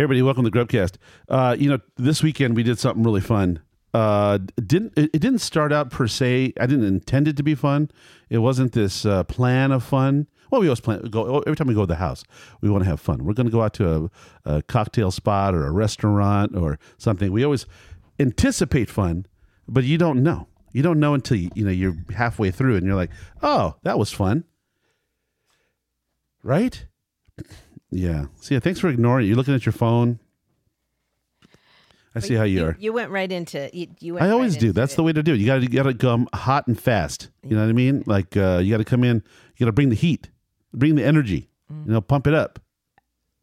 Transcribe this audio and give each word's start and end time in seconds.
Everybody, 0.00 0.22
welcome 0.22 0.44
to 0.46 0.50
Grubcast. 0.50 0.94
Uh, 1.28 1.54
you 1.58 1.68
know, 1.68 1.78
this 1.98 2.22
weekend 2.22 2.56
we 2.56 2.62
did 2.62 2.78
something 2.78 3.04
really 3.04 3.20
fun. 3.20 3.60
Uh, 3.92 4.38
didn't 4.56 4.94
it, 4.96 5.10
it 5.12 5.18
didn't 5.18 5.40
start 5.40 5.74
out 5.74 5.90
per 5.90 6.08
se. 6.08 6.54
I 6.58 6.64
didn't 6.64 6.86
intend 6.86 7.28
it 7.28 7.36
to 7.36 7.42
be 7.42 7.54
fun. 7.54 7.90
It 8.30 8.38
wasn't 8.38 8.72
this 8.72 9.04
uh, 9.04 9.24
plan 9.24 9.72
of 9.72 9.84
fun. 9.84 10.26
Well, 10.50 10.62
we 10.62 10.68
always 10.68 10.80
plan. 10.80 11.02
Go 11.10 11.40
every 11.40 11.54
time 11.54 11.66
we 11.66 11.74
go 11.74 11.82
to 11.82 11.86
the 11.86 11.96
house, 11.96 12.24
we 12.62 12.70
want 12.70 12.82
to 12.82 12.88
have 12.88 12.98
fun. 12.98 13.26
We're 13.26 13.34
going 13.34 13.48
to 13.48 13.52
go 13.52 13.60
out 13.60 13.74
to 13.74 14.10
a, 14.46 14.56
a 14.56 14.62
cocktail 14.62 15.10
spot 15.10 15.54
or 15.54 15.66
a 15.66 15.70
restaurant 15.70 16.56
or 16.56 16.78
something. 16.96 17.30
We 17.30 17.44
always 17.44 17.66
anticipate 18.18 18.88
fun, 18.88 19.26
but 19.68 19.84
you 19.84 19.98
don't 19.98 20.22
know. 20.22 20.48
You 20.72 20.82
don't 20.82 20.98
know 20.98 21.12
until 21.12 21.36
you, 21.36 21.50
you 21.54 21.66
know 21.66 21.70
you're 21.70 21.98
halfway 22.16 22.50
through 22.50 22.76
and 22.76 22.86
you're 22.86 22.96
like, 22.96 23.10
"Oh, 23.42 23.74
that 23.82 23.98
was 23.98 24.10
fun." 24.10 24.44
Right? 26.42 26.86
Yeah. 27.90 28.26
See, 28.40 28.58
thanks 28.60 28.80
for 28.80 28.88
ignoring 28.88 29.24
it. 29.26 29.28
You're 29.28 29.36
looking 29.36 29.54
at 29.54 29.66
your 29.66 29.72
phone. 29.72 30.20
I 32.14 32.18
see 32.20 32.34
how 32.34 32.42
you, 32.42 32.64
are. 32.64 32.76
You 32.78 32.92
went 32.92 33.10
right 33.10 33.30
into 33.30 33.70
you. 33.72 33.86
you 34.00 34.14
went 34.14 34.24
I 34.24 34.28
right 34.28 34.32
always 34.32 34.56
do. 34.56 34.72
That's 34.72 34.94
it. 34.94 34.96
the 34.96 35.04
way 35.04 35.12
to 35.12 35.22
do 35.22 35.34
it. 35.34 35.38
You 35.38 35.46
got 35.46 35.60
to 35.60 35.66
got 35.68 35.84
to 35.84 35.94
come 35.94 36.28
hot 36.34 36.66
and 36.66 36.78
fast. 36.78 37.30
You 37.44 37.54
know 37.54 37.62
what 37.62 37.68
I 37.68 37.72
mean? 37.72 38.02
Like 38.06 38.36
uh, 38.36 38.60
you 38.62 38.72
got 38.72 38.78
to 38.78 38.84
come 38.84 39.04
in. 39.04 39.22
You 39.56 39.64
got 39.64 39.66
to 39.66 39.72
bring 39.72 39.90
the 39.90 39.96
heat, 39.96 40.28
bring 40.72 40.96
the 40.96 41.04
energy. 41.04 41.50
Mm. 41.72 41.86
You 41.86 41.92
know, 41.92 42.00
pump 42.00 42.26
it 42.26 42.34
up, 42.34 42.58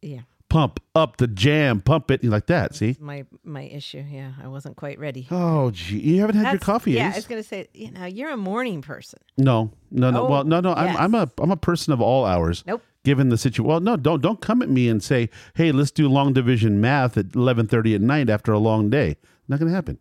yeah. 0.02 0.20
pump 0.50 0.80
up 0.94 1.16
the 1.16 1.26
jam, 1.26 1.80
pump 1.80 2.10
it 2.10 2.22
you 2.22 2.28
like 2.28 2.46
that. 2.46 2.74
See? 2.74 2.94
My 3.00 3.24
my 3.42 3.62
issue. 3.62 4.04
Yeah, 4.06 4.32
I 4.42 4.48
wasn't 4.48 4.76
quite 4.76 4.98
ready. 4.98 5.26
Oh, 5.30 5.70
gee, 5.70 6.00
you 6.00 6.20
haven't 6.20 6.36
had 6.36 6.52
your 6.52 6.60
coffee, 6.60 6.92
Yeah, 6.92 7.08
Ace? 7.08 7.14
I 7.14 7.18
was 7.18 7.26
gonna 7.26 7.42
say. 7.42 7.68
You 7.72 7.90
know, 7.92 8.04
you're 8.04 8.30
a 8.30 8.36
morning 8.36 8.82
person. 8.82 9.20
No, 9.38 9.72
no, 9.90 10.10
no. 10.10 10.26
Oh, 10.26 10.30
well, 10.30 10.44
no, 10.44 10.60
no. 10.60 10.74
yes. 10.76 10.94
I'm 10.98 11.14
I'm 11.14 11.14
a 11.14 11.30
I'm 11.42 11.50
a 11.50 11.56
person 11.56 11.94
of 11.94 12.02
all 12.02 12.26
hours. 12.26 12.64
Nope. 12.66 12.82
Given 13.08 13.30
the 13.30 13.38
situation, 13.38 13.64
well, 13.64 13.80
no, 13.80 13.96
don't 13.96 14.20
don't 14.20 14.38
come 14.42 14.60
at 14.60 14.68
me 14.68 14.86
and 14.86 15.02
say, 15.02 15.30
"Hey, 15.54 15.72
let's 15.72 15.90
do 15.90 16.08
long 16.10 16.34
division 16.34 16.78
math 16.78 17.16
at 17.16 17.28
11:30 17.34 17.94
at 17.94 18.00
night 18.02 18.28
after 18.28 18.52
a 18.52 18.58
long 18.58 18.90
day." 18.90 19.16
Not 19.48 19.58
going 19.58 19.70
to 19.70 19.74
happen. 19.74 19.96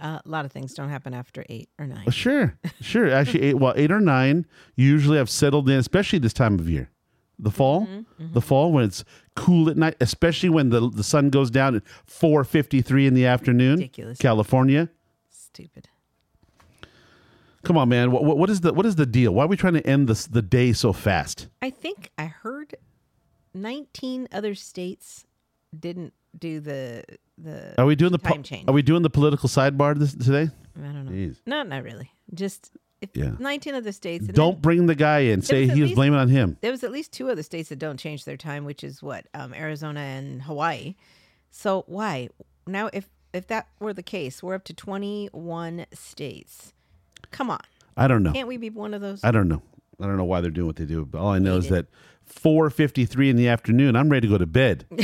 Uh, 0.00 0.18
a 0.24 0.28
lot 0.28 0.44
of 0.44 0.50
things 0.50 0.74
don't 0.74 0.88
happen 0.88 1.14
after 1.14 1.44
eight 1.48 1.68
or 1.78 1.86
nine. 1.86 2.02
Well, 2.06 2.10
sure, 2.12 2.56
sure. 2.80 3.08
Actually, 3.08 3.42
eight, 3.42 3.54
well, 3.54 3.72
eight 3.76 3.92
or 3.92 4.00
nine. 4.00 4.46
Usually, 4.74 5.20
I've 5.20 5.30
settled 5.30 5.68
in, 5.70 5.76
especially 5.78 6.18
this 6.18 6.32
time 6.32 6.58
of 6.58 6.68
year, 6.68 6.90
the 7.38 7.52
fall, 7.52 7.86
Mm-hmm, 7.86 8.32
the 8.32 8.40
fall 8.40 8.72
when 8.72 8.82
it's 8.84 9.04
cool 9.36 9.70
at 9.70 9.76
night, 9.76 9.94
especially 10.00 10.48
when 10.48 10.70
the 10.70 10.90
the 10.90 11.04
sun 11.04 11.30
goes 11.30 11.52
down 11.52 11.76
at 11.76 11.82
four 12.04 12.42
fifty 12.42 12.82
three 12.82 13.06
in 13.06 13.14
the 13.14 13.26
afternoon. 13.26 13.76
Ridiculous. 13.76 14.18
California. 14.18 14.88
Stupid. 15.28 15.88
Come 17.62 17.76
on, 17.76 17.88
man. 17.88 18.10
What, 18.10 18.24
what 18.24 18.38
what 18.38 18.50
is 18.50 18.60
the 18.62 18.72
what 18.72 18.86
is 18.86 18.96
the 18.96 19.06
deal? 19.06 19.32
Why 19.34 19.44
are 19.44 19.48
we 19.48 19.56
trying 19.56 19.74
to 19.74 19.86
end 19.86 20.08
this 20.08 20.26
the 20.26 20.42
day 20.42 20.72
so 20.72 20.92
fast? 20.92 21.48
I 21.60 21.70
think 21.70 22.10
I 22.16 22.24
heard 22.26 22.74
19 23.54 24.28
other 24.32 24.54
states 24.54 25.26
didn't 25.78 26.14
do 26.38 26.60
the 26.60 27.04
the 27.36 27.74
Are 27.78 27.86
we 27.86 27.96
doing 27.96 28.12
the 28.12 28.18
po- 28.18 28.30
time 28.30 28.42
change. 28.42 28.68
Are 28.68 28.72
we 28.72 28.82
doing 28.82 29.02
the 29.02 29.10
political 29.10 29.48
sidebar 29.48 29.98
this 29.98 30.14
today? 30.14 30.48
I 30.76 30.80
don't 30.86 31.04
know. 31.06 31.10
Jeez. 31.12 31.36
No, 31.46 31.62
not 31.62 31.82
really. 31.82 32.10
Just 32.32 32.72
if 33.00 33.10
Yeah. 33.14 33.32
19 33.38 33.74
other 33.74 33.92
states. 33.92 34.26
Don't 34.28 34.54
then 34.54 34.60
bring 34.60 34.86
the 34.86 34.94
guy 34.94 35.20
in. 35.20 35.42
Say 35.42 35.64
he 35.64 35.70
was 35.80 35.90
least- 35.90 35.94
blaming 35.96 36.18
on 36.18 36.28
him. 36.28 36.56
There 36.60 36.70
was 36.70 36.84
at 36.84 36.92
least 36.92 37.12
two 37.12 37.28
other 37.30 37.42
states 37.42 37.68
that 37.70 37.78
don't 37.78 37.98
change 37.98 38.24
their 38.24 38.36
time, 38.36 38.64
which 38.64 38.84
is 38.84 39.02
what 39.02 39.26
um, 39.34 39.52
Arizona 39.54 40.00
and 40.00 40.42
Hawaii. 40.42 40.94
So 41.50 41.84
why 41.86 42.28
now? 42.66 42.88
If 42.92 43.08
if 43.32 43.46
that 43.48 43.68
were 43.80 43.92
the 43.92 44.02
case, 44.02 44.42
we're 44.42 44.54
up 44.54 44.64
to 44.64 44.74
21 44.74 45.86
states. 45.92 46.72
Come 47.30 47.50
on, 47.50 47.60
I 47.96 48.08
don't 48.08 48.22
know. 48.22 48.32
can't 48.32 48.48
we 48.48 48.56
be 48.56 48.70
one 48.70 48.94
of 48.94 49.00
those? 49.00 49.22
I 49.24 49.30
don't 49.30 49.48
know. 49.48 49.62
I 50.00 50.06
don't 50.06 50.16
know 50.16 50.24
why 50.24 50.40
they're 50.40 50.50
doing 50.50 50.66
what 50.66 50.76
they 50.76 50.86
do. 50.86 51.04
But 51.04 51.18
all 51.18 51.28
I 51.28 51.38
know 51.38 51.56
is 51.56 51.68
that 51.68 51.86
4:53 52.28 53.30
in 53.30 53.36
the 53.36 53.48
afternoon, 53.48 53.96
I'm 53.96 54.08
ready 54.08 54.26
to 54.28 54.32
go 54.32 54.38
to 54.38 54.46
bed. 54.46 54.86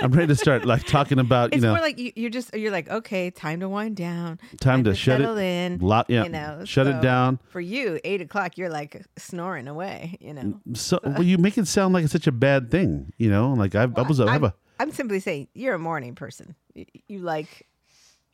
I'm 0.00 0.10
ready 0.10 0.26
to 0.26 0.36
start 0.36 0.64
like 0.64 0.84
talking 0.86 1.20
about 1.20 1.52
you 1.52 1.58
it's 1.58 1.62
know 1.62 1.70
more 1.70 1.80
like 1.80 1.98
you, 1.98 2.12
you're 2.16 2.30
just 2.30 2.52
you're 2.54 2.72
like 2.72 2.88
okay, 2.88 3.30
time 3.30 3.60
to 3.60 3.68
wind 3.68 3.96
down, 3.96 4.40
time 4.60 4.82
to 4.84 4.94
shut 4.94 5.20
settle 5.20 5.38
it 5.38 5.44
in. 5.44 5.78
lot 5.78 6.06
yeah 6.08 6.24
you 6.24 6.30
know, 6.30 6.62
shut 6.64 6.86
it 6.88 7.00
down. 7.00 7.38
For 7.50 7.60
you, 7.60 8.00
eight 8.02 8.20
o'clock, 8.20 8.58
you're 8.58 8.70
like 8.70 9.04
snoring 9.16 9.68
away. 9.68 10.16
You 10.20 10.34
know, 10.34 10.42
mm, 10.42 10.76
So 10.76 10.98
well, 11.04 11.22
you 11.22 11.38
make 11.38 11.56
it 11.58 11.68
sound 11.68 11.94
like 11.94 12.02
it's 12.02 12.12
such 12.12 12.26
a 12.26 12.32
bad 12.32 12.70
thing. 12.70 13.12
You 13.18 13.30
know, 13.30 13.52
like 13.52 13.74
I, 13.76 13.82
I 13.82 14.02
was 14.02 14.20
I 14.20 14.32
have 14.32 14.42
I'm, 14.42 14.50
a 14.50 14.54
I'm 14.80 14.90
simply 14.90 15.20
saying 15.20 15.48
you're 15.54 15.74
a 15.74 15.78
morning 15.78 16.16
person. 16.16 16.56
You, 16.74 16.86
you 17.06 17.18
like 17.20 17.68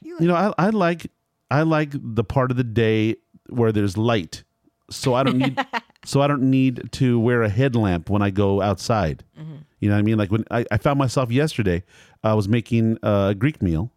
you 0.01 0.15
like 0.15 0.23
you 0.23 0.29
know 0.29 0.37
I, 0.37 0.55
I 0.57 0.71
like 0.71 1.11
I 1.51 1.63
like 1.63 1.91
the 1.93 2.25
part 2.25 2.51
of 2.51 2.57
the 2.57 2.65
day 2.65 3.17
where 3.51 3.73
there's 3.73 3.97
light. 3.97 4.45
So 4.91 5.15
I 5.15 5.23
don't 5.23 5.39
need 5.39 5.59
so 6.05 6.21
I 6.23 6.27
don't 6.27 6.43
need 6.51 6.91
to 6.93 7.19
wear 7.21 7.43
a 7.43 7.49
headlamp 7.49 8.11
when 8.11 8.23
I 8.23 8.31
go 8.31 8.61
outside. 8.61 9.25
Mm-hmm. 9.39 9.57
You 9.81 9.89
know 9.89 9.95
what 9.95 10.01
I 10.01 10.03
mean? 10.03 10.19
Like 10.19 10.31
when 10.33 10.45
I, 10.51 10.65
I 10.71 10.77
found 10.79 10.99
myself 10.99 11.31
yesterday, 11.31 11.83
I 12.25 12.35
was 12.35 12.49
making 12.49 12.99
a 13.03 13.35
Greek 13.37 13.63
meal. 13.63 13.91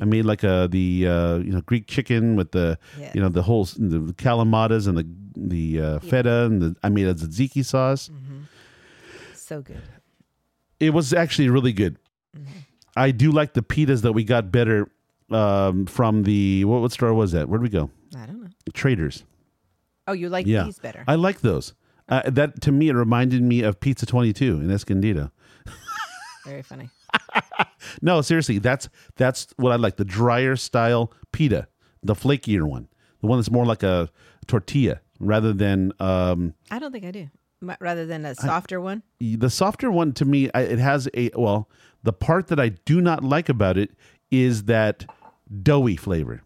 I 0.00 0.04
made 0.04 0.24
like 0.26 0.44
a 0.44 0.68
the 0.70 1.06
uh, 1.08 1.36
you 1.38 1.52
know 1.52 1.62
Greek 1.62 1.86
chicken 1.86 2.36
with 2.36 2.52
the 2.52 2.78
Yeah. 3.00 3.10
you 3.14 3.20
know 3.20 3.28
the 3.30 3.42
whole 3.42 3.64
the 3.64 4.12
calamatas 4.18 4.86
and 4.86 4.96
the 4.98 5.06
the 5.36 5.80
uh, 5.80 5.98
feta 6.00 6.44
and 6.44 6.60
the 6.62 6.76
I 6.82 6.88
made 6.90 7.06
a 7.06 7.14
tzatziki 7.14 7.64
sauce. 7.64 8.10
so 9.34 9.62
good. 9.62 9.80
It 10.80 10.90
was 10.92 11.12
actually 11.14 11.48
really 11.48 11.72
good. 11.72 11.96
I 12.96 13.10
do 13.10 13.30
like 13.32 13.54
the 13.54 13.62
pitas 13.62 14.02
that 14.02 14.12
we 14.12 14.24
got 14.24 14.52
better 14.52 14.90
um, 15.30 15.86
from 15.86 16.22
the 16.24 16.64
what 16.66 16.82
what 16.82 16.92
store 16.92 17.14
was 17.14 17.32
that? 17.32 17.48
Where'd 17.48 17.62
we 17.62 17.68
go? 17.70 17.90
I. 18.68 18.70
Traders. 18.72 19.24
Oh, 20.06 20.12
you 20.12 20.28
like 20.28 20.46
Yeah, 20.46 20.64
these 20.64 20.78
better? 20.78 21.04
I 21.08 21.16
like 21.16 21.40
those. 21.40 21.74
Uh, 22.08 22.22
that 22.30 22.60
to 22.62 22.72
me, 22.72 22.88
it 22.88 22.94
reminded 22.94 23.42
me 23.42 23.62
of 23.62 23.80
Pizza 23.80 24.06
Twenty 24.06 24.32
Two 24.32 24.60
in 24.60 24.70
Escondido. 24.70 25.32
Very 26.44 26.62
funny. 26.62 26.90
No, 28.02 28.20
seriously, 28.20 28.58
that's 28.58 28.88
that's 29.16 29.48
what 29.56 29.72
I 29.72 29.76
like. 29.76 29.96
The 29.96 30.04
drier 30.04 30.56
style 30.56 31.12
pita, 31.32 31.66
the 32.02 32.14
flakier 32.14 32.62
one, 32.62 32.88
the 33.20 33.26
one 33.26 33.38
that's 33.38 33.50
more 33.50 33.66
like 33.66 33.82
a 33.82 34.08
tortilla 34.46 35.00
rather 35.18 35.52
than 35.52 35.92
um, 35.98 36.54
I 36.70 36.78
don't 36.78 36.92
think 36.92 37.04
I 37.04 37.10
do. 37.10 37.28
Rather 37.80 38.06
than 38.06 38.24
a 38.24 38.34
softer 38.34 38.80
one. 38.80 39.02
the 39.18 39.50
softer 39.50 39.90
one. 39.90 40.12
To 40.12 40.24
me, 40.24 40.50
I, 40.54 40.60
it 40.62 40.78
has 40.78 41.08
a 41.14 41.30
well. 41.34 41.68
The 42.02 42.12
part 42.12 42.48
that 42.48 42.60
I 42.60 42.68
do 42.68 43.00
not 43.00 43.24
like 43.24 43.48
about 43.48 43.76
it 43.76 43.90
is 44.30 44.64
that 44.64 45.06
doughy 45.62 45.96
flavor. 45.96 46.42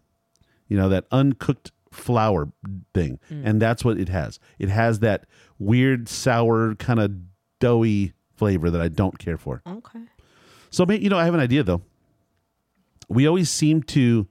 You 0.67 0.77
know 0.77 0.89
that 0.89 1.05
uncooked 1.11 1.71
flour 1.91 2.51
thing, 2.93 3.19
and 3.29 3.61
that's 3.61 3.83
what 3.83 3.99
it 3.99 4.09
has. 4.09 4.39
It 4.59 4.69
has 4.69 4.99
that 4.99 5.25
weird 5.59 6.07
sour 6.09 6.75
kind 6.75 6.99
of 6.99 7.11
doughy 7.59 8.13
flavor 8.35 8.69
that 8.69 8.81
I 8.81 8.87
don't 8.87 9.19
care 9.19 9.37
for. 9.37 9.61
Okay. 9.67 9.99
So, 10.71 10.89
you 10.89 11.09
know, 11.09 11.17
I 11.17 11.25
have 11.25 11.33
an 11.33 11.39
idea 11.39 11.63
though. 11.63 11.81
We 13.07 13.27
always 13.27 13.49
seem 13.49 13.83
to 13.83 14.27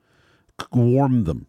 warm 0.72 1.24
them 1.24 1.46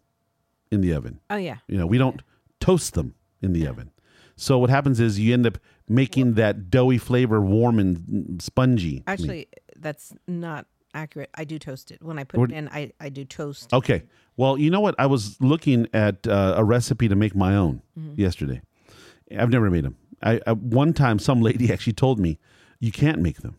in 0.70 0.80
the 0.80 0.92
oven. 0.92 1.20
Oh 1.30 1.36
yeah. 1.36 1.56
You 1.66 1.78
know, 1.78 1.86
we 1.86 1.98
don't 1.98 2.22
toast 2.60 2.94
them 2.94 3.14
in 3.40 3.52
the 3.52 3.66
oven. 3.66 3.90
So 4.36 4.58
what 4.58 4.70
happens 4.70 5.00
is 5.00 5.18
you 5.18 5.34
end 5.34 5.46
up 5.46 5.58
making 5.88 6.34
that 6.34 6.70
doughy 6.70 6.98
flavor 6.98 7.40
warm 7.40 7.78
and 7.78 7.96
mm, 7.98 8.42
spongy. 8.42 9.02
Actually, 9.06 9.48
that's 9.76 10.12
not 10.26 10.66
accurate. 10.94 11.30
I 11.34 11.44
do 11.44 11.58
toast 11.58 11.90
it 11.90 12.02
when 12.02 12.18
I 12.18 12.24
put 12.24 12.40
What- 12.40 12.50
it 12.52 12.56
in. 12.56 12.68
I 12.68 12.92
I 13.00 13.08
do 13.08 13.24
toast. 13.24 13.72
Okay. 13.72 14.02
Well, 14.36 14.56
you 14.58 14.70
know 14.70 14.80
what? 14.80 14.94
I 14.98 15.06
was 15.06 15.40
looking 15.40 15.86
at 15.92 16.26
uh, 16.26 16.54
a 16.56 16.64
recipe 16.64 17.08
to 17.08 17.14
make 17.16 17.34
my 17.34 17.54
own 17.56 17.82
yesterday. 18.16 18.62
I've 19.36 19.50
never 19.50 19.70
made 19.70 19.84
them. 19.84 19.96
I, 20.22 20.40
I 20.46 20.52
one 20.52 20.92
time 20.94 21.18
some 21.18 21.40
lady 21.42 21.72
actually 21.74 21.92
told 21.94 22.18
me 22.18 22.38
you 22.80 22.92
can't 22.92 23.20
make 23.20 23.38
them. 23.42 23.56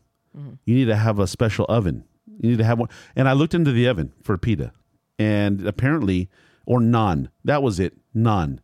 You 0.66 0.74
need 0.74 0.86
to 0.86 0.96
have 0.96 1.20
a 1.20 1.28
special 1.28 1.66
oven. 1.70 2.06
You 2.40 2.50
need 2.50 2.58
to 2.58 2.64
have 2.64 2.80
one. 2.80 2.90
And 3.16 3.30
I 3.30 3.34
looked 3.34 3.54
into 3.54 3.72
the 3.72 3.88
oven 3.88 4.14
for 4.24 4.36
pita, 4.36 4.72
and 5.20 5.68
apparently, 5.68 6.28
or 6.66 6.80
naan. 6.80 7.28
That 7.46 7.62
was 7.62 7.80
it. 7.80 7.94
Naan. 8.16 8.58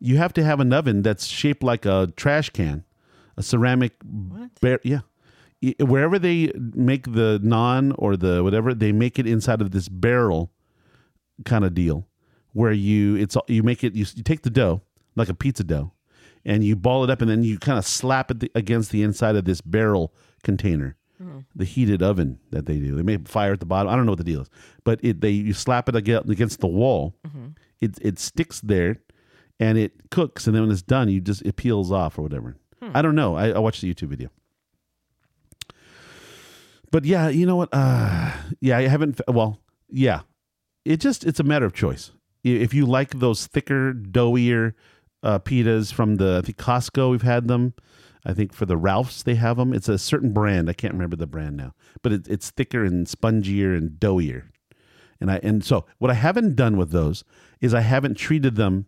You 0.00 0.16
have 0.16 0.32
to 0.32 0.42
have 0.42 0.58
an 0.58 0.72
oven 0.72 1.02
that's 1.02 1.26
shaped 1.26 1.62
like 1.62 1.86
a 1.86 2.12
trash 2.16 2.50
can, 2.50 2.82
a 3.36 3.42
ceramic. 3.44 3.92
Bar- 4.02 4.80
yeah. 4.82 5.00
Wherever 5.78 6.18
they 6.18 6.52
make 6.56 7.04
the 7.04 7.38
naan 7.42 7.94
or 7.98 8.16
the 8.16 8.42
whatever, 8.42 8.74
they 8.74 8.92
make 8.92 9.18
it 9.18 9.26
inside 9.26 9.60
of 9.60 9.72
this 9.72 9.88
barrel 9.88 10.50
kind 11.44 11.64
of 11.64 11.74
deal 11.74 12.06
where 12.52 12.72
you 12.72 13.16
it's 13.16 13.36
you 13.46 13.62
make 13.62 13.84
it 13.84 13.94
you, 13.94 14.04
you 14.14 14.22
take 14.22 14.42
the 14.42 14.50
dough 14.50 14.82
like 15.16 15.28
a 15.28 15.34
pizza 15.34 15.64
dough 15.64 15.92
and 16.44 16.64
you 16.64 16.74
ball 16.74 17.04
it 17.04 17.10
up 17.10 17.20
and 17.20 17.30
then 17.30 17.42
you 17.42 17.58
kind 17.58 17.78
of 17.78 17.86
slap 17.86 18.30
it 18.30 18.50
against 18.54 18.90
the 18.90 19.02
inside 19.02 19.36
of 19.36 19.44
this 19.44 19.60
barrel 19.60 20.12
container 20.42 20.96
mm-hmm. 21.22 21.40
the 21.54 21.64
heated 21.64 22.02
oven 22.02 22.38
that 22.50 22.66
they 22.66 22.78
do. 22.78 22.96
They 22.96 23.02
make 23.02 23.28
fire 23.28 23.52
at 23.52 23.60
the 23.60 23.66
bottom 23.66 23.92
i 23.92 23.96
don't 23.96 24.06
know 24.06 24.12
what 24.12 24.18
the 24.18 24.24
deal 24.24 24.42
is 24.42 24.50
but 24.84 25.00
it 25.02 25.20
they 25.20 25.30
you 25.30 25.52
slap 25.52 25.88
it 25.88 25.96
against 25.96 26.60
the 26.60 26.66
wall. 26.66 27.14
Mm-hmm. 27.26 27.48
It 27.80 27.98
it 28.00 28.18
sticks 28.18 28.60
there 28.60 29.00
and 29.58 29.78
it 29.78 30.10
cooks 30.10 30.46
and 30.46 30.54
then 30.54 30.62
when 30.62 30.72
it's 30.72 30.82
done 30.82 31.08
you 31.08 31.20
just 31.20 31.42
it 31.42 31.56
peels 31.56 31.92
off 31.92 32.18
or 32.18 32.22
whatever. 32.22 32.56
Hmm. 32.80 32.90
I 32.94 33.02
don't 33.02 33.14
know. 33.14 33.36
I, 33.36 33.50
I 33.50 33.58
watched 33.58 33.82
the 33.82 33.92
youtube 33.92 34.08
video 34.08 34.30
but 36.90 37.04
yeah 37.04 37.28
you 37.28 37.46
know 37.46 37.56
what 37.56 37.68
uh 37.72 38.32
yeah 38.60 38.78
i 38.78 38.82
haven't 38.82 39.20
well 39.28 39.60
yeah 39.88 40.20
it 40.84 41.00
just 41.00 41.24
it's 41.24 41.40
a 41.40 41.44
matter 41.44 41.66
of 41.66 41.72
choice. 41.72 42.12
If 42.42 42.72
you 42.72 42.86
like 42.86 43.18
those 43.18 43.46
thicker, 43.46 43.92
doughier 43.92 44.72
uh, 45.22 45.38
pitas 45.40 45.92
from 45.92 46.16
the 46.16 46.38
I 46.42 46.46
think 46.46 46.58
Costco, 46.58 47.10
we've 47.10 47.22
had 47.22 47.48
them. 47.48 47.74
I 48.24 48.32
think 48.34 48.52
for 48.52 48.66
the 48.66 48.76
Ralphs 48.76 49.22
they 49.22 49.34
have 49.34 49.56
them. 49.56 49.72
It's 49.72 49.88
a 49.88 49.98
certain 49.98 50.32
brand. 50.32 50.68
I 50.68 50.72
can't 50.72 50.94
remember 50.94 51.16
the 51.16 51.26
brand 51.26 51.56
now, 51.56 51.74
but 52.02 52.12
it, 52.12 52.28
it's 52.28 52.50
thicker 52.50 52.84
and 52.84 53.06
spongier 53.06 53.76
and 53.76 53.90
doughier. 53.98 54.44
And 55.20 55.30
I 55.30 55.40
and 55.42 55.64
so 55.64 55.86
what 55.98 56.10
I 56.10 56.14
haven't 56.14 56.56
done 56.56 56.76
with 56.76 56.90
those 56.90 57.24
is 57.60 57.74
I 57.74 57.80
haven't 57.80 58.14
treated 58.14 58.56
them 58.56 58.86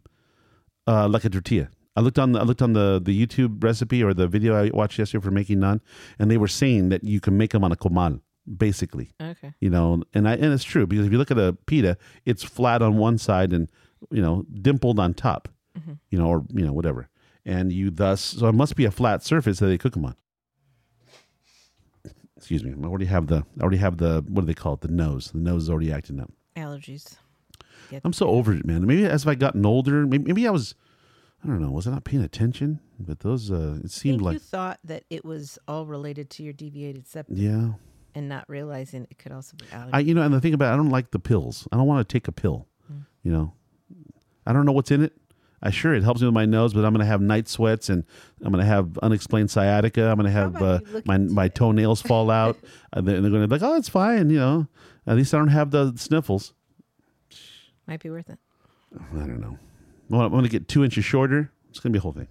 uh, 0.87 1.08
like 1.08 1.25
a 1.25 1.31
tortilla. 1.31 1.69
I 1.94 2.00
looked 2.00 2.19
on 2.19 2.33
the, 2.33 2.41
I 2.41 2.43
looked 2.43 2.62
on 2.62 2.73
the 2.73 3.00
the 3.03 3.27
YouTube 3.27 3.62
recipe 3.62 4.03
or 4.03 4.15
the 4.15 4.27
video 4.27 4.55
I 4.55 4.71
watched 4.73 4.99
yesterday 4.99 5.23
for 5.23 5.31
making 5.31 5.59
naan, 5.59 5.81
and 6.19 6.31
they 6.31 6.39
were 6.39 6.49
saying 6.49 6.89
that 6.89 7.05
you 7.05 7.21
can 7.21 7.37
make 7.37 7.50
them 7.50 7.65
on 7.65 7.73
a 7.73 7.77
comal, 7.77 8.21
basically. 8.56 9.11
Okay. 9.21 9.53
You 9.61 9.71
know, 9.71 10.03
and 10.15 10.29
I 10.29 10.35
and 10.35 10.53
it's 10.53 10.65
true 10.65 10.87
because 10.87 11.06
if 11.06 11.12
you 11.12 11.19
look 11.19 11.31
at 11.31 11.39
a 11.39 11.56
pita, 11.67 11.99
it's 12.25 12.43
flat 12.43 12.83
on 12.83 12.97
one 12.97 13.19
side 13.19 13.53
and 13.53 13.69
you 14.11 14.23
know 14.23 14.44
dimpled 14.61 14.99
on 14.99 15.15
top, 15.15 15.49
mm-hmm. 15.79 15.94
you 16.11 16.19
know, 16.19 16.27
or 16.27 16.44
you 16.55 16.65
know 16.65 16.73
whatever, 16.73 17.09
and 17.44 17.73
you 17.73 17.91
thus 17.91 18.21
so 18.21 18.49
it 18.49 18.55
must 18.55 18.75
be 18.75 18.85
a 18.85 18.91
flat 18.91 19.23
surface 19.23 19.59
that 19.59 19.67
they 19.67 19.79
cook 19.79 19.93
them 19.93 20.06
on. 20.06 20.17
Excuse 22.37 22.65
me, 22.65 22.73
I 22.73 22.87
already 22.87 23.05
have 23.06 23.27
the 23.27 23.45
I 23.59 23.62
already 23.62 23.77
have 23.77 23.99
the 23.99 24.25
what 24.27 24.43
do 24.43 24.47
they 24.47 24.55
call 24.55 24.75
it? 24.75 24.81
The 24.81 24.88
nose. 24.88 25.31
The 25.31 25.38
nose 25.38 25.65
is 25.65 25.71
already 25.71 25.93
acting 25.93 26.21
up. 26.21 26.33
Allergies. 26.56 27.17
Get 27.91 28.03
I'm 28.05 28.12
so 28.12 28.29
over 28.29 28.55
it, 28.55 28.65
man. 28.67 28.87
Maybe 28.87 29.05
as 29.05 29.23
if 29.23 29.29
I 29.29 29.35
gotten 29.35 29.65
older, 29.67 30.06
maybe, 30.06 30.25
maybe 30.25 30.49
I 30.49 30.50
was, 30.50 30.75
I 31.43 31.49
don't 31.49 31.61
know, 31.61 31.71
was 31.71 31.87
I 31.87 31.91
not 31.91 32.05
paying 32.05 32.23
attention? 32.23 32.81
But 33.00 33.21
those, 33.21 33.50
uh, 33.50 33.79
it 33.83 33.91
seemed 33.91 34.23
like, 34.23 34.35
you 34.35 34.39
thought 34.39 34.79
that 34.85 35.05
it 35.11 35.25
was 35.25 35.59
all 35.67 35.87
related 35.87 36.31
to 36.31 36.43
your 36.43 36.53
deviated 36.53 37.09
septum 37.09 37.37
yeah. 37.37 37.73
and 38.15 38.29
not 38.29 38.49
realizing 38.49 39.06
it 39.11 39.19
could 39.19 39.33
also 39.33 39.56
be 39.56 39.65
allergy. 39.73 39.93
I, 39.93 39.99
you 40.00 40.15
know, 40.15 40.23
and 40.23 40.33
the 40.33 40.41
thing 40.41 40.55
about, 40.55 40.71
it, 40.71 40.75
I 40.75 40.77
don't 40.77 40.91
like 40.91 41.11
the 41.11 41.19
pills. 41.19 41.67
I 41.73 41.77
don't 41.77 41.87
want 41.87 42.09
to 42.09 42.12
take 42.12 42.29
a 42.29 42.33
pill. 42.33 42.69
Mm. 42.93 43.06
You 43.25 43.33
know, 43.33 43.53
I 44.47 44.53
don't 44.53 44.67
know 44.67 44.73
what's 44.73 44.93
in 44.93 45.03
it. 45.03 45.15
I 45.65 45.71
sure 45.71 45.94
it 45.94 46.03
helps 46.03 46.21
me 46.21 46.27
with 46.27 46.35
my 46.35 46.44
nose, 46.44 46.75
but 46.75 46.85
I'm 46.85 46.93
going 46.93 47.05
to 47.05 47.06
have 47.06 47.21
night 47.21 47.49
sweats 47.49 47.88
and 47.88 48.05
I'm 48.45 48.53
going 48.53 48.65
to 48.65 48.69
have 48.69 48.99
unexplained 48.99 49.50
sciatica. 49.50 50.09
I'm 50.09 50.17
going 50.17 50.27
to 50.27 50.33
have 50.33 50.56
uh, 50.56 50.59
about 50.59 50.87
you 50.87 50.93
look 50.95 51.06
my 51.06 51.19
my 51.19 51.45
it? 51.45 51.55
toenails 51.55 52.03
fall 52.03 52.31
out. 52.33 52.59
and 52.93 53.06
they're, 53.09 53.21
they're 53.21 53.31
going 53.31 53.43
to 53.43 53.49
be 53.49 53.55
like, 53.55 53.62
oh, 53.62 53.77
it's 53.77 53.88
fine. 53.88 54.29
You 54.31 54.38
know, 54.38 54.67
at 55.06 55.17
least 55.17 55.33
I 55.33 55.38
don't 55.38 55.49
have 55.49 55.71
the 55.71 55.93
sniffles. 55.97 56.53
Might 57.87 58.03
be 58.03 58.11
worth 58.11 58.29
it. 58.29 58.38
I 58.97 59.19
don't 59.19 59.41
know. 59.41 59.56
I'm 60.10 60.31
going 60.31 60.43
to 60.44 60.49
get 60.50 60.69
two 60.69 60.84
inches 60.84 61.04
shorter. 61.04 61.50
It's 61.70 61.81
going 61.81 61.93
to 61.93 61.96
be 61.96 61.99
a 61.99 62.02
whole 62.02 62.12
thing. 62.12 62.28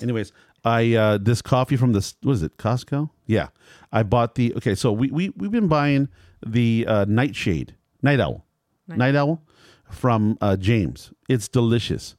Anyways, 0.00 0.32
I 0.64 0.94
uh, 0.94 1.18
this 1.18 1.42
coffee 1.42 1.76
from 1.76 1.92
this 1.92 2.14
what 2.22 2.32
is 2.32 2.42
it 2.42 2.56
Costco? 2.56 3.10
Yeah, 3.26 3.48
I 3.92 4.02
bought 4.04 4.34
the 4.36 4.54
okay. 4.56 4.74
So 4.74 4.92
we 4.92 5.10
we 5.10 5.30
we've 5.30 5.50
been 5.50 5.66
buying 5.68 6.08
the 6.46 6.84
uh, 6.86 7.04
Nightshade 7.08 7.74
Night 8.02 8.20
Owl 8.20 8.44
Night- 8.86 8.98
Night 8.98 9.16
Owl 9.16 9.42
from 9.90 10.38
uh, 10.40 10.56
James. 10.56 11.12
It's 11.28 11.48
delicious. 11.48 12.14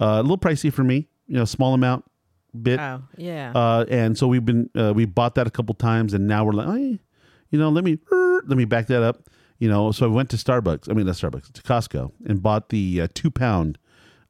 Uh, 0.00 0.18
a 0.20 0.22
little 0.22 0.38
pricey 0.38 0.72
for 0.72 0.84
me, 0.84 1.08
you 1.26 1.34
know, 1.36 1.44
small 1.44 1.74
amount 1.74 2.04
bit. 2.62 2.78
Oh, 2.80 3.02
yeah. 3.16 3.52
Uh, 3.54 3.84
and 3.90 4.16
so 4.16 4.26
we've 4.26 4.44
been 4.44 4.70
uh, 4.74 4.92
we 4.94 5.04
bought 5.04 5.34
that 5.34 5.46
a 5.46 5.50
couple 5.50 5.74
times, 5.74 6.14
and 6.14 6.26
now 6.26 6.44
we're 6.44 6.52
like, 6.52 6.68
hey, 6.78 6.98
you 7.50 7.58
know, 7.58 7.68
let 7.68 7.84
me 7.84 7.98
let 8.46 8.56
me 8.56 8.64
back 8.64 8.86
that 8.86 9.02
up. 9.02 9.28
You 9.58 9.68
know, 9.68 9.90
so 9.90 10.06
I 10.06 10.08
went 10.08 10.30
to 10.30 10.36
Starbucks. 10.36 10.88
I 10.88 10.92
mean, 10.94 11.06
not 11.06 11.16
Starbucks, 11.16 11.52
to 11.52 11.62
Costco, 11.62 12.12
and 12.26 12.42
bought 12.42 12.68
the 12.68 13.00
uh, 13.02 13.08
two 13.12 13.30
pound 13.30 13.78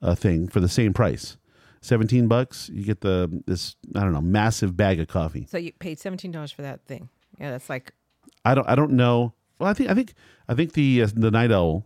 uh, 0.01 0.15
thing 0.15 0.49
for 0.49 0.61
the 0.61 0.69
same 0.69 0.95
price, 0.95 1.37
seventeen 1.83 2.29
bucks. 2.29 2.71
You 2.73 2.85
get 2.85 3.03
the 3.03 3.43
this 3.47 3.77
I 3.95 4.01
don't 4.01 4.13
know 4.13 4.21
massive 4.23 4.77
bag 4.77 5.01
of 5.01 5.09
coffee. 5.09 5.47
so 5.51 5.59
you 5.59 5.73
paid 5.73 5.99
seventeen 5.99 6.31
dollars 6.31 6.51
for 6.53 6.63
that 6.63 6.85
thing. 6.87 7.09
Yeah, 7.39 7.51
that's 7.51 7.69
like 7.69 7.93
I 8.45 8.55
don't 8.55 8.69
I 8.69 8.75
don't 8.75 8.93
know. 8.93 9.35
Well, 9.59 9.69
I 9.69 9.75
think 9.75 9.91
I 9.91 9.95
think 9.95 10.15
I 10.49 10.55
think 10.55 10.73
the 10.73 11.03
uh, 11.03 11.09
the 11.15 11.31
night 11.31 11.53
owl 11.53 11.85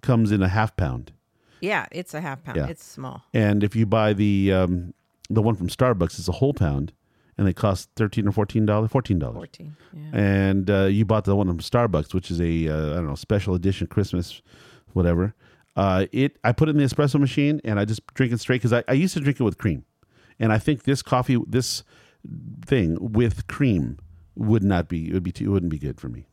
comes 0.00 0.30
in 0.32 0.42
a 0.42 0.48
half 0.48 0.76
pound, 0.76 1.12
yeah, 1.60 1.86
it's 1.90 2.14
a 2.14 2.20
half 2.20 2.42
pound. 2.44 2.56
Yeah. 2.56 2.68
It's 2.68 2.84
small. 2.84 3.24
and 3.34 3.62
if 3.64 3.74
you 3.76 3.84
buy 3.84 4.12
the 4.12 4.52
um, 4.52 4.94
the 5.28 5.42
one 5.42 5.56
from 5.56 5.68
Starbucks, 5.68 6.18
it's 6.18 6.28
a 6.28 6.32
whole 6.32 6.54
pound, 6.54 6.92
and 7.38 7.46
they 7.46 7.52
cost 7.54 7.88
thirteen 7.96 8.26
or 8.28 8.32
fourteen 8.32 8.66
dollars, 8.66 8.90
fourteen 8.90 9.18
dollars. 9.18 9.36
Fourteen. 9.36 9.76
Yeah. 9.94 10.10
and 10.12 10.70
uh, 10.70 10.84
you 10.84 11.04
bought 11.04 11.24
the 11.24 11.34
one 11.36 11.46
from 11.46 11.58
Starbucks, 11.58 12.12
which 12.12 12.30
is 12.30 12.40
a 12.40 12.68
uh, 12.68 12.92
I 12.92 12.94
don't 12.96 13.06
know 13.06 13.14
special 13.14 13.54
edition 13.54 13.86
Christmas, 13.86 14.42
whatever. 14.92 15.34
Uh, 15.76 16.06
it 16.12 16.38
I 16.44 16.52
put 16.52 16.68
it 16.68 16.72
in 16.72 16.78
the 16.78 16.84
espresso 16.84 17.20
machine 17.20 17.60
and 17.64 17.78
I 17.78 17.84
just 17.84 18.04
drink 18.14 18.32
it 18.32 18.40
straight 18.40 18.56
because 18.56 18.72
I, 18.72 18.82
I 18.88 18.92
used 18.94 19.14
to 19.14 19.20
drink 19.20 19.38
it 19.40 19.44
with 19.44 19.56
cream, 19.58 19.84
and 20.38 20.52
I 20.52 20.58
think 20.58 20.82
this 20.82 21.00
coffee 21.02 21.38
this 21.46 21.84
thing 22.66 22.96
with 23.00 23.46
cream 23.46 23.98
would 24.34 24.64
not 24.64 24.88
be 24.88 25.08
it 25.08 25.14
would 25.14 25.22
be 25.22 25.32
too, 25.32 25.44
it 25.44 25.48
wouldn't 25.48 25.70
be 25.70 25.78
good 25.78 26.00
for 26.00 26.08
me. 26.08 26.26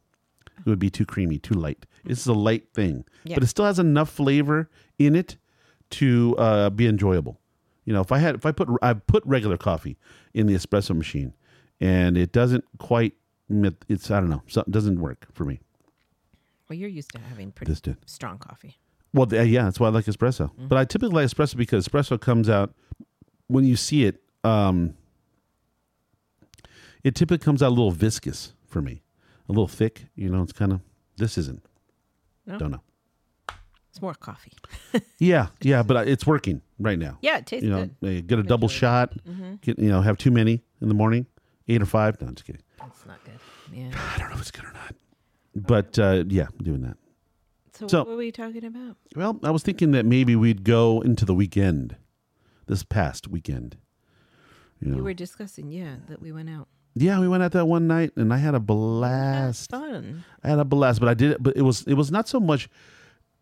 It 0.58 0.70
would 0.70 0.80
be 0.80 0.90
too 0.90 1.06
creamy, 1.06 1.38
too 1.38 1.54
light. 1.54 1.86
This 2.06 2.20
is 2.20 2.28
a 2.28 2.34
light 2.34 2.74
thing, 2.74 3.04
Yeah. 3.24 3.36
but 3.36 3.44
it 3.44 3.48
still 3.48 3.66
has 3.66 3.78
enough 3.78 4.10
flavor 4.10 4.70
in 4.98 5.16
it 5.16 5.38
to 5.92 6.36
uh, 6.40 6.70
be 6.72 6.88
enjoyable. 6.88 7.40
You 7.86 7.94
know, 7.94 8.02
if 8.02 8.12
I 8.12 8.18
had 8.18 8.36
if 8.36 8.46
I 8.46 8.52
put 8.52 8.68
I 8.82 8.94
put 8.94 9.24
regular 9.26 9.58
coffee 9.58 9.98
in 10.34 10.48
the 10.48 10.56
espresso 10.56 10.96
machine, 10.96 11.34
and 11.80 12.18
it 12.18 12.32
doesn't 12.32 12.66
quite 12.80 13.14
it's 13.88 14.10
I 14.12 14.20
don't 14.20 14.30
know 14.30 14.42
something 14.48 14.72
doesn't 14.72 15.00
work 15.00 15.28
for 15.34 15.46
me. 15.46 15.60
Well, 16.68 16.78
you're 16.78 16.90
used 16.90 17.12
to 17.14 17.20
having 17.20 17.52
pretty 17.52 17.76
strong 18.08 18.40
coffee. 18.40 18.78
well. 19.14 19.32
yeah, 19.32 19.64
that's 19.66 19.80
why 19.80 19.88
I 19.88 19.92
like 19.92 20.06
espresso. 20.06 20.50
But 20.58 20.78
I 20.80 20.86
typically 20.86 21.24
like 21.24 21.30
espresso 21.32 21.56
because 21.58 21.88
espresso 21.88 22.20
comes 22.20 22.50
out 22.50 22.74
when 23.48 23.66
you 23.66 23.76
see 23.76 24.06
it. 24.06 24.22
Um, 24.44 24.96
it 27.04 27.14
typically 27.14 27.44
comes 27.44 27.62
out 27.62 27.68
a 27.68 27.70
little 27.70 27.92
viscous 27.92 28.54
for 28.68 28.82
me, 28.82 29.04
a 29.48 29.52
little 29.52 29.68
thick. 29.68 30.06
You 30.16 30.30
know, 30.30 30.42
it's 30.42 30.54
kind 30.54 30.74
of 30.74 30.82
this 31.18 31.38
isn't. 31.38 31.64
No? 32.48 32.58
Don't 32.58 32.72
know. 32.72 32.82
It's 33.92 34.02
more 34.02 34.16
coffee. 34.16 34.54
Yeah, 35.20 35.48
yeah, 35.62 35.84
but 35.84 36.08
it's 36.08 36.26
working 36.26 36.62
right 36.80 36.98
now. 37.00 37.18
Yeah, 37.22 37.38
it 37.38 37.46
tastes 37.46 37.64
You 37.64 37.70
know, 37.72 37.90
good. 38.02 38.28
get 38.28 38.40
a 38.40 38.44
double 38.44 38.68
shot. 38.68 39.14
Mm-hmm. 39.28 39.56
Get 39.62 39.80
you 39.80 39.90
know, 39.90 40.02
have 40.02 40.18
too 40.18 40.32
many 40.32 40.62
in 40.82 40.88
the 40.88 40.94
morning, 40.96 41.26
eight 41.68 41.82
or 41.82 41.86
five. 41.86 42.20
No, 42.22 42.28
I'm 42.28 42.36
just 42.36 42.46
kidding. 42.46 42.62
That's 42.80 43.06
not 43.06 43.24
good. 43.24 43.34
Yeah. 43.74 43.90
I 44.16 44.20
don't 44.20 44.30
know 44.30 44.36
if 44.36 44.42
it's 44.42 44.52
good 44.52 44.64
or 44.66 44.72
not. 44.74 44.96
But 45.56 45.98
uh, 46.00 46.24
yeah, 46.28 46.48
I'm 46.58 46.64
doing 46.64 46.82
that. 46.82 46.98
So, 47.74 47.88
So- 47.88 48.00
what 48.00 48.08
were 48.10 48.16
we 48.18 48.32
talking 48.32 48.64
about? 48.64 48.96
Well, 49.16 49.40
I 49.44 49.50
was 49.52 49.64
thinking 49.64 49.92
that 49.92 50.06
maybe 50.06 50.36
we'd 50.36 50.64
go 50.64 51.02
into 51.02 51.26
the 51.26 51.34
weekend, 51.34 51.96
this 52.68 52.84
past 52.84 53.28
weekend. 53.28 53.78
You 54.80 54.92
know, 54.92 54.98
You 54.98 55.04
were 55.04 55.14
discussing, 55.16 55.72
yeah, 55.72 55.96
that 56.10 56.22
we 56.22 56.32
went 56.32 56.50
out. 56.50 56.68
yeah, 56.94 57.20
we 57.20 57.28
went 57.28 57.42
out 57.44 57.54
that 57.54 57.66
one 57.66 57.88
night, 57.88 58.12
and 58.16 58.32
I 58.34 58.38
had 58.38 58.54
a 58.56 58.60
blast. 58.60 59.72
fun. 59.72 60.24
I 60.44 60.50
had 60.50 60.60
a 60.60 60.66
blast, 60.66 61.00
but 61.00 61.10
I 61.10 61.14
did 61.16 61.32
it. 61.32 61.44
But 61.44 61.58
it 61.58 61.64
was 61.64 61.82
it 61.88 61.96
was 61.96 62.12
not 62.12 62.28
so 62.30 62.40
much. 62.40 62.70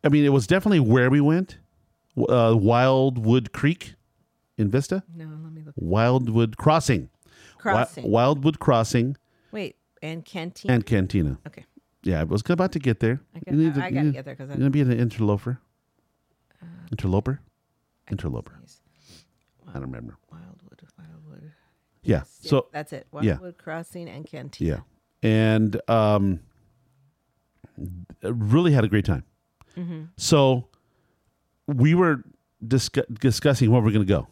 I 0.04 0.10
mean, 0.10 0.24
it 0.26 0.30
was 0.30 0.48
definitely 0.48 0.80
where 0.80 1.10
we 1.10 1.20
went, 1.22 1.58
uh, 2.18 2.56
Wildwood 2.56 3.52
Creek, 3.54 3.96
in 4.58 4.70
Vista, 4.70 5.04
No, 5.16 5.26
let 5.44 5.52
me 5.52 5.62
look. 5.66 5.74
Wildwood 5.78 6.58
Crossing, 6.58 7.10
Wi- 7.64 7.86
Crossing. 7.86 8.10
Wildwood 8.10 8.60
Crossing, 8.60 9.18
Wait, 9.52 9.76
and 10.02 10.24
Cantina. 10.24 10.74
and 10.74 10.86
Cantina. 10.86 11.38
okay, 11.48 11.66
Yeah, 12.04 12.22
I 12.22 12.24
was 12.26 12.44
about 12.48 12.72
to 12.74 12.80
get 12.80 13.00
there. 13.00 13.20
I, 13.36 13.40
You 13.52 13.58
need 13.58 13.74
got, 13.74 13.80
to- 13.80 13.86
I, 13.86 13.90
gotta 13.92 14.06
need- 14.06 14.14
get 14.14 14.26
there 14.26 14.36
because 14.36 14.50
I. 14.50 14.54
You're 14.54 14.60
gonna 14.60 14.70
be 14.70 14.82
an 14.82 14.92
interloper. 14.92 15.60
Uh, 16.62 16.66
Interloper. 16.92 17.40
Interloper. 18.12 18.60
I 19.70 19.74
don't 19.74 19.82
remember. 19.84 20.18
Wildwood, 20.32 20.82
Wildwood. 20.98 21.52
Yeah. 22.04 22.18
Yes, 22.18 22.40
yeah, 22.44 22.50
So 22.50 22.68
that's 22.72 22.94
it. 22.94 23.08
yeah. 23.22 23.32
Wildwood 23.32 23.58
Crossing 23.58 24.08
and 24.10 24.26
Cantina. 24.28 24.84
Yeah. 25.24 25.28
And 25.30 25.82
um, 25.90 26.42
really 28.22 28.72
had 28.74 28.84
a 28.84 28.88
great 28.88 29.06
time. 29.06 29.24
Mm-hmm. 29.78 30.04
So 30.18 30.68
we 31.68 31.96
were 31.96 32.24
discu- 32.66 33.20
discussing 33.20 33.72
where 33.72 33.82
we're 33.82 33.92
going 33.92 34.06
to 34.06 34.14
go. 34.14 34.28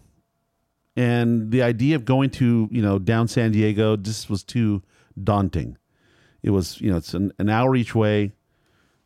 And 0.95 1.51
the 1.51 1.61
idea 1.63 1.95
of 1.95 2.03
going 2.03 2.29
to, 2.31 2.67
you 2.71 2.81
know, 2.81 2.99
down 2.99 3.27
San 3.27 3.51
Diego 3.51 3.95
just 3.95 4.29
was 4.29 4.43
too 4.43 4.81
daunting. 5.21 5.77
It 6.43 6.49
was, 6.49 6.81
you 6.81 6.91
know, 6.91 6.97
it's 6.97 7.13
an, 7.13 7.31
an 7.39 7.49
hour 7.49 7.75
each 7.75 7.95
way. 7.95 8.33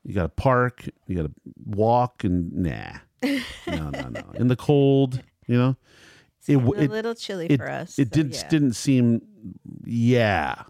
You 0.03 0.13
got 0.13 0.23
to 0.23 0.29
park, 0.29 0.85
you 1.07 1.15
got 1.15 1.23
to 1.23 1.31
walk, 1.65 2.23
and 2.23 2.51
nah. 2.53 2.97
No, 3.67 3.89
no, 3.89 4.09
no. 4.09 4.21
In 4.35 4.47
the 4.47 4.55
cold, 4.55 5.21
you 5.47 5.57
know, 5.57 5.75
It 6.47 6.57
w- 6.57 6.79
a 6.79 6.85
little 6.87 7.15
chilly 7.15 7.47
it, 7.47 7.57
for 7.57 7.69
us. 7.69 7.97
it 7.97 8.13
so 8.13 8.21
did, 8.21 8.35
yeah. 8.35 8.47
didn't 8.49 8.73
seem, 8.73 9.21
yeah. 9.83 10.63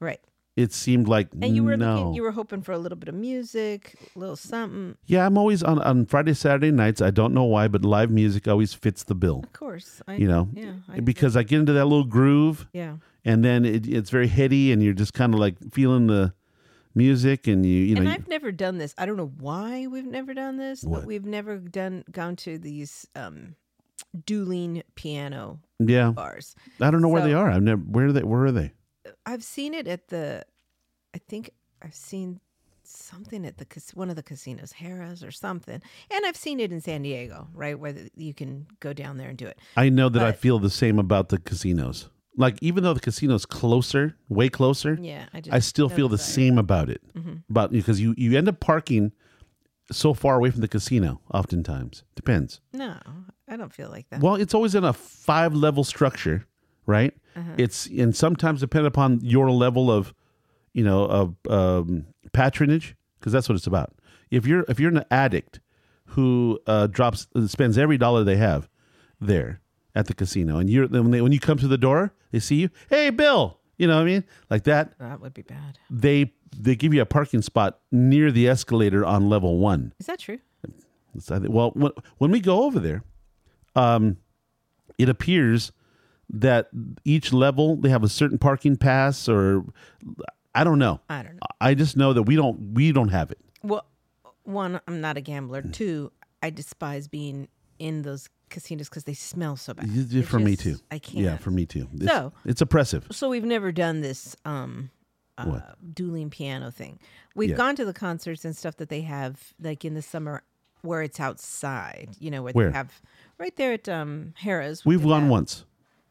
right. 0.00 0.20
It 0.56 0.72
seemed 0.72 1.08
like 1.08 1.28
And 1.42 1.56
you 1.56 1.64
were 1.64 1.76
no. 1.76 1.94
looking, 1.96 2.14
you 2.14 2.22
were 2.22 2.30
hoping 2.30 2.62
for 2.62 2.70
a 2.70 2.78
little 2.78 2.96
bit 2.96 3.08
of 3.08 3.14
music, 3.16 3.96
a 4.14 4.18
little 4.18 4.36
something. 4.36 4.96
Yeah, 5.04 5.26
I'm 5.26 5.36
always 5.36 5.64
on 5.64 5.80
on 5.82 6.06
Friday, 6.06 6.32
Saturday 6.34 6.70
nights. 6.70 7.02
I 7.02 7.10
don't 7.10 7.34
know 7.34 7.42
why, 7.42 7.66
but 7.66 7.84
live 7.84 8.08
music 8.10 8.46
always 8.46 8.72
fits 8.72 9.02
the 9.02 9.16
bill. 9.16 9.40
Of 9.42 9.52
course, 9.52 10.00
I, 10.06 10.14
You 10.14 10.28
know, 10.28 10.48
yeah, 10.52 10.74
I, 10.88 11.00
because 11.00 11.36
I 11.36 11.42
get 11.42 11.58
into 11.58 11.72
that 11.72 11.86
little 11.86 12.04
groove, 12.04 12.68
yeah. 12.72 12.98
and 13.24 13.44
then 13.44 13.64
it, 13.64 13.88
it's 13.88 14.10
very 14.10 14.28
heady, 14.28 14.70
and 14.70 14.80
you're 14.80 14.92
just 14.94 15.12
kind 15.12 15.34
of 15.34 15.40
like 15.40 15.56
feeling 15.72 16.06
the 16.06 16.32
music, 16.94 17.48
and 17.48 17.66
you 17.66 17.72
you 17.72 17.94
know, 17.96 18.02
and 18.02 18.10
I've 18.10 18.28
never 18.28 18.52
done 18.52 18.78
this. 18.78 18.94
I 18.96 19.06
don't 19.06 19.16
know 19.16 19.32
why 19.40 19.88
we've 19.88 20.06
never 20.06 20.34
done 20.34 20.56
this, 20.56 20.84
What? 20.84 21.00
but 21.00 21.06
we've 21.06 21.26
never 21.26 21.56
done 21.58 22.04
gone 22.12 22.36
to 22.36 22.58
these 22.58 23.08
um, 23.16 23.56
dueling 24.24 24.84
piano 24.94 25.58
yeah. 25.80 26.10
bars. 26.12 26.54
I 26.80 26.92
don't 26.92 27.02
know 27.02 27.08
where 27.08 27.22
they 27.22 27.34
are. 27.34 27.50
I've 27.50 27.62
never. 27.62 27.80
Where 27.82 28.06
are 28.06 28.12
they? 28.12 28.22
Where 28.22 28.44
are 28.44 28.52
they? 28.52 28.72
I've 29.26 29.44
seen 29.44 29.74
it 29.74 29.86
at 29.86 30.08
the. 30.08 30.44
I 31.14 31.18
think 31.18 31.50
I've 31.82 31.94
seen 31.94 32.40
something 32.86 33.46
at 33.46 33.58
the 33.58 33.66
one 33.94 34.10
of 34.10 34.16
the 34.16 34.22
casinos, 34.22 34.74
Harrah's 34.80 35.24
or 35.24 35.30
something. 35.30 35.80
And 36.10 36.26
I've 36.26 36.36
seen 36.36 36.60
it 36.60 36.72
in 36.72 36.80
San 36.80 37.02
Diego, 37.02 37.48
right, 37.54 37.78
where 37.78 37.92
the, 37.92 38.10
you 38.16 38.34
can 38.34 38.66
go 38.80 38.92
down 38.92 39.16
there 39.16 39.28
and 39.28 39.38
do 39.38 39.46
it. 39.46 39.58
I 39.76 39.88
know 39.88 40.08
that 40.08 40.22
I 40.22 40.32
feel 40.32 40.58
the 40.58 40.70
same 40.70 40.98
about 40.98 41.28
the 41.28 41.38
casinos. 41.38 42.08
Like 42.36 42.58
even 42.60 42.82
though 42.82 42.94
the 42.94 43.00
casino's 43.00 43.46
closer, 43.46 44.16
way 44.28 44.48
closer, 44.48 44.98
Yeah, 45.00 45.26
I 45.32 45.40
just 45.40 45.54
I 45.54 45.60
still 45.60 45.88
feel 45.88 46.08
the 46.08 46.18
same 46.18 46.58
about 46.58 46.90
it. 46.90 47.00
Mm-hmm. 47.14 47.34
About 47.48 47.70
because 47.70 48.00
you 48.00 48.14
you 48.16 48.36
end 48.36 48.48
up 48.48 48.58
parking 48.60 49.12
so 49.92 50.14
far 50.14 50.36
away 50.36 50.50
from 50.50 50.60
the 50.60 50.68
casino. 50.68 51.20
Oftentimes, 51.32 52.02
depends. 52.16 52.60
No, 52.72 52.96
I 53.48 53.56
don't 53.56 53.72
feel 53.72 53.88
like 53.88 54.08
that. 54.10 54.20
Well, 54.20 54.34
it's 54.34 54.52
always 54.52 54.74
in 54.74 54.82
a 54.82 54.92
five 54.92 55.54
level 55.54 55.84
structure, 55.84 56.46
right? 56.86 57.14
It's 57.56 57.86
and 57.86 58.14
sometimes 58.14 58.60
depend 58.60 58.86
upon 58.86 59.20
your 59.22 59.50
level 59.50 59.90
of, 59.90 60.14
you 60.72 60.84
know, 60.84 61.04
of 61.04 61.34
um, 61.50 62.06
patronage, 62.32 62.96
because 63.18 63.32
that's 63.32 63.48
what 63.48 63.56
it's 63.56 63.66
about. 63.66 63.92
If 64.30 64.46
you're 64.46 64.64
if 64.68 64.78
you're 64.78 64.90
an 64.90 65.04
addict 65.10 65.60
who 66.08 66.60
uh, 66.66 66.86
drops 66.86 67.26
spends 67.46 67.78
every 67.78 67.98
dollar 67.98 68.24
they 68.24 68.36
have 68.36 68.68
there 69.20 69.60
at 69.94 70.06
the 70.06 70.14
casino, 70.14 70.58
and 70.58 70.68
you're 70.70 70.86
when 70.86 71.10
they 71.10 71.20
when 71.20 71.32
you 71.32 71.40
come 71.40 71.58
to 71.58 71.68
the 71.68 71.78
door, 71.78 72.12
they 72.30 72.40
see 72.40 72.56
you, 72.56 72.70
hey 72.88 73.10
Bill, 73.10 73.58
you 73.76 73.86
know 73.86 73.96
what 73.96 74.02
I 74.02 74.06
mean, 74.06 74.24
like 74.50 74.64
that. 74.64 74.98
that 74.98 75.20
would 75.20 75.34
be 75.34 75.42
bad. 75.42 75.78
They 75.90 76.32
they 76.56 76.76
give 76.76 76.94
you 76.94 77.02
a 77.02 77.06
parking 77.06 77.42
spot 77.42 77.80
near 77.90 78.30
the 78.30 78.48
escalator 78.48 79.04
on 79.04 79.28
level 79.28 79.58
one. 79.58 79.92
Is 79.98 80.06
that 80.06 80.20
true? 80.20 80.38
It's, 81.16 81.30
I 81.30 81.38
think, 81.38 81.52
well, 81.52 81.70
when, 81.74 81.92
when 82.18 82.30
we 82.30 82.40
go 82.40 82.64
over 82.64 82.80
there, 82.80 83.02
um, 83.76 84.16
it 84.98 85.08
appears 85.08 85.72
that 86.40 86.68
each 87.04 87.32
level 87.32 87.76
they 87.76 87.88
have 87.88 88.02
a 88.04 88.08
certain 88.08 88.38
parking 88.38 88.76
pass, 88.76 89.28
or 89.28 89.64
I 90.54 90.64
don't 90.64 90.78
know. 90.78 91.00
I 91.08 91.22
don't 91.22 91.34
know. 91.34 91.40
I 91.60 91.74
just 91.74 91.96
know 91.96 92.12
that 92.12 92.22
we 92.24 92.36
don't 92.36 92.74
we 92.74 92.92
don't 92.92 93.08
have 93.08 93.30
it. 93.30 93.38
Well, 93.62 93.84
one, 94.44 94.80
I'm 94.86 95.00
not 95.00 95.16
a 95.16 95.20
gambler. 95.20 95.62
Two, 95.62 96.12
I 96.42 96.50
despise 96.50 97.08
being 97.08 97.48
in 97.78 98.02
those 98.02 98.28
casinos 98.50 98.88
because 98.88 99.04
they 99.04 99.14
smell 99.14 99.56
so 99.56 99.74
bad. 99.74 99.88
Y- 99.88 100.06
y- 100.12 100.18
It 100.20 100.26
For 100.26 100.38
me 100.38 100.54
too. 100.56 100.76
I 100.90 100.98
can't. 100.98 101.24
Yeah, 101.24 101.36
for 101.38 101.50
me 101.50 101.66
too. 101.66 101.88
It's, 101.94 102.06
So- 102.06 102.32
it's 102.44 102.60
oppressive. 102.60 103.06
so 103.10 103.28
we've 103.28 103.44
never 103.44 103.72
done 103.72 104.00
this 104.00 104.36
um 104.44 104.90
uh, 105.36 105.58
dueling 105.92 106.30
piano 106.30 106.70
thing. 106.70 107.00
We've 107.34 107.50
Yeah. 107.50 107.56
gone 107.56 107.74
to 107.76 107.84
the 107.84 107.92
concerts 107.92 108.44
and 108.44 108.56
stuff 108.56 108.76
that 108.76 108.88
they 108.88 109.00
have 109.00 109.52
like 109.60 109.84
in 109.84 109.94
the 109.94 110.02
summer 110.02 110.44
where 110.82 111.02
it's 111.02 111.18
outside, 111.18 112.10
you 112.20 112.30
know, 112.30 112.42
where, 112.42 112.52
Where? 112.52 112.70
they 112.70 112.76
have 112.76 113.00
right 113.38 113.56
there 113.56 113.72
at 113.72 113.88
um 113.88 114.34
Harrah's. 114.42 114.84
We've 114.84 115.02
gone 115.02 115.28
once. 115.28 115.64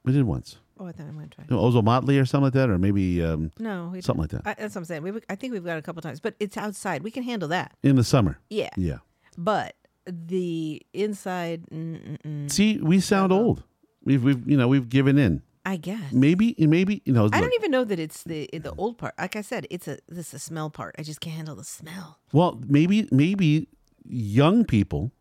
We 0.06 0.12
did 0.14 0.24
once. 0.24 0.58
Oh, 0.80 0.88
I 0.88 0.92
thought 0.92 1.08
I 1.08 1.16
went 1.16 1.32
twice. 1.32 1.50
Know, 1.50 1.60
Ozomatli 1.60 2.20
or 2.22 2.26
something 2.26 2.46
like 2.46 2.54
that, 2.54 2.70
or 2.70 2.78
maybe 2.78 3.24
um, 3.24 3.52
No, 3.60 3.90
we 3.94 4.02
something 4.02 4.22
like 4.24 4.32
that 4.32 4.42
I, 4.46 4.54
that's 4.56 4.74
what 4.76 4.82
I'm 4.82 4.86
saying. 4.86 5.04
We, 5.04 5.12
I 5.30 5.36
think 5.36 5.54
we've 5.54 5.64
got 5.64 5.78
a 5.78 5.82
couple 5.82 6.02
times, 6.02 6.20
but 6.20 6.36
it's 6.40 6.58
outside. 6.58 7.04
We 7.04 7.12
can 7.12 7.24
handle 7.24 7.48
that. 7.50 7.74
in 7.84 7.96
the 7.96 8.04
summer. 8.04 8.40
Yeah, 8.50 8.70
Yeah. 8.76 8.98
but 9.38 9.76
the 10.06 10.82
inside, 10.94 11.64
mm-mm-mm, 11.72 12.52
See, 12.52 12.78
we 12.80 13.00
sound 13.00 13.32
old. 13.32 13.64
We've 14.04 14.22
we've 14.24 14.50
you 14.50 14.58
know 14.58 14.68
we've 14.68 14.90
given 14.90 15.18
in. 15.18 15.42
I 15.66 15.78
guess. 15.78 16.12
Maybe 16.12 16.56
maybe 16.60 17.02
you 17.06 17.14
know. 17.14 17.22
I 17.22 17.24
look, 17.24 17.34
don't 17.34 17.54
even 17.54 17.72
know 17.72 17.86
that 17.86 18.00
it's 18.00 18.24
the 18.24 18.50
the 18.52 18.74
old 18.78 18.98
part. 18.98 19.14
Like 19.18 19.38
I 19.38 19.42
said, 19.42 19.66
it's 19.70 19.88
a 19.88 20.00
this 20.10 20.26
is 20.28 20.32
the 20.32 20.40
smell 20.40 20.70
part. 20.70 20.96
I 21.00 21.04
just 21.04 21.22
can't 21.22 21.38
handle 21.38 21.56
the 21.56 21.64
smell. 21.64 22.20
Well, 22.34 22.62
maybe 22.68 23.08
maybe 23.12 23.70
young 24.06 24.66
people 24.66 25.14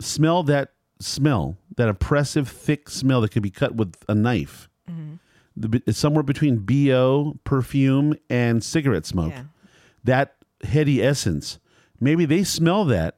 smell 0.00 0.42
that 0.44 0.70
smell, 1.02 1.56
that 1.76 1.88
oppressive, 1.88 2.48
thick 2.48 2.88
smell 2.88 3.20
that 3.22 3.30
could 3.30 3.42
be 3.42 3.50
cut 3.50 3.74
with 3.74 3.94
a 4.08 4.14
knife. 4.14 4.68
Mm-hmm. 4.90 5.14
The 5.56 5.82
It's 5.86 5.98
somewhere 5.98 6.22
between 6.22 6.58
bo, 6.58 7.38
perfume, 7.44 8.14
and 8.30 8.62
cigarette 8.64 9.04
smoke. 9.06 9.32
Yeah. 9.32 9.44
That 10.04 10.34
heady 10.64 11.02
essence. 11.02 11.58
Maybe 12.00 12.24
they 12.24 12.42
smell 12.42 12.84
that, 12.86 13.16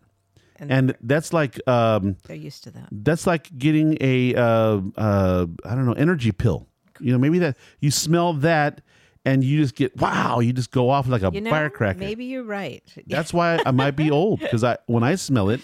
And, 0.59 0.71
and 0.71 0.97
that's 1.01 1.33
like 1.33 1.61
um, 1.69 2.17
they're 2.27 2.37
used 2.37 2.65
to 2.65 2.71
that. 2.73 2.89
that's 2.93 3.27
like 3.27 3.57
getting 3.57 3.97
a 4.01 4.35
uh, 4.35 4.81
uh, 4.97 5.47
I 5.65 5.75
don't 5.75 5.87
know 5.87 5.93
energy 5.95 6.33
pill. 6.33 6.67
You 7.01 7.13
know, 7.13 7.19
maybe 7.19 7.39
that 7.41 7.57
you 7.81 7.91
smell 7.91 8.35
that, 8.35 8.81
and 9.25 9.43
you 9.43 9.61
just 9.63 9.75
get 9.75 9.97
wow, 9.97 10.41
you 10.41 10.53
just 10.53 10.71
go 10.71 10.91
off 10.91 11.09
like 11.09 11.23
a 11.23 11.31
You 11.33 11.41
know, 11.41 11.51
firecracker. 11.51 11.99
maybe 11.99 12.27
you're 12.27 12.45
right. 12.45 12.83
That's 13.07 13.33
why 13.33 13.59
I 13.65 13.71
might 13.71 13.97
be 13.97 14.11
old 14.21 14.41
because 14.41 14.63
I 14.65 14.77
when 14.87 15.03
I 15.03 15.15
smell 15.15 15.49
it, 15.51 15.61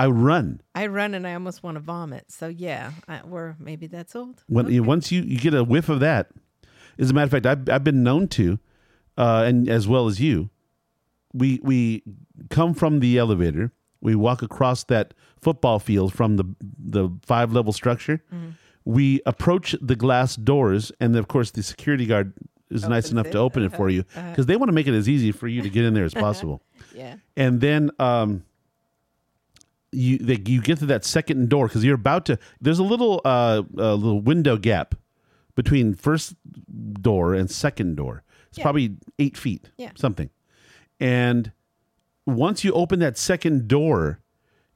I 0.00 0.06
run. 0.06 0.62
I 0.74 0.86
run 0.86 1.12
and 1.12 1.26
I 1.26 1.34
almost 1.34 1.62
want 1.62 1.74
to 1.74 1.80
vomit. 1.80 2.30
So 2.30 2.48
yeah, 2.48 2.92
I, 3.06 3.20
we're 3.22 3.54
maybe 3.58 3.86
that's 3.86 4.16
old. 4.16 4.42
When 4.46 4.70
you, 4.70 4.82
once 4.82 5.12
you, 5.12 5.20
you 5.20 5.38
get 5.38 5.52
a 5.52 5.62
whiff 5.62 5.90
of 5.90 6.00
that, 6.00 6.30
as 6.98 7.10
a 7.10 7.14
matter 7.14 7.24
of 7.24 7.30
fact, 7.30 7.44
I've 7.44 7.68
I've 7.68 7.84
been 7.84 8.02
known 8.02 8.26
to, 8.28 8.58
uh, 9.18 9.44
and 9.46 9.68
as 9.68 9.86
well 9.86 10.06
as 10.06 10.18
you, 10.18 10.48
we 11.34 11.60
we 11.62 12.02
come 12.48 12.72
from 12.72 13.00
the 13.00 13.18
elevator, 13.18 13.72
we 14.00 14.14
walk 14.14 14.40
across 14.40 14.84
that 14.84 15.12
football 15.38 15.78
field 15.78 16.14
from 16.14 16.36
the 16.36 16.44
the 16.78 17.10
five 17.22 17.52
level 17.52 17.72
structure, 17.74 18.22
we 18.86 19.20
approach 19.26 19.76
the 19.82 19.96
glass 19.96 20.34
doors, 20.34 20.92
and 20.98 21.14
of 21.14 21.28
course 21.28 21.50
the 21.50 21.62
security 21.62 22.06
guard 22.06 22.32
is 22.70 22.88
nice 22.88 23.10
enough 23.10 23.26
it. 23.26 23.32
to 23.32 23.38
open 23.38 23.64
it 23.64 23.74
for 23.74 23.90
you 23.90 24.04
because 24.30 24.46
they 24.46 24.56
want 24.56 24.68
to 24.68 24.72
make 24.72 24.86
it 24.86 24.94
as 24.94 25.08
easy 25.08 25.32
for 25.32 25.46
you 25.48 25.60
to 25.60 25.68
get 25.68 25.84
in 25.84 25.92
there 25.92 26.04
as 26.04 26.14
possible. 26.14 26.62
Yeah. 26.94 27.16
and 27.36 27.60
then 27.60 27.90
um, 28.00 28.42
you 29.92 30.18
they, 30.18 30.40
you 30.46 30.60
get 30.62 30.78
to 30.78 30.86
that 30.86 31.04
second 31.04 31.48
door 31.48 31.66
because 31.68 31.84
you're 31.84 31.94
about 31.94 32.24
to. 32.26 32.38
There's 32.60 32.78
a 32.78 32.84
little 32.84 33.20
uh, 33.24 33.62
a 33.76 33.94
little 33.94 34.20
window 34.20 34.56
gap 34.56 34.94
between 35.54 35.94
first 35.94 36.34
door 37.00 37.34
and 37.34 37.50
second 37.50 37.96
door. 37.96 38.22
It's 38.48 38.58
Yeah. 38.58 38.62
probably 38.64 38.96
eight 39.18 39.36
feet, 39.36 39.70
Yeah. 39.76 39.90
something. 39.96 40.30
And 40.98 41.52
once 42.26 42.62
you 42.64 42.72
open 42.72 42.98
that 43.00 43.18
second 43.18 43.68
door, 43.68 44.20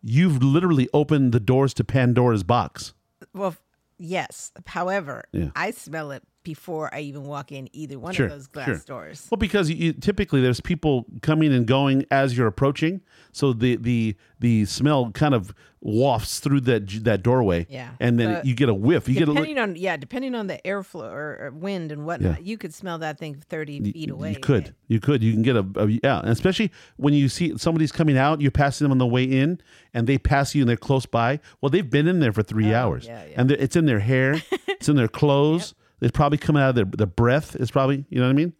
you've 0.03 0.43
literally 0.43 0.89
opened 0.93 1.33
the 1.33 1.41
doors 1.41 1.75
to 1.75 1.85
Pandora's 1.85 2.43
box. 2.43 2.95
Well, 3.33 3.57
yes. 3.99 4.53
However, 4.67 5.25
Yeah. 5.33 5.51
I 5.57 5.71
smell 5.71 6.11
it 6.11 6.23
before 6.45 6.95
I 6.95 7.01
even 7.01 7.25
walk 7.25 7.51
in 7.51 7.69
either 7.75 7.99
one 7.99 8.15
Sure, 8.15 8.27
of 8.27 8.33
those 8.33 8.47
glass 8.47 8.67
sure. 8.67 8.83
doors. 8.87 9.27
Well, 9.31 9.39
because 9.39 9.71
you, 9.71 9.93
typically 9.95 10.41
there's 10.41 10.61
people 10.61 11.07
coming 11.23 11.53
and 11.53 11.67
going 11.67 12.05
as 12.11 12.37
you're 12.37 12.47
approaching, 12.47 13.01
so 13.33 13.53
the 13.53 13.77
the 13.77 14.15
the 14.39 14.65
smell 14.67 15.11
kind 15.11 15.35
of 15.35 15.55
wafts 15.81 16.41
through 16.41 16.61
that 16.63 17.05
that 17.05 17.23
doorway. 17.23 17.67
Yeah. 17.69 17.91
and 18.01 18.19
then 18.19 18.35
But 18.35 18.47
you 18.47 18.55
get 18.55 18.69
a 18.69 18.75
whiff. 18.75 19.09
You 19.09 19.15
get 19.15 19.29
a 19.29 19.33
look. 19.33 19.45
Depending 19.45 19.59
on 19.59 19.77
yeah, 19.77 19.97
depending 19.97 20.35
on 20.35 20.47
the 20.47 20.61
airflow 20.65 21.11
or, 21.11 21.39
or 21.47 21.51
wind 21.53 21.91
and 21.93 22.07
whatnot, 22.07 22.45
you 22.45 22.57
could 22.59 22.73
smell 22.73 22.99
that 22.99 23.19
thing 23.19 23.35
thirty 23.49 23.81
feet 23.93 24.11
away. 24.11 24.33
You 24.33 24.41
could, 24.41 24.75
you 24.89 25.01
could, 25.01 25.23
you 25.23 25.33
can 25.33 25.43
get 25.43 25.57
a, 25.57 25.67
a 25.77 25.87
yeah, 25.87 26.21
and 26.21 26.29
especially 26.29 26.71
when 26.97 27.15
you 27.15 27.29
see 27.29 27.57
somebody's 27.59 27.93
coming 27.93 28.17
out, 28.19 28.41
you're 28.41 28.51
passing 28.51 28.85
them 28.85 28.93
on 28.93 28.99
the 28.99 29.07
way 29.07 29.25
in, 29.25 29.61
and 29.93 30.07
they 30.07 30.19
pass 30.19 30.55
you 30.55 30.63
and 30.63 30.69
they're 30.69 30.77
close 30.77 31.07
by. 31.07 31.41
Well, 31.61 31.71
they've 31.71 31.89
been 31.89 32.07
in 32.07 32.21
there 32.21 32.33
for 32.33 32.43
three 32.43 32.73
oh, 32.75 32.79
hours, 32.79 33.07
Oh, 33.07 33.13
yeah, 33.13 33.25
yeah. 33.25 33.41
and 33.41 33.51
it's 33.51 33.77
in 33.77 33.87
their 33.87 34.01
hair, 34.01 34.43
it's 34.69 34.89
in 34.89 34.97
their 34.97 35.09
clothes. 35.09 35.75
It's 36.01 36.13
probably 36.13 36.39
coming 36.39 36.63
out 36.63 36.71
of 36.71 36.75
their 36.75 36.85
the 36.85 37.07
breath 37.07 37.57
is 37.57 37.71
probably 37.71 38.05
you 38.09 38.19
know 38.21 38.27
what 38.27 38.31
I 38.31 38.35
mean. 38.35 38.53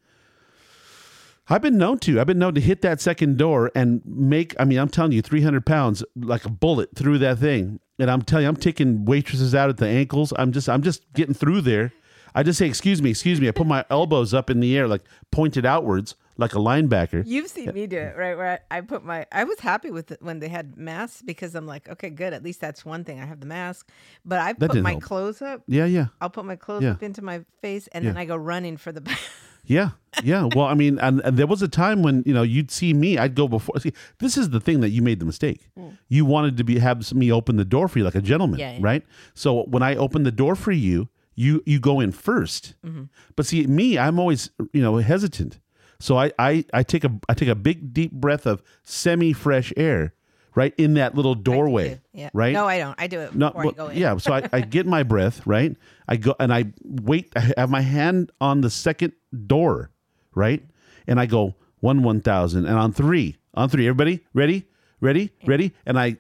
I've 1.49 1.61
been 1.61 1.77
known 1.77 1.99
to. 2.01 2.21
I've 2.21 2.27
been 2.27 2.39
known 2.39 2.55
to 2.55 2.61
hit 2.61 2.81
that 2.83 3.01
second 3.01 3.37
door 3.37 3.71
and 3.75 4.01
make. 4.07 4.55
I 4.59 4.65
mean, 4.65 4.79
I'm 4.79 4.89
telling 4.89 5.13
you, 5.13 5.21
300 5.21 5.67
pounds 5.67 6.03
like 6.17 6.47
a 6.47 6.51
bullet 6.51 6.95
through 6.95 7.19
that 7.19 7.39
thing. 7.39 7.81
And 7.99 8.11
I'm 8.11 8.23
telling 8.23 8.45
you, 8.45 8.49
I'm 8.49 8.57
taking 8.57 9.05
waitresses 9.05 9.55
out 9.55 9.69
at 9.69 9.77
the 9.77 9.87
ankles. 9.87 10.33
I'm 10.37 10.53
just, 10.53 10.69
I'm 10.69 10.83
just 10.83 11.13
getting 11.13 11.35
through 11.35 11.61
there. 11.61 11.93
I 12.35 12.43
just 12.43 12.59
say, 12.59 12.67
"Excuse 12.67 13.03
me, 13.03 13.11
excuse 13.11 13.41
me." 13.41 13.49
I 13.49 13.51
put 13.51 13.67
my 13.67 13.85
elbows 13.91 14.33
up 14.33 14.49
in 14.49 14.61
the 14.61 14.77
air, 14.77 14.89
like 14.89 15.03
pointed 15.31 15.67
outwards, 15.67 16.17
like 16.37 16.55
a 16.55 16.59
linebacker. 16.59 17.23
You've 17.27 17.49
seen 17.49 17.73
me 17.73 17.87
do 17.87 17.99
it, 17.99 18.17
right? 18.17 18.37
Where 18.37 18.61
I, 18.71 18.79
I 18.79 18.81
put 18.81 19.05
my, 19.05 19.27
I 19.31 19.45
was 19.45 19.61
happy 19.61 19.91
with 19.91 20.11
it 20.11 20.21
when 20.23 20.41
they 20.41 20.49
had 20.49 20.77
masks 20.77 21.23
because 21.23 21.55
I'm 21.55 21.67
like, 21.67 21.89
okay, 21.89 22.11
good. 22.11 22.33
At 22.33 22.43
least 22.43 22.61
that's 22.61 22.85
one 22.85 23.05
thing. 23.05 23.21
I 23.21 23.25
have 23.27 23.41
the 23.41 23.47
mask, 23.47 23.89
but 24.25 24.39
I 24.41 24.53
put 24.53 24.75
my 24.83 24.91
help. 24.93 25.03
clothes 25.03 25.43
up. 25.43 25.63
Yeah, 25.67 25.85
yeah, 25.87 26.07
I'll 26.21 26.31
put 26.31 26.45
my 26.45 26.57
clothes 26.57 26.83
Yeah. 26.83 26.93
up 26.93 27.03
into 27.03 27.23
my 27.23 27.45
face, 27.63 27.89
and 27.93 28.05
then 28.07 28.17
I 28.17 28.25
go 28.25 28.37
running 28.37 28.77
for 28.77 28.91
the 28.93 29.01
back. 29.09 29.19
yeah, 29.65 29.91
yeah. 30.23 30.49
Well, 30.55 30.67
I 30.67 30.75
mean, 30.75 30.99
and, 30.99 31.21
and 31.25 31.37
there 31.37 31.47
was 31.47 31.63
a 31.63 31.69
time 31.69 32.03
when 32.03 32.23
you 32.27 32.35
know 32.35 32.43
you'd 32.43 32.71
see 32.71 32.93
me. 32.95 33.17
I'd 33.19 33.35
go 33.35 33.47
before. 33.49 33.79
See, 33.81 33.93
this 34.19 34.37
is 34.37 34.51
the 34.51 34.61
thing 34.61 34.81
that 34.81 34.91
you 34.91 35.03
made 35.03 35.21
the 35.21 35.27
mistake. 35.27 35.69
Hmm. 35.79 35.91
You 36.09 36.25
wanted 36.25 36.57
to 36.57 36.65
be 36.65 36.79
have 36.81 37.13
me 37.15 37.31
open 37.33 37.57
the 37.57 37.65
door 37.65 37.89
for 37.89 37.99
you 37.99 38.05
like 38.05 38.15
a 38.15 38.21
gentleman, 38.23 38.59
Yeah, 38.61 38.73
yeah. 38.73 38.79
right? 38.81 39.03
So 39.35 39.65
when 39.65 39.83
I 39.83 39.95
open 39.97 40.25
the 40.25 40.33
door 40.33 40.55
for 40.57 40.73
you, 40.73 41.09
you 41.37 41.63
you 41.67 41.81
go 41.81 42.01
in 42.01 42.13
1st 42.13 42.75
mm-hmm. 42.85 43.03
But 43.37 43.47
see, 43.47 43.67
me, 43.67 43.99
I'm 43.99 44.19
always 44.19 44.51
you 44.73 44.83
know 44.83 44.97
hesitant. 44.99 45.61
So 46.05 46.19
I 46.19 46.33
I 46.39 46.67
I 46.75 46.83
take 46.83 47.03
a 47.05 47.19
I 47.31 47.33
take 47.33 47.49
a 47.49 47.55
big 47.55 47.95
deep 47.95 48.13
breath 48.13 48.45
of 48.45 48.63
semi 48.83 49.33
fresh 49.33 49.73
air 49.75 50.13
right 50.55 50.75
in 50.77 50.95
that 50.95 51.15
little 51.15 51.35
doorway, 51.35 51.99
yeah. 52.13 52.29
right? 52.35 52.53
No, 52.53 52.67
I 52.67 52.77
don't. 52.77 52.95
I 53.01 53.07
do 53.07 53.21
it 53.21 53.35
No, 53.35 53.47
before 53.47 53.63
well, 53.63 53.73
I 53.73 53.75
go 53.75 53.89
in. 53.89 53.97
yeah. 53.97 54.19
So 54.19 54.35
I, 54.35 54.47
I 54.53 54.61
get 54.77 54.85
my 54.85 55.03
breath, 55.03 55.47
right? 55.47 55.75
I 56.07 56.17
go 56.17 56.35
and 56.39 56.53
I 56.53 56.67
wait. 56.85 57.33
I 57.35 57.55
have 57.57 57.71
my 57.71 57.81
hand 57.81 58.33
on 58.39 58.61
the 58.61 58.69
second 58.69 59.15
door, 59.47 59.93
right? 60.35 60.63
And 61.07 61.19
I 61.19 61.25
go 61.25 61.55
one 61.81 62.03
one 62.03 62.21
thousand, 62.21 62.67
and 62.67 62.77
on 62.79 62.93
three, 62.93 63.39
on 63.55 63.71
three, 63.71 63.89
everybody 63.89 64.21
ready, 64.35 64.67
ready, 65.01 65.31
ready, 65.47 65.73
and 65.87 65.99
I, 65.99 66.19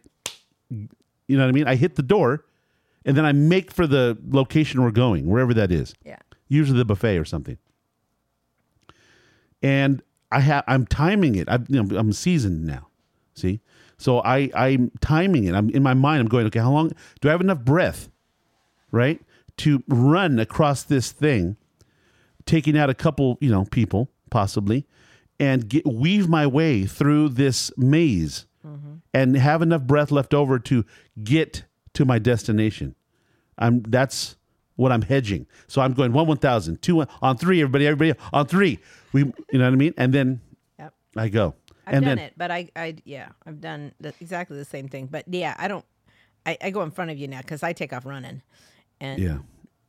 you 0.70 0.88
know 1.28 1.42
what 1.42 1.50
I 1.50 1.52
mean? 1.52 1.68
I 1.68 1.74
hit 1.74 1.96
the 1.96 2.02
door, 2.02 2.46
and 3.04 3.14
then 3.14 3.26
I 3.26 3.32
make 3.32 3.70
for 3.70 3.86
the 3.86 4.16
location 4.30 4.82
we're 4.82 4.92
going, 4.92 5.26
wherever 5.26 5.52
that 5.52 5.70
is. 5.70 5.94
Yeah. 6.06 6.16
Usually 6.48 6.78
the 6.78 6.86
buffet 6.86 7.18
or 7.18 7.26
something. 7.26 7.58
And 9.62 10.02
I 10.30 10.40
have 10.40 10.64
I'm 10.66 10.86
timing 10.86 11.36
it. 11.36 11.48
I'm 11.48 11.66
you 11.68 11.82
know, 11.82 11.96
I'm 11.96 12.12
seasoned 12.12 12.64
now. 12.64 12.88
See, 13.34 13.60
so 13.98 14.20
I 14.20 14.50
I'm 14.54 14.90
timing 15.00 15.44
it. 15.44 15.54
I'm 15.54 15.70
in 15.70 15.82
my 15.82 15.94
mind. 15.94 16.20
I'm 16.20 16.28
going. 16.28 16.46
Okay, 16.46 16.60
how 16.60 16.72
long 16.72 16.92
do 17.20 17.28
I 17.28 17.30
have 17.32 17.40
enough 17.40 17.60
breath? 17.60 18.10
Right 18.90 19.20
to 19.56 19.82
run 19.88 20.38
across 20.38 20.82
this 20.82 21.12
thing, 21.12 21.56
taking 22.46 22.76
out 22.76 22.90
a 22.90 22.94
couple 22.94 23.38
you 23.40 23.50
know 23.50 23.64
people 23.64 24.10
possibly, 24.30 24.86
and 25.38 25.68
get, 25.68 25.86
weave 25.86 26.28
my 26.28 26.46
way 26.46 26.84
through 26.84 27.28
this 27.28 27.70
maze, 27.76 28.46
mm-hmm. 28.66 28.94
and 29.12 29.36
have 29.36 29.62
enough 29.62 29.82
breath 29.82 30.10
left 30.10 30.34
over 30.34 30.58
to 30.58 30.84
get 31.22 31.64
to 31.94 32.04
my 32.04 32.18
destination. 32.18 32.94
I'm 33.58 33.82
that's 33.82 34.36
what 34.76 34.90
I'm 34.90 35.02
hedging. 35.02 35.46
So 35.68 35.80
I'm 35.80 35.92
going 35.92 36.12
one 36.12 36.26
one 36.26 36.38
thousand, 36.38 36.82
two 36.82 36.96
one, 36.96 37.08
on 37.22 37.36
three. 37.36 37.60
Everybody, 37.60 37.86
everybody 37.86 38.18
on 38.32 38.46
three. 38.46 38.80
We, 39.14 39.20
you 39.52 39.58
know 39.58 39.64
what 39.64 39.72
I 39.72 39.76
mean? 39.76 39.94
And 39.96 40.12
then 40.12 40.40
Yep. 40.78 40.92
I 41.16 41.28
go. 41.28 41.54
I've 41.86 41.94
and 41.94 42.04
done 42.04 42.16
then 42.16 42.26
it, 42.26 42.32
but 42.36 42.50
I, 42.50 42.68
I, 42.76 42.96
yeah, 43.04 43.28
I've 43.46 43.60
done 43.60 43.92
the, 44.00 44.12
exactly 44.20 44.56
the 44.56 44.64
same 44.64 44.88
thing. 44.88 45.06
But 45.06 45.24
yeah, 45.28 45.54
I 45.58 45.68
don't. 45.68 45.84
I, 46.46 46.56
I 46.62 46.70
go 46.70 46.82
in 46.82 46.90
front 46.90 47.10
of 47.10 47.18
you 47.18 47.28
now 47.28 47.40
because 47.40 47.62
I 47.62 47.72
take 47.72 47.92
off 47.92 48.04
running, 48.06 48.42
and 49.00 49.18
yeah, 49.20 49.38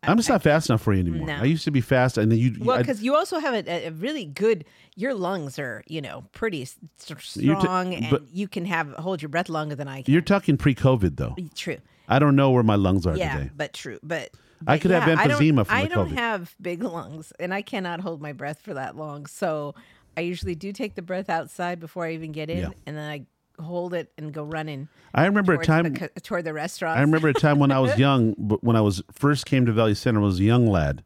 I'm 0.03 0.17
just 0.17 0.29
not 0.29 0.41
fast 0.44 0.70
enough 0.70 0.82
for 0.82 0.94
you 0.94 1.00
anymore. 1.00 1.27
No. 1.27 1.36
I 1.38 1.44
used 1.46 1.63
to 1.65 1.72
be 1.72 1.82
fast, 1.82 2.17
and 2.17 2.32
then 2.32 2.38
you. 2.39 2.55
well, 2.60 2.77
because 2.77 3.01
you 3.01 3.15
also 3.15 3.39
have 3.39 3.53
a, 3.53 3.88
a 3.88 3.91
really 3.91 4.25
good. 4.25 4.65
Your 4.96 5.13
lungs 5.13 5.58
are, 5.60 5.84
you 5.88 6.01
know, 6.01 6.24
pretty 6.34 6.62
s- 6.63 6.77
s- 7.00 7.34
t- 7.34 7.46
strong, 7.60 7.94
and 7.94 8.20
you 8.32 8.48
can 8.48 8.65
have 8.65 8.89
hold 8.94 9.22
your 9.22 9.29
breath 9.29 9.50
longer 9.50 9.75
than 9.75 9.88
I 9.88 10.01
can. 10.01 10.12
you're 10.13 10.22
talking 10.22 10.58
pre-COVID 10.58 11.15
though. 11.17 11.36
True. 11.55 11.77
I 12.08 12.20
don't 12.20 12.36
know 12.36 12.51
where 12.51 12.63
my 12.63 12.75
lungs 12.75 13.05
are 13.08 13.17
Yeah, 13.17 13.38
today. 13.38 13.50
but 13.55 13.74
true. 13.74 14.00
But, 14.03 14.29
I 14.67 14.77
could 14.77 14.91
have 14.91 15.07
yeah, 15.07 15.15
I 15.19 15.27
don't- 15.27 15.39
emphysema 15.41 15.65
from 15.65 15.75
I 15.75 15.83
the 15.83 15.89
don't 15.89 16.12
have 16.13 16.55
big 16.62 16.81
lungs, 16.83 17.33
and 17.39 17.53
I 17.53 17.62
cannot 17.62 18.00
hold 18.01 18.21
my 18.21 18.33
breath 18.33 18.62
for 18.62 18.74
that 18.74 18.95
long. 18.95 19.25
So 19.25 19.75
I 20.17 20.21
usually 20.21 20.55
do 20.55 20.71
take 20.71 20.95
the 20.95 21.01
breath 21.01 21.29
outside 21.29 21.79
before 21.79 22.05
I 22.05 22.13
even 22.13 22.31
get 22.31 22.50
in, 22.50 22.59
Yeah. 22.59 22.69
and 22.85 22.95
then 22.97 23.09
I 23.09 23.25
hold 23.62 23.93
it 23.93 24.12
and 24.17 24.33
go 24.33 24.43
running 24.43 24.89
I 25.13 25.25
remember 25.25 25.53
a 25.53 25.65
time. 25.65 25.93
the, 25.93 26.09
toward 26.21 26.43
the 26.45 26.53
restaurant. 26.53 26.97
I 26.97 27.01
remember 27.01 27.29
a 27.29 27.33
time 27.33 27.57
when 27.59 27.71
I 27.71 27.79
was 27.79 27.97
young, 27.97 28.35
but 28.38 28.63
when 28.63 28.75
I 28.75 28.81
was 28.81 29.01
first 29.13 29.45
came 29.45 29.65
to 29.65 29.71
Valley 29.71 29.95
Center, 29.95 30.19
I 30.19 30.24
was 30.24 30.39
a 30.39 30.43
young 30.43 30.67
lad, 30.67 31.03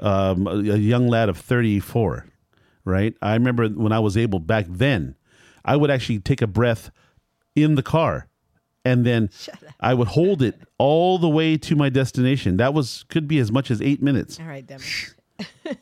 um, 0.00 0.46
a, 0.46 0.50
a 0.58 0.76
young 0.76 1.08
lad 1.08 1.28
of 1.28 1.38
34, 1.38 2.26
right? 2.84 3.14
I 3.22 3.34
remember 3.34 3.68
when 3.68 3.92
I 3.92 3.98
was 4.00 4.16
able 4.16 4.38
back 4.38 4.66
then, 4.68 5.14
I 5.64 5.76
would 5.76 5.90
actually 5.90 6.18
take 6.20 6.42
a 6.42 6.46
breath 6.46 6.90
in 7.56 7.74
the 7.74 7.82
car, 7.82 8.28
and 8.88 9.04
then 9.04 9.30
I 9.80 9.92
would 9.94 10.08
hold 10.08 10.42
it 10.42 10.58
all 10.78 11.18
the 11.18 11.28
way 11.28 11.56
to 11.58 11.76
my 11.76 11.90
destination. 11.90 12.56
That 12.56 12.72
was 12.72 13.04
could 13.08 13.28
be 13.28 13.38
as 13.38 13.52
much 13.52 13.70
as 13.70 13.82
eight 13.82 14.02
minutes. 14.02 14.40
All 14.40 14.46
right, 14.46 14.66
Demi. 14.66 14.82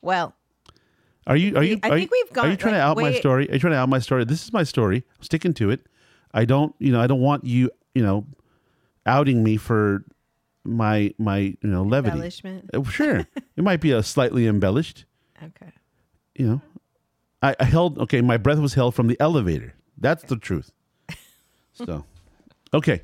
well, 0.00 0.34
Are 1.26 1.36
you? 1.36 1.56
Are 1.56 1.64
you? 1.64 1.80
I 1.82 1.88
are 1.88 1.96
think 1.96 2.10
you, 2.10 2.18
we've 2.24 2.32
gone, 2.32 2.46
Are 2.46 2.50
you 2.50 2.56
trying 2.56 2.74
to 2.74 2.78
like, 2.78 2.86
out 2.88 2.96
my 2.96 3.12
story? 3.14 3.48
Are 3.50 3.54
you 3.54 3.58
trying 3.58 3.72
to 3.72 3.78
out 3.78 3.88
my 3.88 3.98
story? 3.98 4.24
This 4.24 4.44
is 4.44 4.52
my 4.52 4.62
story. 4.62 5.04
I'm 5.18 5.22
sticking 5.22 5.54
to 5.54 5.70
it. 5.70 5.80
I 6.32 6.44
don't. 6.44 6.74
You 6.78 6.92
know. 6.92 7.00
I 7.00 7.06
don't 7.06 7.20
want 7.20 7.44
you. 7.44 7.70
You 7.94 8.02
know, 8.02 8.26
outing 9.04 9.42
me 9.42 9.56
for 9.56 10.04
my 10.64 11.12
my 11.18 11.38
you 11.38 11.56
know 11.62 11.82
levity. 11.82 12.12
embellishment. 12.14 12.70
Uh, 12.72 12.84
Sure, 12.84 13.26
it 13.56 13.64
might 13.64 13.80
be 13.80 13.90
a 13.90 14.02
slightly 14.02 14.46
embellished. 14.46 15.04
Okay. 15.42 15.72
You 16.36 16.46
know, 16.46 16.60
I, 17.42 17.56
I 17.58 17.64
held. 17.64 17.98
Okay, 17.98 18.20
my 18.20 18.36
breath 18.36 18.58
was 18.58 18.74
held 18.74 18.94
from 18.94 19.08
the 19.08 19.18
elevator. 19.20 19.74
That's 19.98 20.22
the 20.24 20.36
truth. 20.36 20.70
So, 21.72 22.04
okay. 22.74 23.02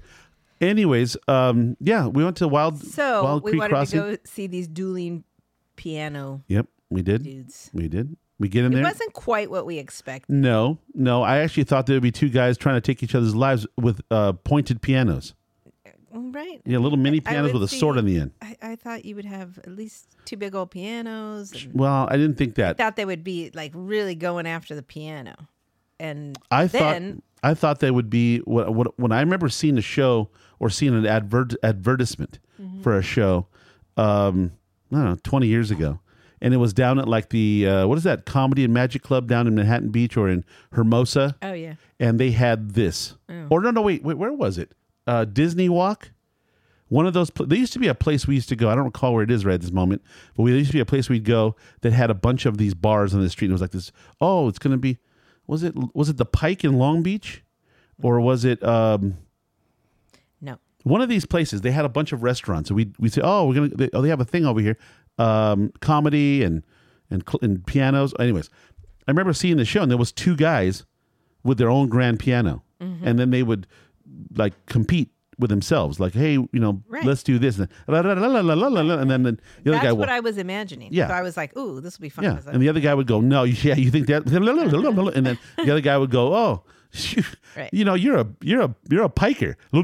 Anyways, 0.61 1.17
um, 1.29 1.77
yeah, 1.81 2.07
we 2.07 2.25
went 2.25 2.37
to 2.39 2.49
Wild 2.49 2.83
So 2.85 3.23
Wild 3.23 3.45
we 3.45 3.53
Creek 3.53 3.61
wanted 3.61 3.71
Crossing. 3.73 4.01
to 4.03 4.07
go 4.17 4.23
see 4.25 4.47
these 4.49 4.67
dueling 4.67 5.23
piano 5.77 6.43
Yep, 6.49 6.67
we 6.91 7.03
did. 7.03 7.23
dudes. 7.23 7.71
We 7.73 7.89
did. 7.89 8.17
We 8.41 8.49
get 8.49 8.65
in 8.65 8.71
there. 8.73 8.81
It 8.81 8.83
there. 8.85 8.93
wasn't 8.93 9.13
quite 9.15 9.51
what 9.51 9.67
we 9.67 9.79
expected. 9.79 10.33
No, 10.33 10.79
no. 10.95 11.23
I 11.23 11.39
actually 11.39 11.65
thought 11.65 11.87
there 11.87 11.97
would 11.97 12.03
be 12.03 12.13
two 12.13 12.29
guys 12.29 12.57
trying 12.59 12.77
to 12.77 12.81
take 12.81 13.03
each 13.03 13.15
other's 13.15 13.35
lives 13.35 13.67
with 13.77 14.01
uh, 14.11 14.33
pointed 14.33 14.81
pianos. 14.83 15.35
Right. 16.11 16.61
Yeah, 16.65 16.79
little 16.79 16.99
mini 16.99 17.19
I 17.19 17.31
pianos 17.31 17.53
would 17.53 17.61
with 17.61 17.73
a 17.73 17.77
sword 17.77 17.97
see- 17.97 17.99
on 18.01 18.05
the 18.07 18.19
end. 18.19 18.33
I, 18.43 18.57
I 18.63 18.77
thought 18.77 19.05
you 19.05 19.15
would 19.17 19.25
have 19.27 19.59
at 19.59 19.69
least 19.69 20.09
two 20.25 20.37
big 20.37 20.55
old 20.55 20.71
pianos. 20.71 21.53
And 21.53 21.75
Well, 21.75 22.07
I 22.11 22.17
didn't 22.17 22.37
think 22.37 22.55
that. 22.57 22.71
I 22.81 22.83
thought 22.85 22.97
they 22.97 23.05
would 23.05 23.23
be 23.25 23.51
like 23.55 23.73
really 23.75 24.15
going 24.15 24.47
after 24.47 24.75
the 24.75 24.83
piano. 24.83 25.49
And 26.01 26.37
I 26.51 26.67
then 26.67 27.23
thought 27.43 27.51
I 27.51 27.55
thought 27.55 27.81
they 27.81 27.91
would 27.91 28.09
be 28.11 28.39
what, 28.41 28.73
what 28.75 28.99
when 28.99 29.13
I 29.13 29.21
remember 29.21 29.49
seeing 29.49 29.79
a 29.79 29.83
show 29.83 30.31
or 30.59 30.71
seeing 30.71 30.95
an 30.95 31.07
advert 31.07 31.55
advertisement 31.63 32.39
Mm-hmm. 32.61 32.83
for 32.83 32.99
a 32.99 33.03
show, 33.03 33.47
um, 33.97 34.51
I 34.91 34.97
don't 34.97 35.05
know, 35.05 35.17
twenty 35.23 35.47
years 35.47 35.71
ago, 35.71 36.01
and 36.41 36.53
it 36.53 36.57
was 36.57 36.73
down 36.73 36.99
at 36.99 37.07
like 37.07 37.29
the 37.31 37.69
uh, 37.69 37.87
what 37.87 37.97
is 37.99 38.03
that 38.05 38.27
comedy 38.27 38.65
and 38.65 38.75
magic 38.75 39.03
club 39.03 39.29
down 39.29 39.47
in 39.47 39.55
Manhattan 39.55 39.91
Beach 39.91 40.17
or 40.17 40.29
in 40.29 40.45
Hermosa, 40.73 41.37
oh 41.41 41.53
yeah, 41.53 41.75
and 42.01 42.19
they 42.19 42.33
had 42.33 42.73
this. 42.75 43.15
Oh. 43.29 43.47
Or 43.51 43.61
no, 43.61 43.71
no, 43.71 43.83
wait, 43.83 44.03
wait, 44.03 44.19
where 44.19 44.33
was 44.33 44.59
it? 44.59 44.73
Uh, 45.07 45.25
Disney 45.25 45.69
Walk. 45.69 46.11
One 46.89 47.07
of 47.07 47.13
those. 47.13 47.31
Pl- 47.31 47.47
there 47.47 47.59
used 47.59 47.75
to 47.75 47.79
be 47.79 47.87
a 47.87 47.95
place 47.95 48.27
we 48.27 48.35
used 48.35 48.49
to 48.49 48.57
go. 48.57 48.69
I 48.71 48.75
don't 48.75 48.87
recall 48.87 49.15
where 49.15 49.23
it 49.23 49.31
is 49.31 49.45
right 49.45 49.55
at 49.55 49.61
this 49.61 49.71
moment, 49.71 50.03
but 50.37 50.43
we, 50.43 50.51
there 50.51 50.59
used 50.59 50.71
to 50.73 50.77
be 50.77 50.81
a 50.81 50.85
place 50.87 51.09
we'd 51.09 51.25
go 51.25 51.55
that 51.83 51.93
had 51.93 52.11
a 52.11 52.15
bunch 52.15 52.45
of 52.45 52.59
these 52.59 52.75
bars 52.75 53.15
on 53.15 53.21
the 53.21 53.31
street. 53.31 53.47
And 53.47 53.53
it 53.53 53.55
was 53.55 53.61
like 53.61 53.71
this. 53.71 53.93
Oh, 54.21 54.49
it's 54.49 54.59
going 54.59 54.73
to 54.73 54.79
be. 54.79 54.99
Was 55.49 55.65
it? 55.65 55.75
Was 55.95 56.09
it 56.09 56.17
the 56.17 56.25
Pike 56.25 56.63
in 56.63 56.75
Long 56.79 57.03
Beach, 57.03 57.43
or 58.01 58.21
was 58.21 58.45
it? 58.45 58.63
Um, 58.63 59.17
no, 60.41 60.59
one 60.85 61.01
of 61.01 61.09
these 61.09 61.27
places 61.27 61.63
they 61.63 61.73
had 61.73 61.85
a 61.85 61.89
bunch 61.89 62.13
of 62.13 62.23
restaurants. 62.23 62.71
And 62.71 62.77
we 62.77 62.93
we 62.99 63.09
say 63.09 63.21
oh 63.25 63.47
we're 63.47 63.55
gonna 63.55 63.69
they, 63.69 63.91
oh 63.93 64.03
they 64.03 64.09
have 64.11 64.21
a 64.21 64.25
thing 64.25 64.47
over 64.47 64.61
here. 64.61 64.77
Um 65.19 65.73
comedy 65.81 66.45
and 66.45 66.63
and 67.11 67.25
and 67.43 67.67
pianos. 67.67 68.15
Anyways 68.21 68.51
i 69.07 69.11
remember 69.11 69.33
seeing 69.33 69.57
the 69.57 69.65
show 69.65 69.81
and 69.81 69.91
there 69.91 69.99
was 69.99 70.13
two 70.13 70.37
guys 70.37 70.85
with 71.43 71.57
their 71.57 71.71
own 71.71 71.89
grand 71.89 72.19
piano. 72.21 72.63
And 73.03 73.19
then 73.19 73.31
they 73.31 73.43
would 73.43 73.67
like 74.37 74.53
compete 74.67 75.11
with 75.39 75.51
themselves 75.51 76.01
like 76.01 76.15
hey 76.15 76.33
you 76.33 76.49
know 76.53 76.83
Right. 76.89 77.05
let's 77.05 77.23
do 77.23 77.39
this 77.39 77.59
and, 77.59 77.69
la, 77.87 78.01
la, 78.01 78.13
la, 78.15 78.41
la, 78.41 78.81
la, 78.81 78.99
and 78.99 79.11
then 79.11 79.23
the 79.23 79.31
other 79.31 79.39
that's 79.73 79.85
guy 79.85 79.93
what 79.93 80.09
I 80.09 80.21
was 80.21 80.39
imagining. 80.39 80.93
Yeah. 80.93 81.09
so 81.09 81.15
I 81.15 81.23
was 81.23 81.37
like, 81.37 81.57
"Ooh, 81.57 81.81
this 81.81 81.99
will 81.99 82.03
be 82.03 82.09
fun." 82.09 82.25
yeah 82.25 82.41
and 82.47 82.61
the 82.63 82.69
other 82.69 82.81
guy 82.81 82.95
would 82.95 83.07
go 83.07 83.21
no 83.21 83.45
yeah 83.45 83.75
you 83.75 83.91
think 83.91 84.07
that 84.09 84.27
and 84.33 85.27
then 85.27 85.39
the 85.65 85.71
other 85.71 85.81
guy 85.81 85.97
would 85.97 86.11
go 86.11 86.35
oh 86.35 86.65
Right. 87.57 87.71
you 87.73 87.85
know 87.85 87.95
you're 87.95 88.19
a 88.19 88.27
you're 88.43 88.63
a 88.63 88.75
you're 88.89 89.05
a 89.05 89.09
piker 89.11 89.57
you 89.73 89.83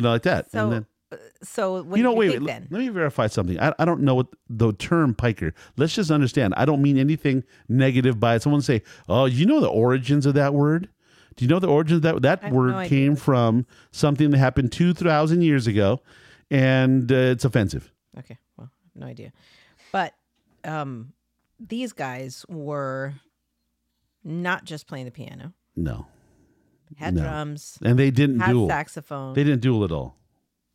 know 0.00 0.10
like 0.10 0.22
that 0.22 0.50
so, 0.50 0.64
and 0.64 0.72
then 0.72 0.86
uh, 1.12 1.16
so 1.42 1.82
what 1.82 1.96
you 1.98 2.02
know, 2.02 2.10
did 2.10 2.18
wait, 2.18 2.30
think 2.32 2.40
wait, 2.42 2.46
then? 2.46 2.68
let 2.70 2.78
me 2.80 2.88
verify 2.88 3.28
something. 3.28 3.60
I, 3.60 3.72
I 3.78 3.84
don't 3.84 4.00
know 4.02 4.16
what 4.16 4.26
the 4.48 4.72
term 4.72 5.14
piker. 5.14 5.54
Let's 5.76 5.94
just 5.94 6.10
understand. 6.10 6.52
I 6.56 6.64
don't 6.64 6.82
mean 6.82 6.98
anything 6.98 7.44
negative 7.68 8.18
by 8.18 8.34
it. 8.34 8.42
Someone 8.42 8.60
say, 8.60 8.82
"Oh, 9.08 9.26
you 9.26 9.46
know 9.46 9.60
the 9.60 9.68
origins 9.68 10.26
of 10.26 10.34
that 10.34 10.52
word." 10.52 10.88
Do 11.36 11.44
you 11.44 11.48
know 11.48 11.58
the 11.58 11.68
origins 11.68 11.98
of 12.04 12.22
that 12.22 12.22
that 12.42 12.50
word 12.52 12.72
no 12.72 12.88
came 12.88 13.14
from 13.16 13.66
something 13.92 14.30
that 14.30 14.38
happened 14.38 14.72
two 14.72 14.94
thousand 14.94 15.42
years 15.42 15.66
ago, 15.66 16.00
and 16.50 17.10
uh, 17.12 17.14
it's 17.14 17.44
offensive. 17.44 17.92
Okay, 18.18 18.38
well, 18.56 18.70
no 18.94 19.06
idea. 19.06 19.32
But 19.92 20.14
um, 20.64 21.12
these 21.60 21.92
guys 21.92 22.44
were 22.48 23.14
not 24.24 24.64
just 24.64 24.86
playing 24.86 25.04
the 25.04 25.10
piano; 25.10 25.52
No, 25.76 26.06
had 26.96 27.14
No. 27.14 27.22
drums, 27.22 27.78
and 27.84 27.98
they 27.98 28.10
didn't 28.10 28.40
had 28.40 28.52
duel. 28.52 28.68
saxophone. 28.68 29.34
They 29.34 29.44
didn't 29.44 29.60
duel 29.60 29.84
at 29.84 29.92
all. 29.92 30.16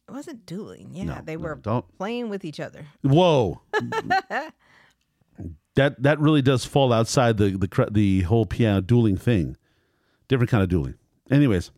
it 0.08 0.12
wasn't 0.12 0.46
dueling. 0.46 0.92
Yeah, 0.94 1.04
No, 1.06 1.22
they 1.26 1.36
no, 1.38 1.42
were 1.42 1.56
don't. 1.56 1.86
playing 1.98 2.30
with 2.30 2.46
each 2.46 2.60
other. 2.60 2.86
Whoa. 3.02 3.62
that 5.76 6.02
that 6.04 6.20
really 6.20 6.42
does 6.42 6.66
fall 6.66 6.94
outside 6.94 7.38
the 7.38 7.52
the 7.58 7.88
the 7.92 8.22
whole 8.22 8.46
piano 8.46 8.82
dueling 8.82 9.18
thing. 9.18 9.58
Different 10.32 10.50
kind 10.50 10.64
of 10.64 10.70
dueling. 10.70 10.94
Anyways, 11.30 11.72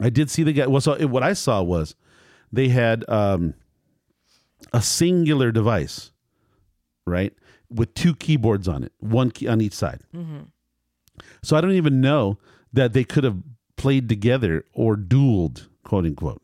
I 0.00 0.08
did 0.08 0.30
see 0.30 0.42
the 0.42 0.54
guy. 0.54 0.66
Well, 0.66 0.80
so 0.80 1.06
what 1.06 1.22
I 1.22 1.34
saw 1.34 1.60
was 1.62 1.94
they 2.50 2.68
had 2.70 3.04
um, 3.10 3.52
a 4.72 4.80
singular 4.80 5.52
device, 5.52 6.12
right, 7.06 7.34
with 7.68 7.92
two 7.92 8.14
keyboards 8.14 8.68
on 8.68 8.82
it, 8.84 8.92
one 9.00 9.30
key 9.30 9.48
on 9.48 9.60
each 9.60 9.74
side. 9.74 10.00
So 11.42 11.54
I 11.54 11.60
don't 11.60 11.72
even 11.72 12.00
know 12.00 12.38
that 12.72 12.94
they 12.94 13.04
could 13.04 13.22
have 13.24 13.36
played 13.76 14.08
together 14.08 14.64
or 14.72 14.96
dueled, 14.96 15.68
quote 15.84 16.06
unquote. 16.06 16.40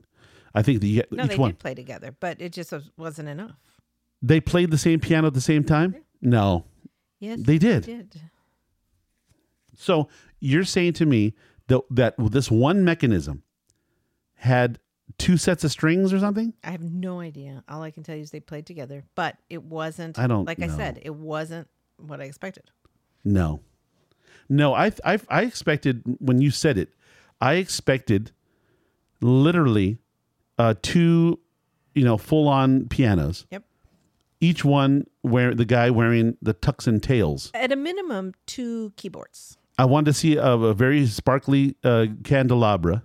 I 0.54 0.60
think 0.62 0.82
the 0.82 1.06
No, 1.10 1.24
each 1.24 1.30
they 1.30 1.36
one 1.38 1.52
did 1.52 1.58
play 1.58 1.74
together, 1.74 2.14
but 2.20 2.38
it 2.38 2.52
just 2.52 2.70
was, 2.70 2.90
wasn't 2.98 3.30
enough. 3.30 3.52
they 4.20 4.40
played 4.42 4.70
the 4.70 4.76
same 4.78 5.00
piano 5.00 5.28
at 5.28 5.32
the 5.34 5.40
same 5.40 5.64
time. 5.64 5.94
No, 6.20 6.66
Yes, 7.18 7.40
They 7.42 7.56
did. 7.56 7.84
did. 7.86 8.20
So 9.74 10.08
you're 10.40 10.64
saying 10.64 10.94
to 10.94 11.06
me 11.06 11.34
that 11.68 11.82
that 11.90 12.14
this 12.18 12.50
one 12.50 12.84
mechanism 12.84 13.42
had 14.34 14.78
two 15.16 15.36
sets 15.36 15.64
of 15.64 15.70
strings 15.70 16.12
or 16.12 16.18
something? 16.18 16.54
I 16.62 16.70
have 16.70 16.82
no 16.82 17.20
idea. 17.20 17.64
All 17.68 17.82
I 17.82 17.90
can 17.90 18.02
tell 18.02 18.16
you 18.16 18.22
is 18.22 18.30
they 18.30 18.40
played 18.40 18.66
together, 18.66 19.04
but 19.14 19.36
it 19.48 19.62
wasn't. 19.62 20.18
I 20.18 20.26
don't 20.26 20.44
like 20.44 20.62
I 20.62 20.68
said, 20.68 21.00
it 21.02 21.14
wasn't 21.14 21.68
what 21.96 22.20
I 22.20 22.24
expected. 22.24 22.70
No, 23.24 23.60
no. 24.48 24.74
I 24.74 24.92
I 25.04 25.18
I 25.28 25.42
expected 25.42 26.02
when 26.20 26.40
you 26.40 26.50
said 26.50 26.78
it, 26.78 26.94
I 27.40 27.54
expected 27.54 28.32
literally 29.20 29.98
uh, 30.58 30.74
two, 30.82 31.38
you 31.94 32.04
know, 32.04 32.16
full 32.16 32.48
on 32.48 32.88
pianos 32.88 33.46
Yep. 33.50 33.64
Each 34.40 34.64
one 34.64 35.04
where 35.22 35.52
the 35.52 35.64
guy 35.64 35.90
wearing 35.90 36.36
the 36.40 36.54
tux 36.54 36.86
and 36.86 37.02
tails. 37.02 37.50
At 37.54 37.72
a 37.72 37.76
minimum, 37.76 38.34
two 38.46 38.92
keyboards. 38.96 39.58
I 39.78 39.84
wanted 39.84 40.06
to 40.06 40.12
see 40.14 40.36
a, 40.36 40.44
a 40.44 40.74
very 40.74 41.06
sparkly 41.06 41.76
uh, 41.84 42.06
candelabra. 42.24 43.02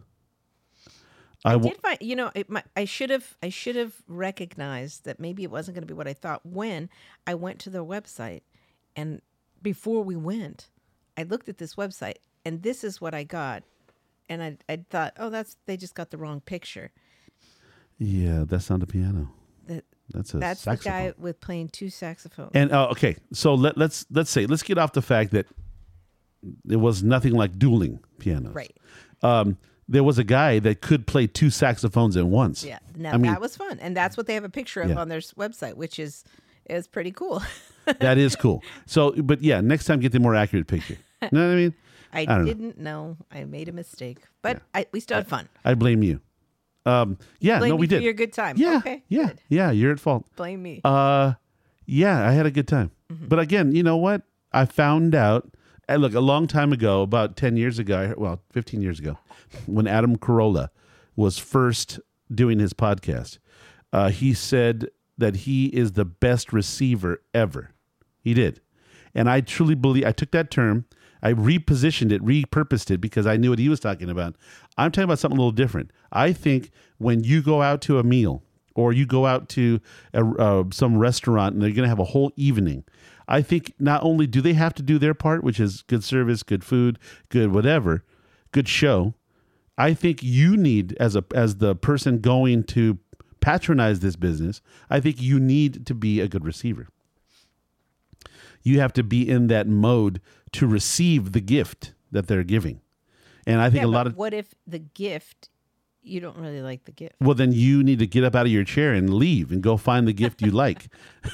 I 1.45 1.53
I 1.53 1.57
did 1.57 1.77
find, 1.77 1.97
you 2.01 2.15
know, 2.15 2.31
it, 2.33 2.49
my, 2.49 2.63
I 2.75 2.85
should 2.85 3.09
have, 3.09 3.35
I 3.43 3.49
should 3.49 3.75
have 3.75 3.93
recognized 4.07 5.03
that 5.03 5.19
maybe 5.19 5.43
it 5.43 5.51
wasn't 5.51 5.75
going 5.75 5.83
to 5.83 5.93
be 5.93 5.93
what 5.93 6.07
I 6.07 6.13
thought 6.13 6.45
when 6.45 6.89
I 7.27 7.35
went 7.35 7.59
to 7.59 7.69
their 7.69 7.83
website, 7.83 8.41
and 8.95 9.21
before 9.61 10.03
we 10.03 10.15
went, 10.15 10.69
I 11.17 11.23
looked 11.23 11.49
at 11.49 11.57
this 11.57 11.75
website, 11.75 12.15
and 12.45 12.63
this 12.63 12.83
is 12.83 13.01
what 13.01 13.13
I 13.13 13.23
got, 13.25 13.63
and 14.29 14.41
I, 14.41 14.57
I 14.69 14.85
thought, 14.89 15.13
oh, 15.19 15.29
that's 15.29 15.57
they 15.65 15.75
just 15.77 15.95
got 15.95 16.11
the 16.11 16.17
wrong 16.17 16.39
picture. 16.41 16.91
yeah, 17.99 18.45
that's 18.47 18.69
not 18.69 18.81
a 18.81 18.85
piano. 18.87 19.29
That 19.67 19.83
That's 20.13 20.33
a 20.33 20.37
that's 20.37 20.61
saxophone. 20.61 20.93
the 21.05 21.09
guy 21.11 21.13
with 21.17 21.39
playing 21.41 21.69
two 21.69 21.89
saxophones. 21.89 22.51
And 22.53 22.71
uh, 22.71 22.87
okay, 22.91 23.17
so 23.33 23.53
let, 23.53 23.77
let's 23.77 24.05
let's 24.09 24.29
say 24.31 24.45
let's 24.45 24.63
get 24.63 24.77
off 24.77 24.93
the 24.93 25.01
fact 25.01 25.31
that 25.31 25.45
it 26.69 26.77
was 26.77 27.03
nothing 27.03 27.33
like 27.33 27.57
dueling 27.57 27.99
pianos. 28.19 28.53
right. 28.53 28.75
Um, 29.21 29.57
there 29.87 30.03
was 30.03 30.17
a 30.17 30.23
guy 30.23 30.59
that 30.59 30.81
could 30.81 31.05
play 31.07 31.27
two 31.27 31.49
saxophones 31.49 32.15
at 32.17 32.25
once. 32.25 32.63
Yeah. 32.63 32.79
Now 32.95 33.13
I 33.13 33.17
mean- 33.17 33.31
that 33.31 33.41
was 33.41 33.55
fun, 33.57 33.79
and 33.79 33.95
that's 33.95 34.15
what 34.17 34.27
they 34.27 34.33
have 34.33 34.43
a 34.45 34.49
picture 34.49 34.81
of 34.81 34.89
Yeah. 34.89 34.95
on 34.99 35.09
their 35.09 35.19
website, 35.19 35.75
which 35.75 35.99
is 35.99 36.23
is 36.69 36.87
pretty 36.87 37.11
cool. 37.11 37.41
that 37.99 38.17
is 38.17 38.35
cool. 38.37 38.63
So, 38.85 39.11
but 39.11 39.41
yeah, 39.41 39.59
next 39.61 39.85
time 39.85 39.99
get 39.99 40.13
the 40.13 40.19
more 40.19 40.35
accurate 40.35 40.67
picture. 40.67 40.97
You 41.21 41.29
know 41.33 41.47
what 41.47 41.53
I 41.53 41.55
mean? 41.55 41.73
I, 42.13 42.25
don't 42.25 42.45
didn't 42.45 42.77
know. 42.79 43.17
I 43.31 43.43
made 43.43 43.67
a 43.69 43.71
mistake, 43.73 44.19
but 44.41 44.61
I, 44.73 44.85
we 44.93 44.99
still 44.99 45.17
had 45.17 45.27
fun. 45.27 45.49
I 45.65 45.73
blame 45.73 46.03
you. 46.03 46.21
Um, 46.85 47.17
yeah, 47.39 47.59
Blame 47.59 47.69
no, 47.71 47.75
we 47.77 47.87
did. 47.87 48.03
your 48.03 48.13
good 48.13 48.33
time. 48.33 48.55
yeah, 48.57 48.77
Okay. 48.77 49.03
yeah, 49.09 49.27
Good. 49.27 49.41
yeah. 49.49 49.71
You're 49.71 49.91
at 49.93 49.99
fault. 49.99 50.25
Blame 50.35 50.61
me. 50.61 50.79
Uh, 50.83 51.33
yeah, 51.85 52.27
I 52.27 52.31
had 52.33 52.45
a 52.45 52.51
good 52.51 52.67
time. 52.67 52.91
Mm-hmm. 53.11 53.27
But 53.29 53.39
again, 53.39 53.73
you 53.73 53.83
know 53.83 53.97
what? 53.97 54.21
I 54.51 54.65
found 54.65 55.15
out. 55.15 55.49
And 55.87 56.01
look, 56.01 56.13
a 56.13 56.19
long 56.19 56.47
time 56.47 56.71
ago, 56.71 57.01
about 57.01 57.35
ten 57.35 57.57
years 57.57 57.79
ago, 57.79 58.13
well, 58.17 58.41
fifteen 58.51 58.81
years 58.81 58.99
ago, 58.99 59.17
when 59.65 59.87
Adam 59.87 60.17
Carolla 60.17 60.69
was 61.15 61.37
first 61.37 61.99
doing 62.33 62.59
his 62.59 62.73
podcast, 62.73 63.37
uh, 63.91 64.09
he 64.09 64.33
said 64.33 64.89
that 65.17 65.37
he 65.37 65.67
is 65.67 65.91
the 65.91 66.05
best 66.05 66.53
receiver 66.53 67.21
ever. 67.33 67.71
He 68.19 68.33
did, 68.33 68.61
and 69.13 69.29
I 69.29 69.41
truly 69.41 69.75
believe. 69.75 70.05
I 70.05 70.13
took 70.13 70.31
that 70.31 70.49
term, 70.49 70.85
I 71.21 71.33
repositioned 71.33 72.11
it, 72.11 72.21
repurposed 72.23 72.91
it 72.91 72.99
because 72.99 73.25
I 73.25 73.37
knew 73.37 73.49
what 73.49 73.59
he 73.59 73.69
was 73.69 73.79
talking 73.79 74.09
about. 74.09 74.35
I'm 74.77 74.91
talking 74.91 75.05
about 75.05 75.19
something 75.19 75.37
a 75.37 75.41
little 75.41 75.51
different. 75.51 75.91
I 76.11 76.33
think 76.33 76.71
when 76.97 77.23
you 77.23 77.41
go 77.41 77.61
out 77.61 77.81
to 77.83 77.99
a 77.99 78.03
meal 78.03 78.43
or 78.75 78.91
you 78.91 79.05
go 79.05 79.25
out 79.25 79.49
to 79.49 79.79
a, 80.13 80.25
uh, 80.25 80.63
some 80.71 80.97
restaurant 80.97 81.53
and 81.53 81.61
they're 81.61 81.69
going 81.69 81.83
to 81.83 81.89
have 81.89 81.99
a 81.99 82.05
whole 82.05 82.31
evening, 82.35 82.83
I 83.27 83.41
think 83.41 83.73
not 83.79 84.03
only 84.03 84.27
do 84.27 84.41
they 84.41 84.53
have 84.53 84.73
to 84.75 84.83
do 84.83 84.97
their 84.99 85.13
part, 85.13 85.43
which 85.43 85.59
is 85.59 85.81
good 85.83 86.03
service, 86.03 86.43
good 86.43 86.63
food, 86.63 86.99
good 87.29 87.53
whatever, 87.53 88.03
good 88.51 88.67
show. 88.67 89.13
I 89.77 89.93
think 89.93 90.21
you 90.21 90.55
need 90.57 90.95
as 90.99 91.15
a 91.15 91.23
as 91.33 91.57
the 91.57 91.75
person 91.75 92.19
going 92.19 92.63
to 92.65 92.99
patronize 93.39 93.99
this 94.01 94.15
business, 94.15 94.61
I 94.89 94.99
think 94.99 95.21
you 95.21 95.39
need 95.39 95.85
to 95.87 95.93
be 95.95 96.19
a 96.19 96.27
good 96.27 96.45
receiver. 96.45 96.87
You 98.61 98.79
have 98.79 98.93
to 98.93 99.03
be 99.03 99.27
in 99.27 99.47
that 99.47 99.67
mode 99.67 100.21
to 100.53 100.67
receive 100.67 101.31
the 101.31 101.41
gift 101.41 101.93
that 102.11 102.27
they're 102.27 102.43
giving. 102.43 102.81
And 103.45 103.59
I 103.59 103.69
think 103.69 103.81
Yeah, 103.81 103.87
a 103.87 103.91
lot 103.91 104.07
of 104.07 104.15
what 104.15 104.33
if 104.33 104.53
the 104.65 104.79
gift 104.79 105.49
you 106.01 106.19
don't 106.19 106.37
really 106.37 106.61
like 106.61 106.83
the 106.85 106.91
gift? 106.91 107.15
well 107.19 107.33
then 107.33 107.51
you 107.53 107.81
need 107.83 107.99
to 107.99 108.07
get 108.07 108.23
up 108.23 108.35
out 108.35 108.45
of 108.45 108.51
your 108.51 108.63
chair 108.65 108.93
and 108.93 109.13
leave 109.13 109.51
and 109.51 109.61
go 109.63 109.75
find 109.77 110.07
the 110.07 110.13
gift 110.13 110.41
you 110.41 110.51
like. 110.51 110.87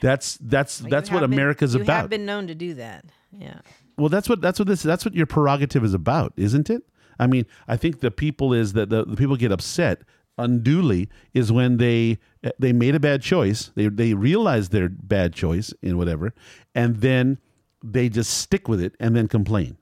that's 0.00 0.38
that's 0.40 0.80
Well, 0.82 0.90
that's 0.90 1.10
what 1.10 1.20
been- 1.20 1.32
America's 1.32 1.74
you 1.74 1.82
about. 1.82 2.02
have 2.02 2.10
been 2.10 2.26
known 2.26 2.46
to 2.48 2.54
do 2.54 2.74
that. 2.74 3.04
Yeah. 3.32 3.60
Well, 3.96 4.08
that's 4.08 4.28
what 4.28 4.40
that's 4.40 4.58
what 4.58 4.68
this 4.68 4.82
that's 4.82 5.04
what 5.04 5.14
your 5.14 5.26
prerogative 5.26 5.84
is 5.84 5.94
about, 5.94 6.32
isn't 6.36 6.70
it? 6.70 6.82
I 7.18 7.26
mean, 7.26 7.46
I 7.66 7.76
think 7.76 8.00
the 8.00 8.10
people 8.12 8.52
is 8.54 8.72
that 8.74 8.90
the, 8.90 9.04
the 9.04 9.16
people 9.16 9.36
get 9.36 9.50
upset 9.50 10.02
unduly 10.38 11.08
is 11.34 11.50
when 11.50 11.78
they 11.78 12.18
they 12.58 12.72
made 12.72 12.94
a 12.94 13.00
bad 13.00 13.22
choice. 13.22 13.70
They 13.74 13.88
they 13.88 14.14
realize 14.14 14.68
their 14.68 14.88
bad 14.88 15.34
choice 15.34 15.74
in 15.82 15.98
whatever, 15.98 16.32
and 16.74 16.96
then 16.98 17.38
they 17.82 18.08
just 18.08 18.38
stick 18.38 18.68
with 18.68 18.80
it 18.80 18.94
and 19.00 19.16
then 19.16 19.26
complain. 19.28 19.76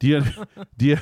do 0.00 0.08
you 0.08 0.22
do 0.76 0.86
you 0.86 0.96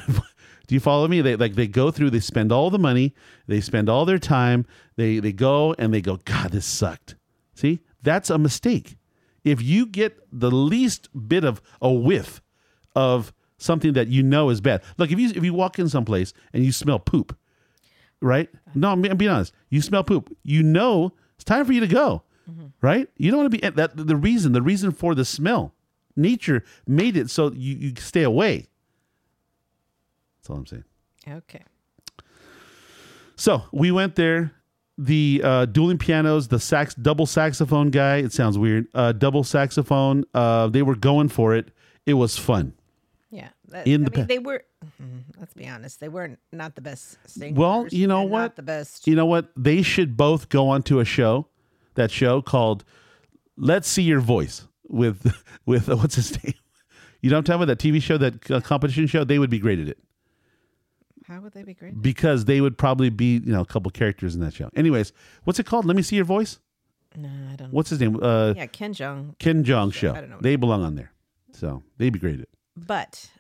do 0.67 0.75
you 0.75 0.81
follow 0.81 1.09
me? 1.09 1.23
They 1.23 1.37
like 1.37 1.55
they 1.55 1.67
go 1.67 1.91
through. 1.91 2.11
They 2.11 2.21
spend 2.21 2.53
all 2.53 2.69
the 2.69 2.79
money. 2.79 3.15
They 3.47 3.61
spend 3.63 3.89
all 3.89 4.05
their 4.05 4.19
time. 4.19 4.67
They 4.97 5.19
they 5.19 5.33
go 5.33 5.75
and 5.79 5.95
they 5.95 6.03
go. 6.03 6.19
God, 6.27 6.51
this 6.53 6.67
sucked. 6.67 7.17
See, 7.55 7.81
that's 8.05 8.31
a 8.31 8.39
mistake. 8.39 8.97
If 9.43 9.61
you 9.61 9.87
get 9.87 10.19
the 10.33 10.51
least 10.51 11.09
bit 11.29 11.45
of 11.45 11.61
a 11.83 11.93
whiff 11.93 12.41
of 12.95 13.33
something 13.59 13.93
that 13.95 14.09
you 14.09 14.23
know 14.23 14.51
is 14.51 14.61
bad, 14.61 14.83
look 14.97 15.11
if 15.11 15.19
you 15.19 15.29
if 15.29 15.45
you 15.45 15.53
walk 15.53 15.79
in 15.79 15.89
someplace 15.89 16.33
and 16.53 16.65
you 16.65 16.73
smell 16.73 16.99
poop, 16.99 17.37
right? 18.21 18.49
No, 18.75 18.93
I'm, 18.93 19.05
I'm 19.05 19.17
being 19.17 19.31
honest. 19.31 19.53
You 19.69 19.81
smell 19.83 20.05
poop. 20.05 20.35
You 20.43 20.63
know 20.63 21.13
it's 21.37 21.45
time 21.45 21.67
for 21.67 21.73
you 21.73 21.81
to 21.81 21.87
go, 21.87 22.23
mm-hmm. 22.51 22.67
right? 22.81 23.09
You 23.17 23.31
don't 23.31 23.41
want 23.41 23.53
to 23.53 23.59
be 23.59 23.69
that. 23.69 23.97
The 23.97 24.17
reason, 24.17 24.53
the 24.53 24.63
reason 24.63 24.93
for 24.93 25.15
the 25.15 25.25
smell, 25.25 25.75
nature 26.17 26.65
made 26.87 27.17
it 27.17 27.31
so 27.31 27.53
you, 27.53 27.75
you 27.77 27.93
stay 27.99 28.23
away. 28.23 28.69
That's 30.39 30.51
all 30.51 30.57
I'm 30.57 30.67
saying. 30.67 30.85
Okay. 31.29 31.63
So 33.37 33.65
we 33.73 33.91
went 33.91 34.15
there. 34.15 34.53
The 34.97 35.41
uh, 35.43 35.65
dueling 35.67 35.99
pianos, 35.99 36.49
the 36.49 36.61
sax, 36.61 36.95
double 36.95 37.27
saxophone 37.27 37.91
guy. 37.91 38.19
It 38.19 38.33
sounds 38.33 38.57
weird. 38.57 38.87
Uh, 38.95 39.13
double 39.13 39.43
saxophone. 39.43 40.25
Uh, 40.33 40.69
they 40.69 40.83
were 40.83 40.95
going 40.95 41.29
for 41.29 41.55
it. 41.55 41.71
It 42.07 42.15
was 42.15 42.39
fun. 42.39 42.75
Yeah. 43.31 43.49
That, 43.71 43.89
In 43.89 44.03
I 44.03 44.09
the 44.09 44.17
mean, 44.17 44.27
pa- 44.27 44.29
they 44.29 44.39
were. 44.39 44.63
mhm, 45.03 45.23
Let's 45.39 45.53
be 45.55 45.67
honest. 45.67 45.99
They 45.99 46.09
were 46.09 46.37
not 46.53 46.77
the 46.77 46.81
best 46.81 47.19
singers. 47.27 47.59
Well, 47.59 47.89
you 47.91 48.07
know 48.07 48.23
what? 48.23 48.55
The 48.55 48.63
best. 48.63 49.09
You 49.09 49.17
know 49.17 49.27
what? 49.27 49.51
They 49.57 49.83
should 49.83 50.17
both 50.17 50.49
go 50.49 50.69
onto 50.69 51.01
a 51.01 51.05
show. 51.05 51.49
That 51.95 52.11
show 52.13 52.41
called 52.43 52.85
"Let's 53.57 53.89
See 53.89 54.03
Your 54.03 54.21
Voice" 54.21 54.67
with 54.89 55.33
with 55.67 55.89
uh, 55.89 55.97
what's 55.97 56.15
his 56.15 56.31
name? 56.45 56.55
You 57.21 57.31
know 57.31 57.37
what 57.37 57.39
I'm 57.39 57.45
talking 57.45 57.63
about? 57.65 57.79
That 57.79 57.89
TV 57.89 58.01
show, 58.03 58.17
that 58.19 58.49
uh, 58.51 58.61
competition 58.61 59.07
show. 59.09 59.25
They 59.25 59.39
would 59.41 59.51
be 59.51 59.59
great 59.59 59.81
at 59.81 59.89
it 59.89 59.99
How 61.27 61.41
would 61.41 61.53
they 61.53 61.63
be 61.63 61.75
great? 61.75 62.01
because 62.03 62.45
they 62.45 62.61
would 62.61 62.77
probably 62.79 63.11
be 63.11 63.35
you 63.39 63.53
know 63.53 63.61
a 63.63 63.67
couple 63.67 63.91
characters 63.91 64.35
in 64.35 64.41
that 64.43 64.55
show. 64.55 64.69
Anyways, 64.77 65.13
what's 65.45 65.59
it 65.59 65.67
called? 65.67 65.85
Let 65.85 65.97
me 65.97 66.03
see 66.03 66.17
your 66.17 66.25
voice. 66.25 66.59
No, 67.17 67.29
I 67.29 67.57
don't. 67.57 67.69
know. 67.69 67.77
What's 67.77 67.91
his 67.91 68.01
name? 68.01 68.19
Uh, 68.23 68.55
Yeah, 68.57 68.67
Ken 68.67 68.93
Jeong. 68.93 69.39
Ken 69.39 69.63
Jeong 69.65 69.93
show. 69.93 70.13
I 70.15 70.21
don't 70.21 70.31
know 70.31 70.39
They 70.41 70.57
belong 70.57 70.83
on 70.83 70.95
there, 70.97 71.13
so 71.53 71.83
they'd 71.99 72.13
be 72.13 72.19
great 72.19 72.35
at 72.35 72.41
it. 72.41 72.49
But 72.77 73.31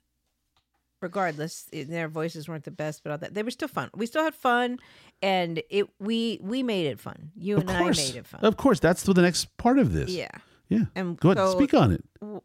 regardless, 1.01 1.67
their 1.73 2.09
voices 2.09 2.49
weren't 2.49 2.65
the 2.65 2.71
best, 2.71 3.03
but 3.03 3.13
all 3.13 3.19
that 3.19 3.35
they 3.35 3.43
were 3.43 3.51
still 3.51 3.69
fun. 3.69 3.91
We 3.95 4.07
still 4.07 4.23
had 4.25 4.35
fun, 4.35 4.79
and 5.23 5.63
it 5.71 5.89
we 5.99 6.39
we 6.43 6.63
made 6.63 6.87
it 6.87 7.01
fun. 7.01 7.33
You 7.37 7.57
Of 7.57 7.63
and 7.63 7.71
I 7.73 7.83
made 7.91 8.17
it 8.17 8.27
fun. 8.27 8.41
of 8.45 8.57
course. 8.57 8.81
That's 8.81 9.05
for 9.05 9.13
the 9.15 9.23
next 9.23 9.57
part 9.57 9.79
of 9.79 9.93
this. 9.93 10.11
yeah. 10.11 10.29
yeah. 10.69 10.85
And 10.95 11.19
Go 11.19 11.31
ahead, 11.31 11.39
so- 11.39 11.57
speak 11.59 11.75
on 11.75 11.93
it. 11.93 12.05
w- 12.21 12.41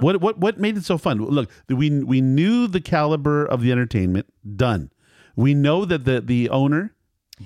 What 0.00 0.20
what 0.20 0.38
what 0.38 0.58
made 0.58 0.76
it 0.76 0.84
so 0.84 0.98
fun? 0.98 1.18
Look, 1.18 1.50
we 1.68 1.90
we 2.04 2.20
knew 2.20 2.66
the 2.66 2.80
caliber 2.80 3.44
of 3.44 3.60
the 3.62 3.72
entertainment. 3.72 4.26
Done. 4.56 4.90
We 5.36 5.54
know 5.54 5.84
that 5.84 6.04
the 6.04 6.20
the 6.20 6.50
owner, 6.50 6.94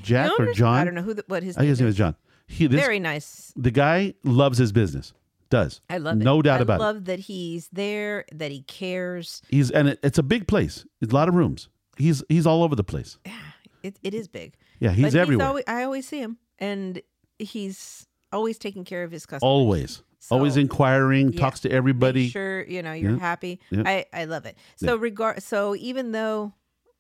Jack 0.03 0.31
The 0.37 0.43
or 0.45 0.53
John. 0.53 0.79
I 0.79 0.85
don't 0.85 0.95
know 0.95 1.03
who 1.03 1.15
the, 1.15 1.25
what 1.29 1.43
his 1.43 1.57
I 1.57 1.63
name 1.63 1.71
guess 1.71 1.81
name 1.81 1.89
is. 1.89 1.97
John. 1.97 2.17
He 2.47 2.67
this 2.67 2.81
Very 2.81 2.99
nice. 3.01 3.53
the 3.57 3.71
guy 3.71 4.15
loves 4.25 4.59
his 4.59 4.73
business. 4.73 5.13
Does 5.51 5.81
I 5.91 5.99
love 5.99 6.19
it. 6.21 6.25
no 6.25 6.41
doubt 6.43 6.61
I 6.61 6.63
about 6.63 6.81
it. 6.81 6.83
love 6.85 7.05
that 7.05 7.19
he's 7.21 7.69
there, 7.73 8.25
that 8.33 8.51
he 8.51 8.63
cares. 8.63 9.43
He's 9.49 9.71
and 9.71 9.89
it, 9.89 9.99
it's 10.03 10.17
a 10.19 10.23
big 10.23 10.47
place. 10.49 10.85
It's 11.03 11.13
a 11.13 11.15
lot 11.15 11.29
of 11.29 11.35
rooms. 11.35 11.69
He's 11.99 12.23
he's 12.31 12.47
all 12.47 12.63
over 12.63 12.75
the 12.75 12.85
place. 12.85 13.19
Yeah, 13.27 13.39
it, 13.83 13.99
it 14.03 14.15
is 14.15 14.29
big. 14.29 14.55
Yeah, 14.81 14.93
he's 14.93 15.13
but 15.13 15.15
everywhere. 15.17 15.47
always, 15.47 15.65
I 15.69 15.83
always 15.85 16.09
see 16.09 16.21
him, 16.21 16.39
and 16.59 17.03
he's 17.39 18.07
always 18.33 18.57
taking 18.59 18.85
care 18.85 19.05
of 19.05 19.11
his 19.13 19.27
customers. 19.27 19.43
always, 19.49 20.03
always 20.31 20.57
inquiring. 20.57 21.33
yeah, 21.33 21.41
Talks 21.41 21.61
to 21.61 21.69
Make 21.69 21.77
everybody. 21.77 22.29
sure 22.29 22.63
you 22.65 22.83
know 22.83 22.93
you're 22.93 23.13
Yeah. 23.13 23.19
happy. 23.19 23.61
Yeah. 23.71 23.83
I 23.87 24.07
I 24.13 24.25
love 24.25 24.47
it. 24.47 24.57
So 24.77 24.97
regard. 24.97 25.43
So 25.43 25.75
even 25.77 26.13
though, 26.13 26.53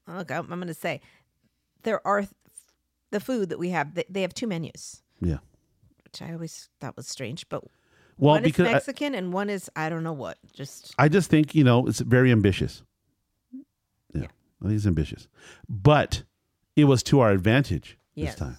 look, 0.09 0.31
I'm, 0.31 0.51
I'm 0.53 0.59
going 0.59 0.67
to 0.69 0.75
say, 0.75 1.01
there 1.83 2.05
are 2.07 2.21
th- 2.23 2.31
the 3.11 3.21
food 3.21 3.49
that 3.51 3.59
we 3.59 3.71
have. 3.71 3.95
They, 3.95 4.05
they 4.09 4.23
have 4.23 4.35
two 4.35 4.47
menus, 4.47 5.03
Yeah. 5.21 5.39
which 6.05 6.23
I 6.23 6.33
always 6.33 6.69
thought 6.81 6.97
was 6.97 7.07
strange. 7.09 7.49
But 7.49 7.63
Well, 8.19 8.35
one 8.35 8.43
because 8.43 8.67
is 8.67 8.71
I- 8.71 8.73
Mexican 8.75 9.15
and 9.15 9.33
one 9.33 9.51
is 9.51 9.71
I 9.77 9.89
don't 9.89 10.03
know 10.03 10.13
what. 10.15 10.39
Just 10.53 10.95
I 10.99 11.09
just 11.09 11.31
think 11.31 11.55
you 11.55 11.65
know 11.65 11.87
it's 11.87 12.01
very 12.01 12.33
ambitious. 12.33 12.83
Yeah, 14.15 14.27
I 14.61 14.65
think 14.67 14.75
it's 14.77 14.87
ambitious, 14.87 15.29
but 15.69 16.25
it 16.77 16.85
was 16.85 17.03
to 17.05 17.21
our 17.21 17.31
advantage 17.31 17.99
yes, 18.15 18.33
this 18.33 18.39
time, 18.41 18.59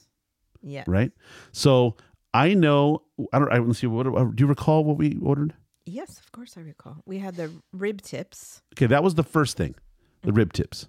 yeah, 0.61 0.83
right? 0.87 1.11
So 1.51 1.95
I 2.33 2.53
know. 2.53 3.03
I 3.31 3.39
don't. 3.39 3.51
I 3.53 3.57
let's 3.59 3.79
see. 3.79 3.87
What 3.87 4.03
do 4.03 4.33
you 4.37 4.47
recall? 4.47 4.83
What 4.83 4.97
we 4.97 5.17
ordered? 5.21 5.53
yes. 5.85 6.19
Of 6.19 6.31
course, 6.31 6.55
I 6.57 6.61
recall. 6.61 6.97
We 7.05 7.19
had 7.19 7.35
the 7.35 7.51
rib 7.73 8.01
tips. 8.01 8.61
Okay, 8.75 8.87
that 8.87 9.03
was 9.03 9.15
the 9.15 9.23
first 9.23 9.57
thing, 9.57 9.75
the 10.21 10.29
Mm-hmm. 10.29 10.37
rib 10.37 10.53
tips. 10.53 10.87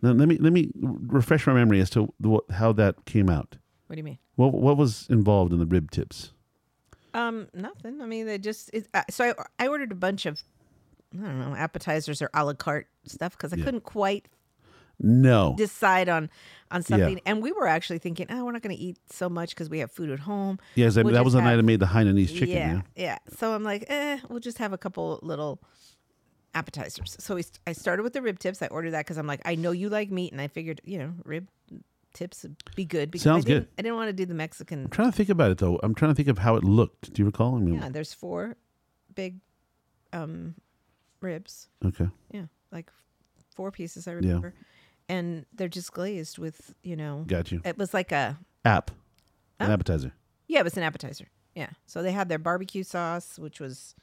Now, 0.00 0.12
let 0.12 0.28
me 0.28 0.36
let 0.38 0.52
me 0.52 0.70
refresh 0.74 1.46
my 1.46 1.52
memory 1.54 1.80
as 1.80 1.90
to 1.90 2.12
what, 2.18 2.44
how 2.50 2.72
that 2.74 3.04
came 3.04 3.28
out. 3.28 3.56
What 3.88 3.96
do 3.96 4.00
you 4.00 4.04
mean? 4.04 4.18
What 4.36 4.54
what 4.54 4.76
was 4.76 5.06
involved 5.10 5.52
in 5.52 5.58
the 5.58 5.66
rib 5.66 5.90
tips? 5.90 6.32
Um, 7.14 7.48
nothing. 7.52 8.00
I 8.00 8.06
mean, 8.06 8.26
they 8.26 8.38
just 8.38 8.70
it, 8.72 8.86
uh, 8.94 9.02
so 9.10 9.24
I 9.58 9.64
I 9.64 9.68
ordered 9.68 9.90
a 9.92 9.96
bunch 9.96 10.24
of 10.26 10.40
I 11.12 11.24
don't 11.24 11.40
know 11.40 11.54
appetizers 11.56 12.22
or 12.22 12.30
a 12.32 12.44
la 12.44 12.52
carte 12.54 12.86
stuff 13.06 13.32
because 13.36 13.52
I 13.52 13.56
couldn't 13.56 13.82
quite 13.84 14.28
No. 15.00 15.54
decide 15.56 16.08
on 16.08 16.28
on 16.70 16.82
something. 16.82 17.20
And 17.24 17.40
we 17.42 17.52
were 17.52 17.66
actually 17.66 17.98
thinking, 17.98 18.26
oh, 18.30 18.44
we're 18.44 18.52
not 18.52 18.60
going 18.62 18.76
to 18.76 18.82
eat 18.82 18.98
so 19.10 19.28
much 19.30 19.50
because 19.50 19.70
we 19.70 19.78
have 19.78 19.90
food 19.90 20.10
at 20.10 20.18
home. 20.18 20.58
Yes, 20.74 20.96
I- 20.98 21.02
We'll 21.02 21.14
that 21.14 21.24
was 21.24 21.32
the 21.32 21.40
night 21.40 21.58
I 21.58 21.62
made 21.62 21.80
the 21.80 21.86
Hainanese 21.86 22.28
chicken. 22.28 22.48
yeah, 22.48 22.72
Yeah. 22.74 22.80
yeah. 22.94 23.18
So 23.38 23.54
I'm 23.54 23.62
like, 23.62 23.84
eh, 23.88 24.18
we'll 24.28 24.40
just 24.40 24.58
have 24.58 24.72
a 24.74 24.78
couple 24.78 25.18
little 25.22 25.60
appetizers. 26.54 27.16
So 27.20 27.36
we, 27.36 27.42
st- 27.42 27.58
I 27.66 27.72
started 27.72 28.02
with 28.02 28.12
the 28.12 28.22
rib 28.22 28.38
tips. 28.38 28.60
I 28.62 28.66
ordered 28.66 28.90
that 28.92 29.06
because 29.06 29.16
I'm 29.18 29.26
like, 29.26 29.40
I 29.44 29.54
know 29.54 29.70
you 29.70 29.88
like 29.88 30.10
meat, 30.10 30.32
and 30.32 30.40
I 30.40 30.48
figured, 30.48 30.80
you 30.84 30.98
know, 30.98 31.12
rib 31.24 31.48
tips 32.14 32.42
would 32.42 32.56
be 32.74 32.84
good. 32.84 33.10
Because 33.10 33.22
Sounds 33.24 33.44
I 33.44 33.48
didn't, 33.48 33.62
good. 33.64 33.68
I 33.78 33.82
didn't 33.82 33.96
want 33.96 34.08
to 34.08 34.12
do 34.12 34.26
the 34.26 34.34
Mexican. 34.34 34.84
I'm 34.84 34.90
trying 34.90 35.10
to 35.10 35.16
think 35.16 35.28
about 35.30 35.50
it 35.50 35.58
though. 35.58 35.78
I'm 35.82 35.94
trying 35.94 36.10
to 36.10 36.14
think 36.14 36.28
of 36.28 36.38
how 36.38 36.56
it 36.56 36.64
looked. 36.64 37.12
Do 37.12 37.22
you 37.22 37.26
recall? 37.26 37.56
I 37.56 37.60
mean, 37.60 37.74
Yeah, 37.74 37.88
there's 37.90 38.12
four 38.12 38.56
big 39.14 39.40
um, 40.12 40.54
ribs. 41.20 41.68
okay. 41.84 42.08
Yeah, 42.32 42.44
like 42.72 42.90
four 43.54 43.70
pieces. 43.70 44.08
I 44.08 44.12
remember, 44.12 44.54
and 45.08 45.46
they're 45.52 45.68
just 45.68 45.92
glazed 45.92 46.38
with, 46.38 46.74
you 46.82 46.96
know, 46.96 47.24
Got 47.26 47.50
you. 47.52 47.60
it 47.64 47.78
was 47.78 47.94
like 47.94 48.12
a 48.12 48.38
App. 48.64 48.90
An 49.60 49.70
appetizer. 49.70 50.12
Yeah, 50.46 50.60
it 50.60 50.64
was 50.64 50.76
an 50.76 50.82
appetizer. 50.82 51.28
Yeah. 51.54 51.70
So 51.86 52.02
they 52.02 52.12
had 52.12 52.28
their 52.28 52.38
barbecue 52.38 52.84
sauce, 52.84 53.38
which 53.38 53.60
was 53.60 53.94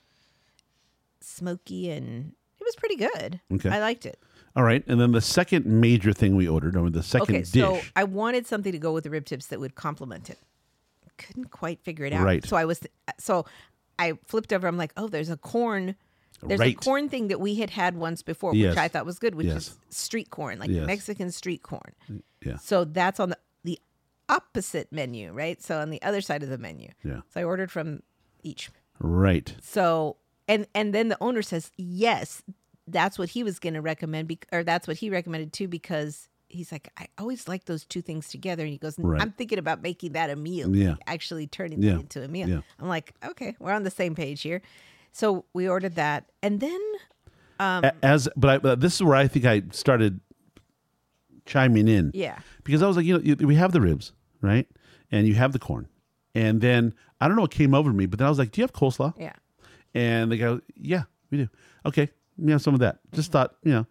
smoky 1.21 1.89
and 1.89 2.33
it 2.59 2.63
was 2.63 2.75
pretty 2.75 2.95
good. 2.95 3.39
Okay. 3.53 3.69
I 3.69 3.79
liked 3.79 4.05
it. 4.05 4.19
All 4.55 4.63
right. 4.63 4.83
And 4.87 4.99
then 4.99 5.11
the 5.11 5.21
second 5.21 5.65
major 5.65 6.13
thing 6.13 6.35
we 6.35 6.47
ordered, 6.47 6.75
or 6.75 6.89
the 6.89 7.03
second 7.03 7.35
okay, 7.35 7.43
dish. 7.43 7.51
so 7.51 7.81
I 7.95 8.03
wanted 8.03 8.47
something 8.47 8.71
to 8.71 8.79
go 8.79 8.93
with 8.93 9.03
the 9.03 9.09
rib 9.09 9.25
tips 9.25 9.47
that 9.47 9.59
would 9.59 9.75
complement 9.75 10.29
it. 10.29 10.39
Couldn't 11.17 11.51
quite 11.51 11.79
figure 11.81 12.05
it 12.05 12.13
out. 12.13 12.25
Right. 12.25 12.45
So 12.45 12.57
I 12.57 12.65
was 12.65 12.81
so 13.17 13.45
I 13.97 14.17
flipped 14.25 14.51
over. 14.51 14.67
I'm 14.67 14.77
like, 14.77 14.91
oh, 14.97 15.07
there's 15.07 15.29
a 15.29 15.37
corn. 15.37 15.95
There's 16.43 16.59
Right. 16.59 16.75
a 16.75 16.79
corn 16.79 17.09
thing 17.09 17.27
that 17.29 17.39
we 17.39 17.55
had 17.55 17.69
had 17.71 17.95
once 17.95 18.21
before, 18.21 18.53
Yes. 18.53 18.71
which 18.71 18.77
I 18.77 18.87
thought 18.87 19.05
was 19.05 19.19
good, 19.19 19.35
which 19.35 19.47
Yes. 19.47 19.55
is 19.69 19.77
street 19.89 20.29
corn, 20.29 20.59
like 20.59 20.69
Yes. 20.69 20.85
Mexican 20.85 21.31
street 21.31 21.63
corn. 21.63 21.93
Mm, 22.11 22.21
yeah. 22.45 22.57
So 22.57 22.83
that's 22.83 23.19
on 23.19 23.29
the, 23.29 23.37
the 23.63 23.79
opposite 24.29 24.91
menu, 24.91 25.31
right? 25.31 25.61
So 25.61 25.79
on 25.79 25.89
the 25.89 26.01
other 26.01 26.21
side 26.21 26.43
of 26.43 26.49
the 26.49 26.57
menu. 26.57 26.89
Yeah. 27.03 27.21
So 27.33 27.41
I 27.41 27.43
ordered 27.43 27.71
from 27.71 28.01
each. 28.43 28.69
Right. 28.99 29.55
So 29.61 30.17
and 30.47 30.67
and 30.75 30.93
then 30.93 31.07
the 31.09 31.17
owner 31.21 31.41
says 31.41 31.71
yes, 31.77 32.43
that's 32.87 33.17
what 33.17 33.29
he 33.29 33.43
was 33.43 33.57
going 33.59 33.73
to 33.73 33.81
recommend, 33.81 34.27
bec- 34.27 34.47
or 34.51 34.63
that's 34.63 34.87
what 34.87 34.97
he 34.97 35.09
recommended 35.09 35.51
too, 35.53 35.67
because 35.67 36.27
he's 36.49 36.71
like, 36.71 36.89
I 36.97 37.07
always 37.17 37.47
like 37.47 37.65
those 37.65 37.83
two 37.85 38.01
things 38.01 38.29
together. 38.29 38.63
And 38.63 38.71
he 38.71 38.77
goes, 38.77 38.97
Right. 38.99 39.19
I'm 39.21 39.31
thinking 39.31 39.57
about 39.57 39.81
making 39.81 40.11
that 40.13 40.29
a 40.29 40.35
meal, 40.35 40.73
Yeah. 40.75 40.91
like 40.91 40.99
actually 41.07 41.47
turning 41.47 41.81
Yeah. 41.81 41.93
that 41.93 41.99
into 42.01 42.23
a 42.23 42.27
meal. 42.27 42.47
Yeah. 42.47 42.61
I'm 42.79 42.87
like, 42.87 43.13
okay, 43.25 43.55
we're 43.59 43.71
on 43.73 43.83
the 43.83 43.89
same 43.91 44.13
page 44.15 44.41
here. 44.43 44.61
So 45.15 45.45
we 45.53 45.69
ordered 45.69 45.95
that, 45.95 46.29
and 46.43 46.59
then 46.59 46.77
A- 47.57 47.93
As, 48.03 48.27
but, 48.35 48.49
I, 48.49 48.57
but 48.57 48.81
this 48.81 48.95
is 48.95 49.01
where 49.01 49.15
I 49.15 49.27
think 49.29 49.45
I 49.45 49.61
started 49.71 50.19
chiming 51.45 51.87
in. 51.87 52.11
yeah, 52.13 52.39
because 52.65 52.81
I 52.83 52.87
was 52.87 52.97
like, 52.97 53.05
you 53.05 53.13
know, 53.17 53.23
you, 53.23 53.35
we 53.47 53.55
have 53.55 53.71
the 53.71 53.79
ribs, 53.79 54.11
right? 54.41 54.67
And 55.13 55.25
you 55.25 55.35
have 55.35 55.53
the 55.53 55.59
corn. 55.59 55.87
And 56.33 56.59
then 56.59 56.93
I 57.21 57.27
don't 57.29 57.37
know 57.37 57.43
what 57.43 57.51
came 57.51 57.73
over 57.73 57.93
me, 57.93 58.07
but 58.07 58.19
then 58.19 58.25
I 58.25 58.29
was 58.29 58.37
like, 58.37 58.51
do 58.51 58.59
you 58.59 58.63
have 58.63 58.73
coleslaw? 58.73 59.13
yeah, 59.17 59.31
And 59.93 60.29
they 60.29 60.37
go, 60.37 60.59
yeah, 60.75 61.03
we 61.31 61.37
do. 61.37 61.47
Okay, 61.85 62.09
we 62.37 62.51
have 62.51 62.61
some 62.61 62.73
of 62.73 62.81
that. 62.81 62.99
Just 63.13 63.31
thought, 63.31 63.55
you 63.63 63.71
know. 63.71 63.85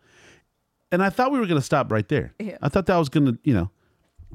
And 0.93 1.03
I 1.03 1.09
thought 1.09 1.33
we 1.33 1.39
were 1.39 1.47
going 1.47 1.59
to 1.59 1.65
stop 1.65 1.91
right 1.91 2.07
there. 2.07 2.35
Yeah. 2.39 2.59
I 2.61 2.69
thought 2.69 2.85
that 2.87 2.97
was 2.99 3.09
going 3.09 3.27
to, 3.27 3.39
you 3.45 3.55
know. 3.55 3.71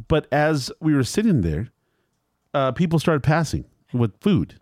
But 0.07 0.25
as 0.31 0.71
we 0.81 0.95
were 0.95 1.03
sitting 1.03 1.41
there, 1.41 1.69
uh, 2.55 2.71
people 2.71 2.97
started 2.97 3.21
passing 3.21 3.65
with 3.93 4.19
food. 4.21 4.55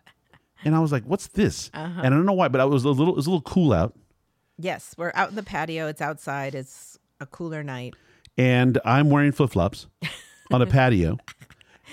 And 0.66 0.76
I 0.76 0.80
was 0.80 0.92
like, 0.92 1.04
what's 1.04 1.28
this? 1.28 1.70
Uh-huh. 1.74 2.02
And 2.04 2.08
I 2.14 2.18
don't 2.18 2.26
know 2.26 2.34
why, 2.34 2.48
but 2.48 2.60
I 2.62 2.66
was 2.66 2.84
a 2.84 2.90
little, 2.90 3.14
it 3.14 3.16
was 3.18 3.28
a 3.28 3.30
little 3.30 3.42
cool 3.42 3.74
out. 3.74 3.94
yes, 4.58 4.94
we're 4.98 5.12
out 5.16 5.30
in 5.30 5.36
the 5.36 5.44
patio. 5.44 5.88
It's 5.88 6.02
outside. 6.02 6.56
It's 6.56 6.98
a 7.20 7.26
cooler 7.26 7.64
night. 7.64 7.96
and 8.38 8.80
I'm 8.86 9.10
wearing 9.10 9.32
flip 9.32 9.52
flops 9.52 9.88
on 10.52 10.62
a 10.62 10.66
patio, 10.68 11.18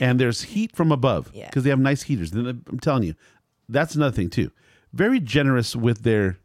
and 0.00 0.18
there's 0.20 0.42
heat 0.42 0.74
from 0.76 0.92
above 0.92 1.30
Yeah. 1.34 1.46
because 1.46 1.64
they 1.64 1.70
have 1.70 1.78
nice 1.78 2.02
heaters. 2.02 2.30
Then 2.32 2.46
I'm 2.68 2.78
telling 2.80 3.02
you, 3.04 3.14
that's 3.68 3.94
another 3.94 4.14
thing 4.14 4.28
too. 4.30 4.50
Very 4.92 5.18
generous 5.20 5.74
with 5.74 6.02
their, 6.02 6.38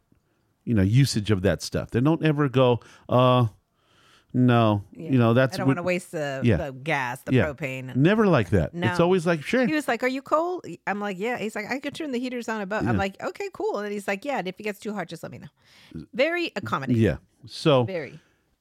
you 0.65 0.73
know, 0.73 0.81
usage 0.81 1.31
of 1.31 1.41
that 1.43 1.61
stuff. 1.61 1.91
They 1.91 1.99
don't 1.99 2.23
ever 2.23 2.47
go, 2.49 2.79
uh, 3.09 3.47
no, 4.33 4.83
Yeah. 4.91 5.11
you 5.11 5.17
know, 5.19 5.33
that's 5.33 5.55
I 5.55 5.57
don't 5.57 5.67
want 5.67 5.77
to 5.77 5.83
waste 5.83 6.11
the, 6.11 6.41
yeah. 6.43 6.57
the 6.57 6.71
gas, 6.71 7.21
the 7.23 7.33
yeah, 7.33 7.45
propane. 7.47 7.95
Never 7.95 8.27
like 8.27 8.49
that. 8.51 8.71
It's 8.73 8.99
always 8.99 9.25
like, 9.25 9.41
sure, 9.43 9.65
He 9.65 9.73
was 9.73 9.87
like, 9.87 10.03
"Are 10.03 10.07
you 10.07 10.21
cold?" 10.21 10.65
I'm 10.85 10.99
like, 10.99 11.17
"Yeah." 11.19 11.37
He's 11.37 11.55
like, 11.55 11.65
"I 11.69 11.79
could 11.79 11.95
turn 11.95 12.11
the 12.11 12.19
heaters 12.19 12.47
on 12.49 12.61
above." 12.61 12.87
I'm 12.87 12.97
like, 12.97 13.21
"Okay, 13.23 13.49
cool." 13.53 13.79
And 13.79 13.91
he's 13.91 14.07
like, 14.07 14.23
"Yeah." 14.25 14.37
And 14.39 14.47
if 14.47 14.59
it 14.59 14.63
gets 14.63 14.79
too 14.79 14.93
hot, 14.93 15.07
just 15.07 15.23
let 15.23 15.31
me 15.31 15.39
know. 15.39 16.03
Very 16.13 16.51
accommodating. 16.55 17.01
yeah. 17.01 17.17
So 17.47 17.83
Very. 17.83 18.19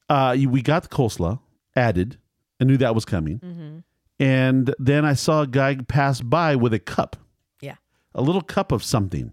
uh, 0.08 0.36
we 0.48 0.62
got 0.62 0.82
the 0.84 0.88
coleslaw 0.88 1.40
added. 1.76 2.16
I 2.60 2.64
knew 2.64 2.76
that 2.78 2.94
was 2.94 3.04
coming, 3.04 3.38
Mm-hmm. 3.40 3.78
and 4.20 4.74
then 4.78 5.04
I 5.04 5.12
saw 5.14 5.42
a 5.42 5.46
guy 5.46 5.76
pass 5.76 6.20
by 6.20 6.56
with 6.56 6.72
a 6.72 6.78
cup. 6.78 7.16
Yeah. 7.60 7.76
a 8.14 8.22
little 8.22 8.42
cup 8.42 8.72
of 8.72 8.82
something. 8.82 9.32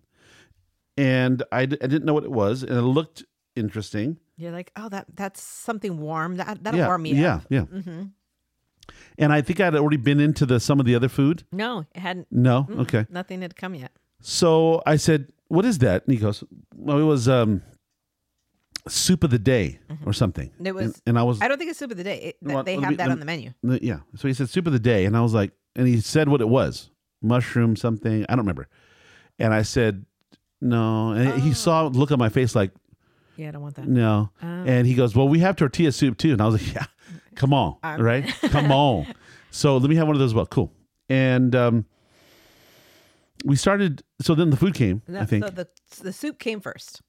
And 0.97 1.43
I, 1.51 1.65
d- 1.65 1.77
I 1.81 1.87
didn't 1.87 2.05
know 2.05 2.13
what 2.13 2.23
it 2.23 2.31
was, 2.31 2.63
and 2.63 2.71
it 2.77 2.81
looked 2.81 3.23
interesting. 3.55 4.17
You're 4.37 4.51
like, 4.51 4.71
"Oh, 4.75 4.89
that 4.89 5.05
that's 5.15 5.41
something 5.41 5.97
warm. 5.99 6.37
That 6.37 6.63
that'll 6.63 6.79
yeah, 6.79 6.87
warm 6.87 7.03
me 7.03 7.13
yeah, 7.13 7.35
up." 7.35 7.43
yeah. 7.49 7.61
Mm-hmm. 7.61 8.03
And 9.17 9.33
I 9.33 9.41
think 9.41 9.59
I'd 9.59 9.75
already 9.75 9.97
been 9.97 10.19
into 10.19 10.45
the 10.45 10.59
some 10.59 10.79
of 10.79 10.85
the 10.85 10.93
other 10.95 11.09
food. 11.09 11.43
No, 11.51 11.85
it 11.95 11.99
hadn't. 11.99 12.27
No, 12.31 12.67
okay. 12.71 13.05
Nothing 13.09 13.41
had 13.41 13.55
come 13.55 13.73
yet. 13.75 13.91
So 14.21 14.81
I 14.85 14.97
said, 14.97 15.29
"What 15.47 15.65
is 15.65 15.77
that?" 15.79 16.03
And 16.05 16.13
he 16.13 16.19
goes, 16.19 16.43
"Well, 16.75 16.99
it 16.99 17.03
was 17.03 17.27
um, 17.29 17.61
soup 18.87 19.23
of 19.23 19.31
the 19.31 19.39
day 19.39 19.79
or 20.05 20.13
something." 20.13 20.51
It 20.63 20.75
was- 20.75 20.85
and, 20.85 21.01
and 21.07 21.19
I 21.19 21.23
was, 21.23 21.41
I 21.41 21.47
don't 21.47 21.57
think 21.57 21.69
it's 21.69 21.79
soup 21.79 21.91
of 21.91 21.97
the 21.97 22.03
day. 22.03 22.17
It, 22.17 22.37
Well, 22.41 22.63
they 22.63 22.75
have 22.79 22.97
that 22.97 23.09
on 23.09 23.19
the 23.19 23.25
menu. 23.25 23.51
Yeah. 23.63 23.99
So 24.15 24.27
he 24.27 24.33
said 24.33 24.49
soup 24.49 24.67
of 24.67 24.73
the 24.73 24.79
day, 24.79 25.05
and 25.05 25.15
I 25.17 25.21
was 25.21 25.33
like, 25.33 25.51
and 25.75 25.87
he 25.87 25.99
said 26.01 26.29
what 26.29 26.41
it 26.41 26.49
was, 26.49 26.91
mushroom 27.21 27.75
something. 27.75 28.23
I 28.27 28.33
don't 28.33 28.39
remember. 28.39 28.67
And 29.39 29.53
I 29.53 29.63
said, 29.63 30.05
no. 30.61 31.11
And 31.11 31.27
Oh. 31.29 31.35
he 31.37 31.53
saw 31.53 31.87
look 31.87 32.11
on 32.11 32.19
my 32.19 32.29
face 32.29 32.55
like, 32.55 32.71
Yeah, 33.37 33.49
I 33.49 33.51
don't 33.51 33.61
want 33.61 33.75
that. 33.75 33.87
no. 33.87 34.29
Oh. 34.41 34.45
And 34.47 34.87
he 34.87 34.93
goes, 34.93 35.15
well, 35.15 35.27
we 35.27 35.39
have 35.39 35.55
tortilla 35.55 35.91
soup 35.91 36.17
too. 36.17 36.31
And 36.33 36.41
I 36.41 36.45
was 36.47 36.61
like, 36.61 36.73
yeah, 36.75 36.85
come 37.35 37.53
on, 37.53 37.77
I'm- 37.83 38.01
right? 38.01 38.25
Come 38.49 38.71
on. 38.71 39.07
So 39.51 39.77
let 39.77 39.89
me 39.89 39.95
have 39.95 40.07
one 40.07 40.15
of 40.15 40.19
those. 40.19 40.33
Well, 40.33 40.45
cool. 40.45 40.71
And 41.09 41.55
um, 41.55 41.85
we 43.43 43.55
started. 43.55 44.03
So 44.21 44.35
then 44.35 44.49
the 44.49 44.57
food 44.57 44.73
came. 44.73 45.01
No, 45.07 45.19
I 45.21 45.25
think. 45.25 45.43
So 45.45 45.49
the 45.51 45.67
the 46.01 46.13
soup 46.13 46.39
came 46.39 46.59
first. 46.59 47.01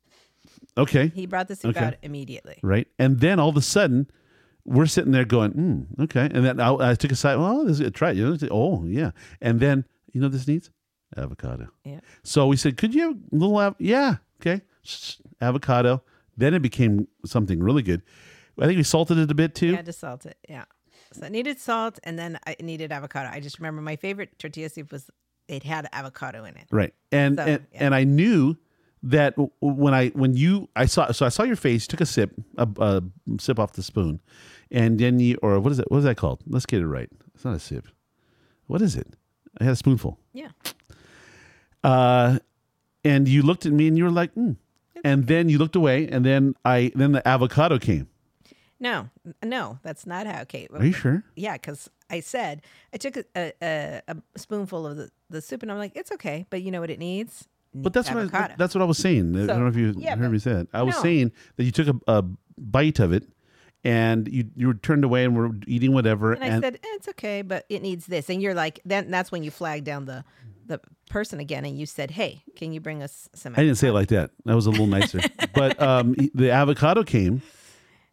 okay. 0.76 1.08
He 1.14 1.26
brought 1.26 1.48
the 1.48 1.56
soup 1.56 1.76
Okay. 1.76 1.84
out 1.86 1.94
immediately. 2.02 2.58
right? 2.62 2.86
And 2.98 3.20
then 3.20 3.40
all 3.40 3.48
of 3.48 3.56
a 3.56 3.62
sudden, 3.62 4.08
we're 4.64 4.86
sitting 4.86 5.12
there 5.12 5.24
going, 5.24 5.52
mm, 5.52 6.00
okay. 6.04 6.28
And 6.32 6.44
then 6.44 6.60
I, 6.60 6.90
I 6.90 6.94
took 6.94 7.10
a 7.12 7.16
side, 7.16 7.36
well, 7.38 7.64
this 7.64 7.80
is 7.80 7.90
try 7.92 8.10
it. 8.10 8.16
You 8.16 8.30
know, 8.36 8.48
oh, 8.50 8.84
yeah. 8.84 9.10
And 9.40 9.60
then, 9.60 9.84
you 10.12 10.20
know, 10.20 10.28
this 10.28 10.46
needs 10.46 10.70
avocado. 11.16 11.68
Yeah. 11.84 12.00
So 12.22 12.46
we 12.46 12.56
said, 12.56 12.76
could 12.76 12.94
you 12.94 13.02
have 13.02 13.12
a 13.16 13.36
little, 13.36 13.56
av-? 13.58 13.76
yeah, 13.78 14.16
okay, 14.40 14.60
avocado. 15.40 16.02
Then 16.36 16.54
it 16.54 16.62
became 16.62 17.08
something 17.24 17.60
really 17.60 17.82
good. 17.82 18.02
I 18.58 18.66
think 18.66 18.76
we 18.76 18.82
salted 18.82 19.18
it 19.18 19.30
a 19.30 19.34
bit 19.34 19.54
too. 19.54 19.72
Yeah, 19.72 19.82
just 19.82 20.00
salt 20.00 20.26
it. 20.26 20.38
Yeah. 20.48 20.64
So 21.12 21.26
it 21.26 21.32
needed 21.32 21.58
salt, 21.60 21.98
and 22.04 22.18
then 22.18 22.38
I 22.46 22.56
needed 22.60 22.90
avocado. 22.92 23.28
I 23.30 23.40
just 23.40 23.58
remember 23.58 23.82
my 23.82 23.96
favorite 23.96 24.38
tortilla 24.38 24.68
soup 24.68 24.90
was 24.92 25.10
it 25.48 25.62
had 25.62 25.88
avocado 25.92 26.44
in 26.44 26.56
it. 26.56 26.66
Right. 26.70 26.94
And 27.12 27.36
So, 27.36 27.44
and, 27.44 27.66
yeah. 27.72 27.84
and 27.84 27.94
I 27.94 28.04
knew 28.04 28.56
that 29.02 29.34
when 29.60 29.94
I 29.94 30.08
when 30.08 30.34
you 30.34 30.68
I 30.74 30.86
saw 30.86 31.12
so 31.12 31.26
I 31.26 31.28
saw 31.28 31.44
your 31.44 31.56
face, 31.56 31.86
took 31.86 32.00
a 32.00 32.06
sip, 32.06 32.32
a, 32.56 32.68
a 32.78 33.02
sip 33.38 33.58
off 33.58 33.72
the 33.72 33.82
spoon, 33.82 34.20
and 34.70 34.98
then 34.98 35.20
you 35.20 35.38
or 35.42 35.60
what 35.60 35.72
is 35.72 35.78
it? 35.78 35.90
What 35.90 35.98
is 35.98 36.04
that 36.04 36.16
called? 36.16 36.42
Let's 36.46 36.66
get 36.66 36.80
it 36.80 36.86
right. 36.86 37.08
It's 37.34 37.44
not 37.44 37.54
a 37.54 37.60
sip. 37.60 37.86
What 38.66 38.82
is 38.82 38.96
it? 38.96 39.14
I 39.60 39.64
had 39.64 39.74
a 39.74 39.76
spoonful. 39.76 40.18
Yeah. 40.32 40.48
Uh, 41.84 42.40
and 43.04 43.28
you 43.28 43.42
looked 43.42 43.64
at 43.64 43.72
me 43.72 43.86
and 43.86 43.96
you 43.96 44.04
were 44.04 44.10
like, 44.10 44.34
mm. 44.34 44.56
And 45.04 45.26
then 45.26 45.48
you 45.48 45.58
looked 45.58 45.76
away, 45.76 46.08
and 46.08 46.24
then 46.24 46.54
I 46.64 46.92
then 46.94 47.12
the 47.12 47.26
avocado 47.26 47.78
came. 47.78 48.08
No, 48.78 49.08
no, 49.42 49.78
that's 49.82 50.06
not 50.06 50.26
how 50.26 50.42
it 50.42 50.48
came. 50.48 50.68
Are 50.74 50.84
you 50.84 50.92
sure? 50.92 51.24
Yeah, 51.34 51.54
because 51.54 51.88
I 52.10 52.20
said 52.20 52.62
I 52.92 52.98
took 52.98 53.16
a, 53.16 53.52
a, 53.62 54.02
a, 54.06 54.16
spoonful 54.36 54.86
of 54.86 54.96
the, 54.98 55.10
the 55.30 55.40
soup, 55.40 55.62
and 55.62 55.72
I'm 55.72 55.78
like, 55.78 55.92
it's 55.96 56.12
okay, 56.12 56.46
but 56.50 56.62
you 56.62 56.70
know 56.70 56.80
what 56.80 56.90
it 56.90 56.98
needs? 56.98 57.48
But 57.74 57.92
that's 57.92 58.10
what 58.10 58.34
I, 58.34 58.54
that's 58.56 58.74
what 58.74 58.82
I 58.82 58.84
was 58.84 58.98
saying. 58.98 59.36
I 59.36 59.46
don't 59.46 59.60
know 59.60 59.66
if 59.66 59.76
you 59.76 59.94
yeah, 59.96 60.16
heard 60.16 60.30
me 60.30 60.38
say 60.38 60.52
it. 60.52 60.68
I 60.72 60.82
was 60.82 60.94
no. 60.96 61.02
saying 61.02 61.32
that 61.56 61.64
you 61.64 61.72
took 61.72 61.88
a, 61.88 61.96
a 62.06 62.24
bite 62.58 63.00
of 63.00 63.12
it, 63.12 63.24
and 63.84 64.28
you 64.28 64.50
you 64.56 64.66
were 64.68 64.74
turned 64.74 65.04
away 65.04 65.24
and 65.24 65.36
were 65.36 65.50
eating 65.66 65.92
whatever. 65.92 66.32
and 66.32 66.44
I 66.44 66.60
said, 66.60 66.76
eh, 66.76 66.88
it's 66.94 67.08
okay, 67.08 67.42
but 67.42 67.64
it 67.68 67.82
needs 67.82 68.06
this. 68.06 68.28
And 68.28 68.42
you're 68.42 68.54
like, 68.54 68.80
then 68.84 69.10
that's 69.10 69.30
when 69.30 69.42
you 69.42 69.50
flag 69.50 69.84
down 69.84 70.06
the 70.06 70.24
the 70.66 70.80
person 71.10 71.40
again, 71.40 71.64
and 71.64 71.78
you 71.78 71.86
said, 71.86 72.10
hey, 72.12 72.42
can 72.56 72.72
you 72.72 72.80
bring 72.80 73.02
us 73.02 73.28
some? 73.34 73.54
I 73.56 73.62
didn't 73.62 73.76
say 73.76 73.88
it 73.88 73.92
like 73.92 74.08
that. 74.08 74.30
That 74.44 74.54
was 74.54 74.66
a 74.66 74.70
little 74.70 74.86
nicer. 74.86 75.20
but 75.54 75.80
um, 75.80 76.14
the 76.34 76.50
avocado 76.50 77.02
came, 77.04 77.42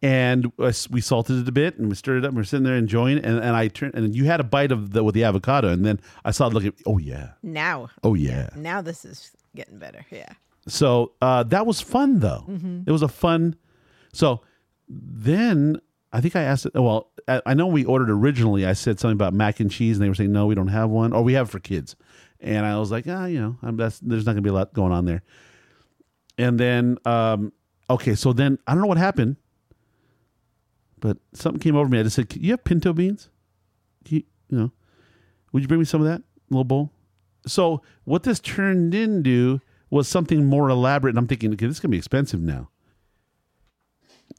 and 0.02 0.52
we 0.90 1.00
salted 1.00 1.38
it 1.38 1.48
a 1.48 1.52
bit 1.52 1.78
and 1.78 1.88
we 1.88 1.94
stirred 1.94 2.18
it 2.18 2.24
up 2.24 2.28
and 2.30 2.36
we're 2.36 2.44
sitting 2.44 2.64
there 2.64 2.76
enjoying 2.76 3.18
it 3.18 3.24
and, 3.24 3.38
and 3.38 3.56
I 3.56 3.68
turned 3.68 3.94
and 3.94 4.14
you 4.14 4.24
had 4.26 4.38
a 4.38 4.44
bite 4.44 4.70
of 4.70 4.92
the 4.92 5.02
with 5.02 5.14
the 5.14 5.24
avocado 5.24 5.68
and 5.68 5.84
then 5.86 5.98
I 6.26 6.30
saw 6.30 6.48
it 6.48 6.52
looking 6.52 6.74
oh 6.84 6.98
yeah 6.98 7.30
Now, 7.42 7.88
oh 8.02 8.12
yeah 8.12 8.50
now 8.54 8.82
this 8.82 9.06
is 9.06 9.30
getting 9.56 9.78
better. 9.78 10.04
Yeah. 10.10 10.28
so 10.68 11.12
uh, 11.22 11.42
that 11.44 11.64
was 11.64 11.80
fun 11.80 12.18
though 12.20 12.44
it 12.86 12.90
was 12.90 13.00
a 13.00 13.08
fun 13.08 13.56
so 14.12 14.42
then 14.88 15.80
I 16.12 16.20
think 16.20 16.36
I 16.36 16.42
asked 16.42 16.66
it 16.66 16.74
well 16.74 17.10
I, 17.26 17.40
I 17.46 17.54
know 17.54 17.66
we 17.66 17.84
ordered 17.86 18.10
originally 18.10 18.66
I 18.66 18.74
said 18.74 19.00
something 19.00 19.14
about 19.16 19.32
mac 19.32 19.58
and 19.60 19.70
cheese 19.70 19.96
and 19.96 20.04
they 20.04 20.08
were 20.10 20.14
saying 20.14 20.32
no 20.32 20.44
we 20.46 20.54
don't 20.54 20.68
have 20.68 20.90
one 20.90 21.14
or 21.14 21.22
we 21.22 21.32
have 21.32 21.48
it 21.48 21.50
for 21.50 21.60
kids 21.60 21.96
and 22.44 22.64
I 22.64 22.78
was 22.78 22.92
like 22.92 23.06
ah 23.08 23.26
you 23.26 23.40
know 23.40 23.56
I'm, 23.62 23.76
that's, 23.76 23.98
there's 23.98 24.24
not 24.24 24.32
gonna 24.32 24.42
be 24.42 24.50
a 24.50 24.54
lot 24.54 24.72
going 24.72 24.92
on 24.92 25.04
there 25.04 25.22
and 26.38 26.60
then 26.60 26.98
um, 27.04 27.52
okay 27.90 28.14
so 28.14 28.32
then 28.32 28.58
I 28.66 28.72
don't 28.72 28.82
know 28.82 28.88
what 28.88 28.98
happened 28.98 29.36
but 31.04 31.18
something 31.34 31.60
came 31.60 31.76
over 31.76 31.86
me. 31.86 32.00
I 32.00 32.02
just 32.04 32.16
said, 32.16 32.34
"You 32.34 32.52
have 32.52 32.64
pinto 32.64 32.94
beans? 32.94 33.28
You, 34.08 34.22
you 34.48 34.58
know, 34.58 34.72
would 35.52 35.60
you 35.60 35.68
bring 35.68 35.80
me 35.80 35.84
some 35.84 36.00
of 36.00 36.06
that 36.06 36.22
little 36.48 36.64
bowl?" 36.64 36.92
So 37.46 37.82
what 38.04 38.22
this 38.22 38.40
turned 38.40 38.94
into 38.94 39.60
was 39.90 40.08
something 40.08 40.46
more 40.46 40.70
elaborate, 40.70 41.10
and 41.10 41.18
I'm 41.18 41.26
thinking, 41.26 41.52
okay, 41.52 41.66
this 41.66 41.76
is 41.76 41.80
gonna 41.80 41.90
be 41.90 41.98
expensive 41.98 42.40
now. 42.40 42.70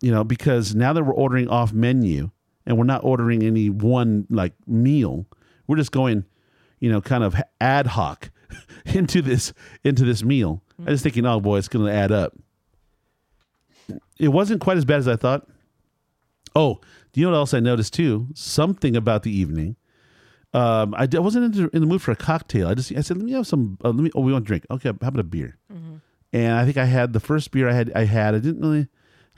You 0.01 0.09
know, 0.09 0.23
because 0.23 0.73
now 0.73 0.91
that 0.91 1.03
we're 1.03 1.13
ordering 1.13 1.47
off 1.49 1.71
menu 1.71 2.31
and 2.65 2.79
we're 2.79 2.83
not 2.83 3.03
ordering 3.03 3.43
any 3.43 3.69
one 3.69 4.25
like 4.31 4.53
meal, 4.65 5.27
we're 5.67 5.77
just 5.77 5.91
going, 5.91 6.25
you 6.85 6.91
know, 6.91 7.01
kind 7.01 7.23
of 7.23 7.33
ad 7.59 7.87
hoc 7.87 8.29
into 8.85 9.23
this 9.23 9.53
into 9.83 10.05
this 10.05 10.21
meal. 10.23 10.61
I 10.85 10.91
was 10.91 11.01
thinking, 11.01 11.25
oh 11.25 11.39
boy, 11.39 11.57
it's 11.57 11.67
gonna 11.67 11.91
add 11.91 12.11
up. 12.11 12.33
It 14.19 14.27
wasn't 14.29 14.61
quite 14.61 14.77
as 14.77 14.85
bad 14.85 14.99
as 14.99 15.07
I 15.07 15.15
thought. 15.15 15.47
Oh, 16.55 16.79
do 17.11 17.19
you 17.19 17.25
know 17.25 17.31
what 17.31 17.37
else 17.39 17.53
I 17.55 17.59
noticed 17.59 17.93
too? 17.95 18.27
Something 18.35 18.95
about 18.95 19.23
the 19.23 19.35
evening. 19.35 19.77
Um, 20.53 20.93
I, 20.95 21.07
I 21.11 21.19
wasn't 21.19 21.55
in 21.55 21.63
the, 21.63 21.69
in 21.75 21.81
the 21.81 21.87
mood 21.87 22.01
for 22.03 22.11
a 22.11 22.15
cocktail. 22.15 22.67
I 22.67 22.75
just 22.75 22.91
I 22.91 23.01
said, 23.01 23.17
let 23.17 23.25
me 23.25 23.31
have 23.33 23.47
some. 23.47 23.77
Uh, 23.83 23.89
let 23.89 24.03
me. 24.03 24.11
Oh, 24.13 24.21
we 24.21 24.31
want 24.31 24.45
to 24.45 24.47
drink. 24.47 24.65
Okay, 24.69 24.89
how 24.89 25.07
about 25.07 25.19
a 25.19 25.23
beer? 25.23 25.57
And 26.33 26.53
I 26.53 26.65
think 26.65 26.77
I 26.77 26.85
had 26.85 27.13
the 27.13 27.19
first 27.19 27.49
beer 27.51 27.67
I 27.67 27.73
had. 27.73 27.91
I 27.95 28.03
had. 28.05 28.35
I 28.35 28.39
didn't 28.39 28.61
really 28.61 28.87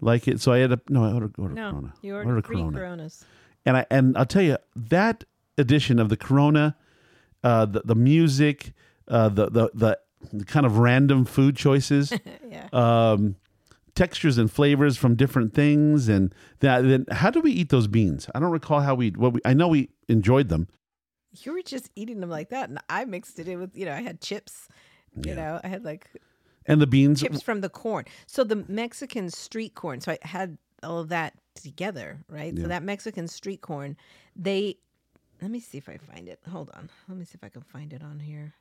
like 0.01 0.27
it, 0.27 0.41
so 0.41 0.51
I 0.51 0.57
had 0.60 0.71
a 0.73 0.81
no. 0.89 1.03
I 1.05 1.13
ordered, 1.13 1.36
ordered 1.38 1.55
No, 1.55 1.69
Corona. 1.71 1.93
you 2.01 2.15
ordered 2.15 2.45
three 2.45 2.57
Corona. 2.57 2.77
Coronas. 2.77 3.25
And 3.65 3.77
I 3.77 3.86
and 3.89 4.17
I'll 4.17 4.25
tell 4.25 4.41
you 4.41 4.57
that 4.75 5.23
edition 5.57 5.99
of 5.99 6.10
the 6.10 6.17
Corona, 6.17 6.75
uh, 7.43 7.65
the 7.65 7.82
the 7.86 7.95
music, 7.95 8.73
uh, 9.08 9.30
the 9.30 9.50
the 9.50 9.97
the 10.34 10.45
kind 10.45 10.65
of 10.65 10.78
random 10.80 11.26
food 11.26 11.56
choices 11.56 12.12
Yeah. 12.50 12.67
um, 12.73 13.36
textures 13.95 14.38
and 14.38 14.52
flavors 14.52 14.97
from 14.97 15.15
different 15.15 15.54
things. 15.54 16.08
And 16.10 16.34
that, 16.60 16.82
then 16.82 17.06
how 17.12 17.30
do 17.30 17.39
we 17.39 17.52
eat 17.52 17.69
those 17.69 17.88
beans? 17.88 18.28
I 18.36 18.39
don't 18.39 18.52
recall 18.52 18.82
how 18.82 18.95
we. 18.95 19.10
What 19.12 19.34
we 19.34 19.41
I 19.45 19.54
know 19.54 19.67
we 19.67 19.89
enjoyed 20.08 20.50
them. 20.50 20.67
You 21.43 21.54
were 21.54 21.62
just 21.62 21.89
eating 21.95 22.19
them 22.19 22.30
like 22.30 22.50
that, 22.50 22.69
and 22.69 22.80
I 22.89 23.06
mixed 23.06 23.38
it 23.38 23.47
in 23.47 23.60
with 23.60 23.78
you 23.78 23.86
know 23.86 23.93
I 23.93 24.02
had 24.02 24.21
chips. 24.21 24.67
You 25.23 25.34
know, 25.34 25.60
I 25.63 25.67
had 25.67 25.84
like 25.84 26.10
And 26.67 26.80
the 26.80 26.86
beans, 26.88 27.21
chips 27.21 27.41
from 27.41 27.62
the 27.62 27.69
corn. 27.69 28.06
So 28.28 28.43
the 28.43 28.63
Mexican 28.67 29.30
street 29.32 29.73
corn. 29.73 30.00
So 30.02 30.12
I 30.12 30.19
had 30.21 30.58
all 30.84 31.00
of 31.00 31.10
that 31.10 31.34
together, 31.56 32.23
right? 32.30 32.54
Yeah. 32.54 32.63
So 32.63 32.67
that 32.69 32.84
Mexican 32.84 33.28
street 33.28 33.62
corn, 33.62 33.97
they. 34.36 34.78
Let 35.41 35.52
me 35.52 35.60
see 35.60 35.78
if 35.78 35.88
I 35.88 35.97
find 35.97 36.28
it. 36.28 36.39
Hold 36.52 36.71
on. 36.73 36.89
Let 37.08 37.17
me 37.17 37.26
see 37.26 37.36
if 37.36 37.43
I 37.43 37.50
can 37.50 37.62
find 37.62 37.93
it 37.93 38.02
on 38.02 38.19
here. 38.19 38.54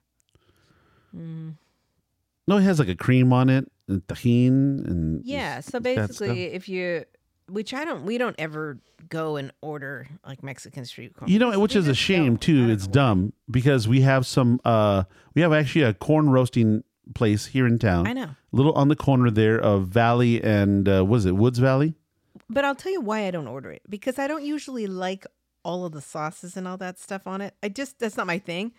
no, 1.12 2.58
it 2.58 2.62
has 2.62 2.78
like 2.78 2.88
a 2.88 2.94
cream 2.94 3.32
on 3.32 3.48
it 3.48 3.70
and 3.88 4.06
Tajín 4.06 4.86
and 4.86 5.24
Yeah. 5.24 5.60
So 5.60 5.80
basically, 5.80 6.44
if 6.46 6.68
you, 6.68 7.04
which 7.48 7.72
I 7.72 7.84
don't, 7.84 8.04
we 8.04 8.18
don't 8.18 8.36
ever 8.38 8.78
go 9.08 9.36
and 9.36 9.52
order 9.62 10.06
like 10.26 10.42
Mexican 10.42 10.84
street 10.84 11.16
corn. 11.16 11.30
You 11.30 11.38
know, 11.38 11.58
which 11.58 11.74
we 11.74 11.80
is 11.80 11.88
a 11.88 11.94
shame 11.94 12.36
too. 12.36 12.68
It's 12.70 12.86
dumb 12.86 13.32
because 13.50 13.88
we 13.88 14.02
have 14.02 14.26
some. 14.26 14.60
uh 14.64 15.04
We 15.34 15.42
have 15.42 15.52
actually 15.52 15.82
a 15.82 15.94
corn 15.94 16.30
roasting 16.30 16.84
place 17.14 17.46
here 17.46 17.66
in 17.66 17.78
town. 17.78 18.06
I 18.06 18.12
know. 18.12 18.24
a 18.24 18.36
little 18.52 18.72
on 18.72 18.88
the 18.88 18.96
corner 18.96 19.30
there 19.30 19.58
of 19.58 19.88
Valley 19.88 20.42
and 20.42 20.88
uh, 20.88 21.04
was 21.04 21.24
it 21.24 21.36
Woods 21.36 21.58
Valley? 21.58 21.94
But 22.48 22.64
I'll 22.64 22.74
tell 22.74 22.92
you 22.92 23.00
why 23.00 23.26
I 23.26 23.30
don't 23.30 23.48
order 23.48 23.70
it 23.70 23.82
because 23.88 24.18
I 24.18 24.26
don't 24.28 24.44
usually 24.44 24.86
like 24.86 25.26
all 25.66 25.84
of 25.84 25.92
the 25.92 26.00
sauces 26.00 26.56
and 26.56 26.66
all 26.68 26.76
that 26.78 26.98
stuff 26.98 27.26
on 27.26 27.40
it. 27.40 27.52
I 27.62 27.68
just 27.68 27.98
that's 27.98 28.16
not 28.16 28.26
my 28.26 28.38
thing. 28.38 28.72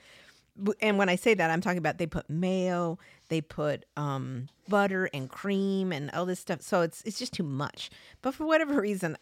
And 0.81 0.97
when 0.97 1.07
I 1.09 1.15
say 1.17 1.35
that, 1.35 1.51
I'm 1.51 1.61
talking 1.61 1.77
about 1.77 1.99
they 1.99 2.07
put 2.07 2.27
mayo, 2.31 2.97
they 3.29 3.41
put 3.41 3.85
um, 3.95 4.47
butter 4.67 5.07
and 5.13 5.29
cream 5.29 5.91
and 5.91 6.09
all 6.11 6.25
this 6.25 6.39
stuff. 6.39 6.61
So 6.61 6.81
it's 6.81 7.03
it's 7.03 7.19
just 7.19 7.33
too 7.33 7.43
much. 7.43 7.91
But 8.23 8.33
for 8.33 8.45
whatever 8.47 8.81
reason, 8.81 9.17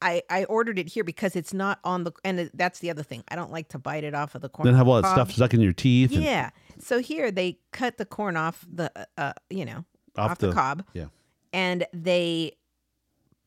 I 0.00 0.22
I 0.30 0.44
ordered 0.44 0.78
it 0.78 0.88
here 0.88 1.04
because 1.04 1.36
it's 1.36 1.52
not 1.52 1.80
on 1.84 2.04
the 2.04 2.12
and 2.24 2.40
it- 2.40 2.56
that's 2.56 2.78
the 2.78 2.88
other 2.90 3.02
thing. 3.02 3.24
I 3.28 3.36
don't 3.36 3.52
like 3.52 3.68
to 3.70 3.78
bite 3.78 4.04
it 4.04 4.14
off 4.14 4.34
of 4.34 4.40
the 4.40 4.48
corn. 4.48 4.64
Then 4.66 4.74
have 4.76 4.88
all 4.88 4.94
that 4.96 5.02
cob. 5.02 5.14
stuff 5.16 5.32
stuck 5.32 5.52
in 5.52 5.60
your 5.60 5.74
teeth. 5.74 6.12
and 6.14 6.22
Yeah. 6.22 6.50
So 6.78 7.00
here 7.00 7.30
they 7.30 7.58
cut 7.72 7.98
the 7.98 8.06
corn 8.06 8.36
off 8.38 8.64
the 8.72 8.90
uh, 8.96 9.04
uh 9.20 9.32
you 9.50 9.66
know 9.66 9.84
Off 10.16 10.30
off, 10.30 10.38
the, 10.38 10.46
the- 10.46 10.52
cob 10.54 10.84
yeah. 10.94 11.06
and 11.52 11.84
they 11.92 12.52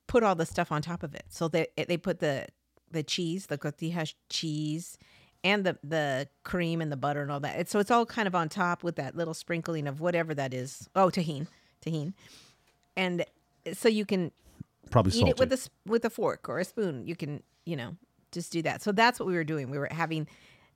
put 0.06 0.22
all 0.22 0.36
the 0.36 0.46
stuff 0.46 0.72
on 0.72 0.84
top 0.84 1.02
of 1.02 1.16
it. 1.16 1.26
So 1.30 1.48
they 1.48 1.66
they 1.88 1.98
put 1.98 2.20
the 2.20 2.46
the 2.94 3.04
cheese, 3.04 3.48
the 3.48 3.58
cotija 3.58 4.14
cheese, 4.30 4.98
and 5.44 5.66
the 5.66 5.78
the 5.84 6.28
cream 6.44 6.82
and 6.82 6.92
the 6.92 6.96
butter 6.98 7.22
and 7.22 7.30
all 7.32 7.42
that. 7.42 7.60
It's, 7.60 7.72
so 7.72 7.80
it's 7.80 7.92
all 7.92 8.06
kind 8.06 8.28
of 8.28 8.36
on 8.36 8.48
top 8.50 8.84
with 8.84 8.96
that 8.96 9.16
little 9.16 9.34
sprinkling 9.34 9.88
of 9.88 10.00
whatever 10.00 10.34
that 10.34 10.54
is. 10.54 10.88
Oh, 10.96 11.08
Tajín, 11.10 11.48
Tajín, 11.86 12.14
and 12.96 13.26
so 13.74 13.90
you 13.90 14.06
can 14.06 14.32
Probably 14.92 15.12
eat 15.20 15.28
it 15.28 15.40
with 15.40 15.52
a 15.52 15.70
with 15.86 16.06
a 16.06 16.10
fork 16.10 16.48
or 16.48 16.60
a 16.60 16.66
spoon. 16.66 17.06
You 17.08 17.16
can 17.16 17.44
you 17.66 17.76
know 17.76 17.98
just 18.32 18.52
do 18.52 18.62
that. 18.62 18.82
So 18.82 18.92
that's 18.92 19.20
what 19.20 19.28
we 19.28 19.34
were 19.36 19.44
doing. 19.44 19.70
We 19.70 19.78
were 19.78 19.90
having 19.92 20.28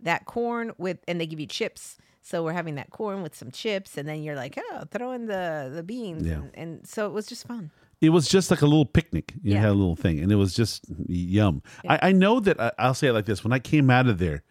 that 0.02 0.26
corn 0.26 0.74
with, 0.78 0.98
and 1.08 1.20
they 1.20 1.26
give 1.28 1.40
you 1.40 1.48
chips. 1.48 1.98
So 2.22 2.44
we're 2.44 2.54
having 2.54 2.76
that 2.76 2.90
corn 2.90 3.22
with 3.24 3.36
some 3.36 3.52
chips, 3.52 3.98
and 3.98 4.08
then 4.08 4.22
you're 4.22 4.36
like, 4.36 4.60
oh, 4.72 4.84
throw 4.92 5.12
in 5.14 5.28
the 5.28 5.72
the 5.74 5.84
beans, 5.84 6.26
Yeah. 6.28 6.34
and, 6.36 6.52
and 6.56 6.88
so 6.88 7.06
it 7.08 7.14
was 7.14 7.26
just 7.26 7.48
fun. 7.48 7.72
It 8.02 8.10
was 8.10 8.28
just 8.28 8.52
like 8.52 8.62
a 8.62 8.66
little 8.66 8.86
picnic. 8.86 9.34
You 9.42 9.54
Yeah. 9.54 9.62
had 9.62 9.70
a 9.70 9.74
little 9.74 9.96
thing, 9.96 10.20
and 10.20 10.32
it 10.32 10.36
was 10.36 10.54
just 10.54 10.86
yum. 11.08 11.64
I, 11.88 12.00
I 12.10 12.12
know 12.12 12.40
that 12.40 12.60
I, 12.60 12.72
I'll 12.78 12.94
say 12.94 13.08
it 13.08 13.14
like 13.14 13.26
this: 13.26 13.44
when 13.44 13.54
I 13.54 13.60
came 13.60 13.90
out 13.90 14.08
of 14.08 14.18
there, 14.20 14.44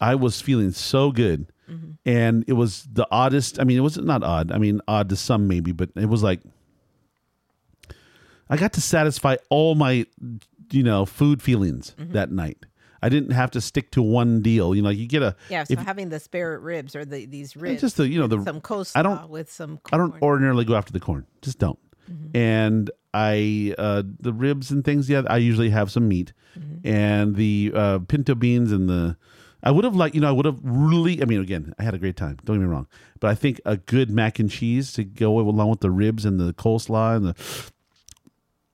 I 0.00 0.14
was 0.14 0.40
feeling 0.40 0.72
so 0.72 1.10
good, 1.12 1.52
Mm-hmm. 1.70 1.92
and 2.04 2.44
it 2.48 2.52
was 2.54 2.86
the 2.92 3.06
oddest. 3.10 3.58
I 3.60 3.64
mean, 3.64 3.78
it 3.78 3.82
was 3.82 3.96
not 3.96 4.22
odd. 4.22 4.50
I 4.52 4.58
mean, 4.58 4.80
odd 4.88 5.08
to 5.10 5.16
some 5.16 5.46
maybe, 5.48 5.72
but 5.72 5.90
it 5.96 6.06
was 6.08 6.22
like 6.22 6.40
I 8.50 8.56
got 8.56 8.72
to 8.74 8.80
satisfy 8.80 9.36
all 9.48 9.74
my, 9.74 10.04
you 10.70 10.82
know, 10.82 11.06
food 11.06 11.42
feelings 11.42 11.94
Mm-hmm. 11.98 12.12
that 12.12 12.30
night. 12.30 12.58
I 13.04 13.08
didn't 13.08 13.30
have 13.32 13.50
to 13.52 13.60
stick 13.60 13.90
to 13.92 14.02
one 14.02 14.42
deal. 14.42 14.74
You 14.76 14.82
know, 14.82 14.90
you 14.90 15.06
get 15.08 15.22
a 15.22 15.34
Yeah, 15.48 15.64
so 15.64 15.72
if- 15.74 15.78
having 15.80 16.10
the 16.10 16.20
spare 16.20 16.58
ribs 16.60 16.94
or 16.94 17.04
the 17.04 17.26
these 17.26 17.56
ribs, 17.56 17.80
just 17.80 17.96
the 17.96 18.06
you 18.08 18.20
know 18.20 18.26
the 18.28 18.42
some 18.44 18.60
coleslaw 18.60 18.96
I 18.96 19.02
don't- 19.02 19.28
with 19.30 19.50
some. 19.50 19.80
I 19.92 19.96
don't 19.96 20.20
ordinarily 20.22 20.64
go 20.64 20.74
after 20.76 20.92
the 20.92 21.00
corn. 21.00 21.26
Just 21.40 21.58
don't. 21.58 21.78
And 22.34 22.90
I 23.14 23.74
uh 23.78 24.02
the 24.20 24.32
ribs 24.32 24.70
and 24.70 24.84
things, 24.84 25.08
yeah, 25.08 25.22
I 25.28 25.36
usually 25.38 25.70
have 25.70 25.90
some 25.90 26.08
meat. 26.08 26.32
And 26.84 27.36
the 27.36 27.72
uh 27.74 27.98
pinto 28.00 28.34
beans 28.34 28.72
and 28.72 28.88
the 28.88 29.16
I 29.64 29.70
would 29.70 29.84
have 29.84 29.94
liked, 29.94 30.14
you 30.14 30.20
know, 30.20 30.28
I 30.28 30.32
would 30.32 30.46
have 30.46 30.58
really 30.62 31.22
I 31.22 31.24
mean 31.26 31.40
again, 31.40 31.74
I 31.78 31.82
had 31.84 31.94
a 31.94 31.98
great 31.98 32.16
time. 32.16 32.38
Don't 32.44 32.56
get 32.56 32.62
me 32.62 32.66
wrong. 32.66 32.86
But 33.20 33.30
I 33.30 33.34
think 33.34 33.60
a 33.64 33.76
good 33.76 34.10
mac 34.10 34.38
and 34.38 34.50
cheese 34.50 34.92
to 34.94 35.04
go 35.04 35.38
along 35.38 35.70
with 35.70 35.80
the 35.80 35.90
ribs 35.90 36.24
and 36.24 36.40
the 36.40 36.52
coleslaw 36.54 37.16
and 37.16 37.26
the 37.26 37.34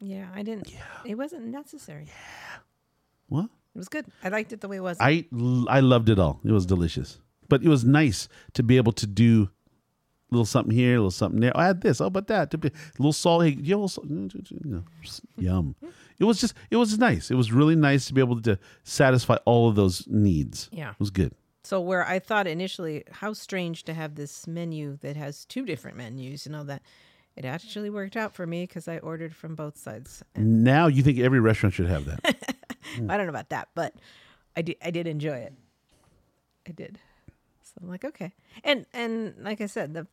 Yeah, 0.01 0.29
I 0.35 0.43
didn't. 0.43 0.73
It 1.05 1.17
wasn't 1.17 1.47
necessary. 1.47 2.05
Yeah. 2.07 2.59
what? 3.29 3.45
It 3.75 3.79
was 3.79 3.89
good. 3.89 4.07
I 4.25 4.29
liked 4.29 4.53
it 4.53 4.61
the 4.61 4.69
way 4.69 4.79
it 4.79 4.83
was. 4.83 4.97
I 5.01 5.27
I 5.69 5.81
loved 5.81 6.09
it 6.09 6.19
all. 6.19 6.41
It 6.45 6.53
was 6.53 6.67
delicious. 6.67 7.21
But 7.49 7.63
it 7.63 7.69
was 7.69 7.85
nice 7.85 8.29
to 8.55 8.63
be 8.63 8.77
able 8.77 8.93
to 8.93 9.07
do 9.07 9.51
little 10.31 10.45
something 10.47 10.75
here, 10.75 10.95
a 10.95 10.99
little 10.99 11.11
something 11.11 11.41
there. 11.41 11.53
Oh, 11.55 11.61
I 11.61 11.67
had 11.67 11.81
this. 11.81 12.01
Oh, 12.01 12.11
but 12.11 12.27
that. 12.29 12.53
A 12.55 12.59
little 12.99 13.13
salt. 13.13 13.45
Hey, 13.45 13.51
you 13.51 13.57
have 13.57 13.79
a 13.81 13.83
little 13.83 13.89
salt. 13.89 14.09
Mm, 14.09 14.31
mm, 14.31 14.63
mm, 14.63 14.85
you 15.37 15.49
yum. 15.49 15.75
It 16.19 16.25
was 16.25 16.41
just. 16.41 16.55
It 16.71 16.77
was 16.77 16.99
nice. 16.99 17.31
It 17.31 17.35
was 17.35 17.53
really 17.53 17.77
nice 17.77 18.07
to 18.07 18.15
be 18.15 18.21
able 18.21 18.41
to 18.43 18.59
satisfy 18.85 19.37
all 19.45 19.69
of 19.69 19.77
those 19.77 20.07
needs. 20.09 20.69
Yeah. 20.73 20.91
it 20.91 21.01
was 21.01 21.11
good. 21.11 21.33
So 21.65 21.81
where 21.81 22.07
I 22.07 22.19
thought 22.19 22.47
initially, 22.47 23.05
how 23.11 23.33
strange 23.35 23.85
to 23.85 23.95
have 23.95 24.15
this 24.15 24.47
menu 24.47 24.97
that 25.03 25.17
has 25.17 25.45
two 25.45 25.67
different 25.67 25.97
menus 25.99 26.47
and 26.47 26.57
all 26.57 26.65
that, 26.65 26.83
it 27.37 27.45
actually 27.45 27.91
worked 27.91 28.17
out 28.17 28.35
for 28.35 28.47
me 28.47 28.63
because 28.63 28.89
I 28.89 28.99
ordered 28.99 29.35
from 29.35 29.55
both 29.55 29.77
sides. 29.77 30.23
And 30.35 30.65
Now 30.65 30.87
you 30.87 31.03
think 31.03 31.19
every 31.19 31.41
restaurant 31.41 31.75
should 31.75 31.89
have 31.89 32.07
that? 32.07 32.21
I 32.97 33.17
don't 33.17 33.27
know 33.27 33.29
about 33.29 33.51
that, 33.51 33.69
but 33.75 33.95
I 34.57 34.63
did. 34.63 34.77
I 34.83 34.91
did 34.91 35.07
enjoy 35.07 35.37
it. 35.37 35.53
I 36.67 36.73
did. 36.73 36.99
So 37.63 37.73
I'm 37.83 37.89
like, 37.89 38.05
okay, 38.05 38.33
and 38.65 38.87
and 38.93 39.35
like 39.41 39.61
I 39.61 39.67
said, 39.67 39.95
the 39.95 40.07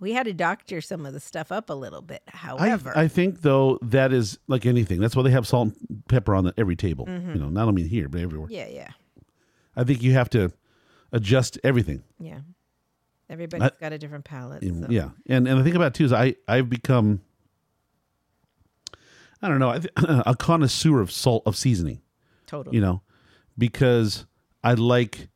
we 0.00 0.12
had 0.12 0.26
to 0.26 0.32
doctor 0.34 0.80
some 0.80 1.06
of 1.06 1.12
the 1.12 1.20
stuff 1.20 1.50
up 1.52 1.70
a 1.70 1.74
little 1.74 2.02
bit. 2.02 2.22
I, 2.32 2.36
However, 2.36 2.92
I 2.96 3.08
think 3.08 3.42
though 3.42 3.78
that 3.82 4.12
is 4.12 4.38
like 4.48 4.66
anything. 4.66 5.00
That's 5.00 5.14
why 5.16 5.22
they 5.22 5.30
have 5.30 5.46
salt 5.46 5.68
and 5.88 6.02
pepper 6.08 6.34
on 6.34 6.44
the, 6.44 6.54
every 6.58 6.76
table. 6.76 7.06
Mm-hmm. 7.06 7.34
You 7.34 7.38
know, 7.40 7.48
not 7.48 7.68
only 7.68 7.86
here 7.88 8.08
but 8.08 8.20
everywhere. 8.20 8.48
yeah, 8.50 8.66
yeah, 8.68 8.90
I 9.76 9.84
think 9.84 10.02
you 10.02 10.12
have 10.12 10.28
to 10.30 10.52
adjust 11.12 11.58
everything. 11.64 12.02
yeah. 12.18 12.40
Everybody's 13.30 13.70
got 13.80 13.92
a 13.92 13.98
different 13.98 14.24
palate. 14.26 14.62
So- 14.62 14.86
Yeah, 14.90 15.08
and 15.26 15.48
and 15.48 15.58
the 15.58 15.64
thing 15.64 15.74
about 15.74 15.86
it 15.88 15.94
too 15.94 16.04
is 16.04 16.12
I 16.12 16.34
I've 16.46 16.68
become. 16.68 17.22
I 19.42 19.48
don't 19.48 19.58
know, 19.58 19.70
I 19.70 19.78
th- 19.78 19.92
a 19.96 20.34
connoisseur 20.38 21.00
of 21.00 21.10
salt 21.10 21.42
of 21.46 21.56
seasoning. 21.56 22.00
Totally. 22.46 22.76
You 22.76 22.82
know, 22.82 23.02
because 23.56 24.26
I 24.62 24.74
like. 24.74 25.28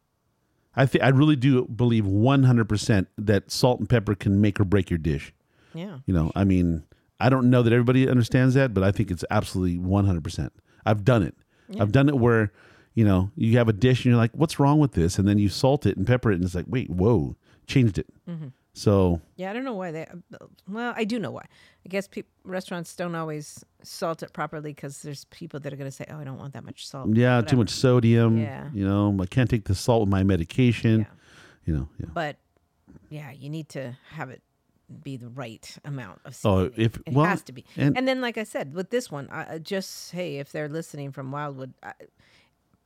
I 0.79 0.87
think 0.87 1.05
I 1.05 1.09
really 1.09 1.37
do 1.37 1.64
believe 1.66 2.07
one 2.07 2.45
hundred 2.45 2.68
percent 2.68 3.09
that 3.18 3.51
salt 3.51 3.81
and 3.81 3.89
pepper 3.89 4.14
can 4.14 4.41
make 4.41 4.59
or 4.61 4.64
break 4.64 4.89
your 4.91 4.99
dish. 4.99 5.35
yeah. 5.74 5.99
You 6.07 6.14
know, 6.14 6.33
I 6.35 6.45
mean, 6.45 6.85
I 7.20 7.29
don't 7.29 7.51
know 7.51 7.62
that 7.62 7.72
everybody 7.72 8.09
understands 8.09 8.55
that, 8.55 8.72
but 8.72 8.85
I 8.85 8.93
think 8.93 9.11
it's 9.11 9.24
absolutely 9.31 9.76
100%. 9.79 10.51
I've 10.87 11.05
done 11.05 11.22
it. 11.24 11.35
I've 11.79 11.91
done 11.93 12.09
it 12.09 12.16
where, 12.16 12.53
you 12.95 13.05
know, 13.05 13.31
you 13.35 13.59
have 13.59 13.68
a 13.68 13.72
dish 13.72 14.05
and 14.05 14.12
you're 14.12 14.16
like, 14.16 14.31
what's 14.33 14.59
wrong 14.61 14.79
with 14.79 14.93
this? 14.93 15.18
And 15.18 15.26
then 15.29 15.39
you 15.39 15.49
salt 15.49 15.85
it 15.85 15.97
and 15.97 16.07
pepper 16.07 16.31
it, 16.31 16.37
and 16.37 16.45
it's 16.45 16.55
like, 16.55 16.66
wait, 16.68 16.89
whoa, 16.89 17.35
changed 17.66 17.99
it. 17.99 18.07
Mm-hmm. 18.31 18.47
So, 18.79 19.20
Yeah, 19.35 19.51
I 19.51 19.55
don't 19.55 19.64
know 19.64 19.74
why 19.74 19.91
they. 19.91 20.03
Uh, 20.03 20.47
well, 20.68 20.95
I 20.97 21.03
do 21.03 21.18
know 21.18 21.33
why. 21.33 21.47
I 21.85 21.89
guess 21.89 22.07
peop 22.07 22.29
restaurants 22.45 22.95
don't 22.95 23.16
always 23.16 23.64
salt 23.83 24.22
it 24.22 24.33
properly 24.33 24.72
because 24.72 25.03
there's 25.03 25.24
people 25.26 25.59
that 25.61 25.72
are 25.72 25.76
going 25.76 25.91
to 25.91 25.97
say, 25.97 26.05
"Oh, 26.09 26.18
I 26.20 26.24
don't 26.24 26.39
want 26.39 26.53
that 26.53 26.64
much 26.64 26.87
salt." 26.87 27.09
yeah, 27.16 27.41
too 27.41 27.57
much 27.57 27.70
sodium. 27.70 28.39
Yeah. 28.39 28.70
You 28.72 28.87
know, 28.87 29.16
I 29.20 29.26
can't 29.26 29.51
take 29.51 29.64
the 29.64 29.74
salt 29.74 30.03
with 30.03 30.11
my 30.11 30.22
medication. 30.22 31.01
Yeah. 31.01 31.07
You 31.66 31.76
know, 31.76 31.89
yeah. 31.99 32.07
But 32.14 32.37
yeah, 33.11 33.33
you 33.33 33.51
need 33.51 33.68
to 33.70 33.97
have 34.11 34.31
it 34.31 34.43
be 35.03 35.16
the 35.16 35.29
right 35.29 35.76
amount 35.85 36.20
of. 36.24 36.37
Salt. 36.37 36.70
Oh, 36.70 36.81
if- 36.81 36.99
it 37.05 37.12
well, 37.12 37.26
has 37.26 37.43
to 37.43 37.53
be. 37.53 37.64
and- 37.76 37.97
And, 37.99 38.07
then, 38.07 38.20
like 38.20 38.39
I 38.39 38.45
said, 38.45 38.74
with 38.74 38.91
this 38.91 39.11
one, 39.11 39.29
I 39.31 39.59
just 39.59 40.12
hey, 40.12 40.39
if 40.39 40.53
they're 40.53 40.68
listening 40.68 41.11
from 41.11 41.33
Wildwood. 41.33 41.74
I, 41.83 41.95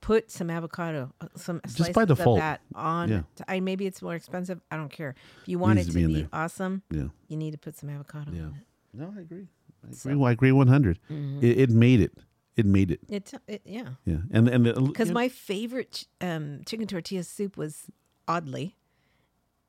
Put 0.02 0.30
some 0.30 0.50
avocado, 0.50 1.12
uh, 1.20 1.28
some 1.36 1.60
slices 1.66 1.94
by 1.94 2.04
default. 2.04 2.38
of 2.38 2.42
that 2.42 2.60
on. 2.74 3.08
Yeah. 3.08 3.22
t- 3.36 3.44
I 3.48 3.60
maybe 3.60 3.86
it's 3.86 4.02
more 4.02 4.14
expensive. 4.14 4.60
I 4.70 4.76
don't 4.76 4.90
care. 4.92 5.14
If 5.42 5.48
you 5.48 5.58
want 5.58 5.76
Needs 5.76 5.88
it 5.88 5.92
to 5.92 6.00
to 6.02 6.06
be 6.08 6.14
be, 6.24 6.28
awesome, 6.32 6.82
Yeah. 6.90 7.04
you 7.28 7.36
need 7.36 7.52
to 7.52 7.58
put 7.58 7.76
some 7.76 7.88
avocado. 7.88 8.30
Yeah. 8.32 8.40
in 8.42 8.46
it. 8.48 8.54
No, 8.92 9.14
I 9.16 9.20
agree. 9.20 9.46
I 9.88 9.92
So- 9.94 10.10
agree. 10.10 10.18
Well, 10.20 10.28
I 10.28 10.32
agree 10.32 10.52
100. 10.52 10.98
Mm-hmm. 11.10 11.44
It, 11.44 11.58
it 11.58 11.70
made 11.70 12.00
it. 12.00 12.12
It 12.56 12.66
made 12.66 12.90
it. 12.90 13.00
It, 13.08 13.32
it 13.46 13.62
yeah. 13.64 13.90
Yeah. 14.04 14.18
And, 14.32 14.48
and 14.48 14.64
Because 14.64 15.08
you 15.08 15.14
know, 15.14 15.20
my 15.20 15.28
favorite 15.30 15.92
ch- 15.92 16.06
um, 16.20 16.60
chicken 16.66 16.86
tortilla 16.86 17.22
soup 17.22 17.56
was 17.56 17.84
oddly, 18.28 18.76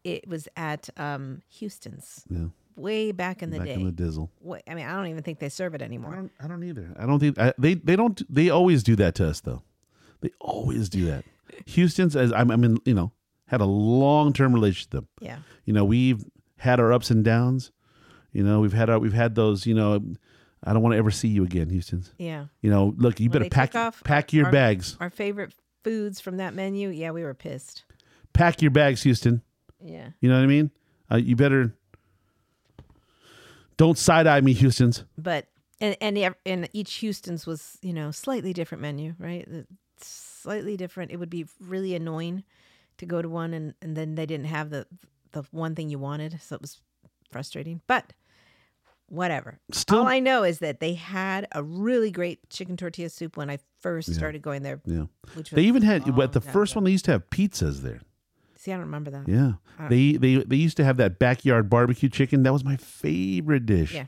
it 0.03 0.27
was 0.27 0.47
at 0.57 0.89
um, 0.97 1.43
Houston's 1.59 2.23
yeah, 2.29 2.47
way 2.75 3.11
back 3.13 3.41
in 3.43 3.51
the 3.51 3.57
back 3.59 3.67
day. 3.67 3.73
in 3.75 3.85
the 3.85 3.91
dizzle. 3.91 4.29
Wait, 4.41 4.63
I 4.67 4.73
mean, 4.73 4.85
I 4.85 4.93
don't 4.95 5.07
even 5.07 5.23
think 5.23 5.39
they 5.39 5.47
serve 5.49 5.75
it 5.75 5.81
I 5.81 5.85
anymore. 5.85 6.13
don't, 6.15 6.31
I 6.41 6.47
don't 6.47 6.63
either. 6.63 6.93
I 6.99 7.05
don't 7.05 7.19
think 7.19 7.39
I, 7.39 7.53
they 7.57 7.75
they 7.75 7.95
don't 7.95 8.21
they 8.33 8.49
always 8.49 8.83
do 8.83 8.95
that 8.97 9.15
to 9.15 9.27
us 9.29 9.39
though. 9.41 9.61
They 10.23 10.31
always 10.41 10.89
do 10.89 11.05
that. 11.05 11.23
Houston's 11.67 12.15
as 12.15 12.31
I'm, 12.33 12.49
I'm 12.49 12.63
in, 12.63 12.77
you 12.85 12.93
know, 12.95 13.11
had 13.45 13.61
a 13.61 13.65
long 13.65 14.33
term 14.33 14.53
relationship 14.53 14.91
with 14.93 15.01
them. 15.01 15.07
Yeah, 15.21 15.37
You 15.65 15.73
know, 15.73 15.85
we've 15.85 16.23
had 16.57 16.79
our 16.79 16.91
ups 16.91 17.11
and 17.11 17.23
downs. 17.23 17.71
You 18.31 18.43
know, 18.43 18.59
we've 18.61 18.73
had 18.73 18.89
our 18.89 18.97
we've 18.97 19.13
had 19.13 19.35
those. 19.35 19.67
You 19.67 19.75
know, 19.75 20.01
I 20.63 20.73
don't 20.73 20.81
want 20.81 20.93
to 20.93 20.97
ever 20.97 21.11
see 21.11 21.27
you 21.27 21.43
again, 21.43 21.69
Houston's. 21.69 22.11
yeah. 22.17 22.45
You 22.61 22.71
know, 22.71 22.95
look, 22.97 23.19
you 23.19 23.29
When 23.29 23.43
better 23.43 23.49
pack 23.49 23.75
off 23.75 24.03
pack 24.03 24.33
your 24.33 24.45
our- 24.47 24.51
bags. 24.51 24.97
Our 24.99 25.09
favorite 25.11 25.53
foods 25.83 26.19
from 26.19 26.37
that 26.37 26.53
menu. 26.55 26.89
Yeah, 26.89 27.11
we 27.11 27.23
were 27.23 27.33
pissed. 27.35 27.83
Pack 28.33 28.61
your 28.63 28.71
bags, 28.71 29.03
Houston. 29.03 29.43
Yeah, 29.85 30.09
You 30.21 30.29
know 30.29 30.37
what 30.37 30.43
I 30.43 30.47
mean? 30.47 30.71
Uh, 31.11 31.17
you 31.17 31.35
better 31.35 31.75
don't 33.77 33.97
side 33.97 34.27
eye 34.27 34.39
me, 34.41 34.53
Houston's. 34.53 35.03
but 35.17 35.47
and 35.81 35.95
and 36.01 36.35
and 36.45 36.69
each 36.73 36.93
Houston's 36.95 37.45
was 37.45 37.77
you 37.81 37.93
know 37.93 38.11
slightly 38.11 38.53
different 38.53 38.81
menu, 38.81 39.13
right? 39.19 39.47
Slightly 40.43 40.75
different. 40.77 41.11
It 41.11 41.17
would 41.17 41.29
be 41.29 41.45
really 41.59 41.95
annoying 41.95 42.43
to 42.97 43.05
go 43.05 43.21
to 43.21 43.29
one 43.29 43.53
and 43.53 43.73
and 43.81 43.95
then 43.95 44.15
they 44.15 44.25
didn't 44.25 44.47
have 44.47 44.69
the 44.69 44.85
the 45.31 45.43
one 45.51 45.73
thing 45.73 45.89
you 45.89 45.99
wanted, 45.99 46.39
so 46.41 46.55
it 46.55 46.61
was 46.61 46.81
frustrating. 47.31 47.81
But 47.87 48.13
whatever. 49.07 49.59
Still, 49.71 49.99
All 49.99 50.07
I 50.07 50.19
know 50.19 50.43
is 50.43 50.59
that 50.59 50.79
they 50.79 50.93
had 50.95 51.47
a 51.51 51.63
really 51.63 52.11
great 52.11 52.49
chicken 52.49 52.77
tortilla 52.77 53.09
soup 53.09 53.37
when 53.37 53.49
I 53.49 53.59
first 53.79 54.13
started 54.13 54.41
going 54.41 54.63
there. 54.63 54.81
yeah. 54.85 55.05
Which 55.35 55.51
They 55.51 55.63
even 55.63 55.81
had 55.83 56.07
at 56.19 56.33
the 56.33 56.41
first 56.41 56.75
one. 56.75 56.83
They 56.83 56.91
used 56.91 57.05
to 57.05 57.11
have 57.11 57.29
pizzas 57.29 57.81
there. 57.81 58.01
See, 58.55 58.71
I 58.71 58.75
don't 58.75 58.85
remember 58.85 59.11
that. 59.11 59.27
Yeah, 59.27 59.53
they 59.89 60.13
they 60.13 60.37
they 60.37 60.55
used 60.55 60.77
to 60.77 60.83
have 60.83 60.97
that 60.97 61.19
backyard 61.19 61.69
barbecue 61.69 62.09
chicken. 62.09 62.43
That 62.43 62.53
was 62.53 62.63
my 62.63 62.77
favorite 62.77 63.65
dish. 63.65 63.93
Yeah. 63.93 64.05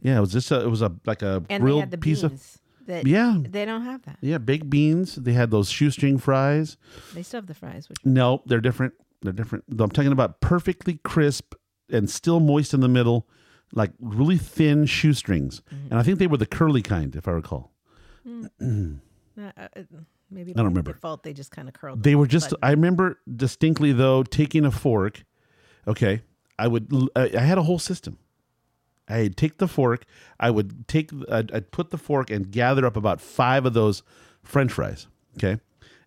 yeah. 0.00 0.18
It 0.18 0.20
was 0.20 0.32
just 0.32 0.50
a, 0.52 0.60
it 0.60 0.68
was 0.70 0.80
a 0.80 0.92
like 1.06 1.22
a 1.22 1.42
And 1.50 1.60
grilled 1.62 1.90
piece 2.00 2.22
beans 2.22 2.24
of 2.24 2.60
that 2.86 3.06
yeah 3.06 3.38
they 3.40 3.64
don't 3.64 3.82
have 3.82 4.02
that. 4.02 4.18
yeah 4.20 4.38
baked 4.38 4.68
beans. 4.70 5.14
They 5.16 5.32
had 5.32 5.50
those 5.50 5.70
shoestring 5.70 6.18
fries. 6.18 6.76
They 7.14 7.22
still 7.22 7.38
have 7.38 7.46
the 7.46 7.54
fries, 7.54 7.88
which 7.88 7.98
No, 8.04 8.42
they're 8.46 8.60
different. 8.60 8.94
They're 9.22 9.32
different. 9.32 9.64
I'm 9.70 9.90
talking 9.90 10.12
about 10.12 10.40
perfectly 10.40 11.00
crisp 11.02 11.54
and 11.90 12.10
still 12.10 12.40
moist 12.40 12.74
in 12.74 12.80
the 12.80 12.88
middle, 12.88 13.26
like 13.72 13.92
really 14.00 14.36
thin 14.38 14.86
shoestrings. 14.86 15.60
Mm-hmm. 15.72 15.86
And 15.90 15.98
I 15.98 16.02
think 16.02 16.18
they 16.18 16.26
were 16.26 16.36
the 16.36 16.46
curly 16.46 16.82
kind, 16.82 17.14
if 17.16 17.26
I 17.26 17.32
recall. 17.32 17.70
uh, 18.26 18.48
maybe 20.30 20.52
I 20.52 20.54
don't 20.54 20.54
by 20.56 20.62
remember. 20.62 20.92
default 20.92 21.22
they 21.22 21.32
just 21.32 21.50
kind 21.50 21.68
of 21.68 21.74
curled. 21.74 22.02
They 22.02 22.14
were 22.14 22.26
just. 22.26 22.50
but- 22.50 22.58
I 22.62 22.70
remember 22.70 23.18
distinctly 23.34 23.92
though 23.92 24.22
taking 24.22 24.64
a 24.64 24.70
fork. 24.70 25.24
Okay, 25.86 26.22
I 26.58 26.68
would. 26.68 26.90
I 27.16 27.30
I 27.36 27.40
had 27.40 27.58
a 27.58 27.62
whole 27.62 27.78
system. 27.78 28.18
I'd 29.08 29.36
take 29.36 29.58
the 29.58 29.68
fork. 29.68 30.04
I 30.40 30.50
would 30.50 30.88
take. 30.88 31.10
I'd, 31.30 31.52
I'd 31.52 31.70
put 31.70 31.90
the 31.90 31.98
fork 31.98 32.30
and 32.30 32.50
gather 32.50 32.86
up 32.86 32.96
about 32.96 33.20
five 33.20 33.66
of 33.66 33.74
those 33.74 34.02
French 34.42 34.72
fries. 34.72 35.06
Okay, 35.36 35.60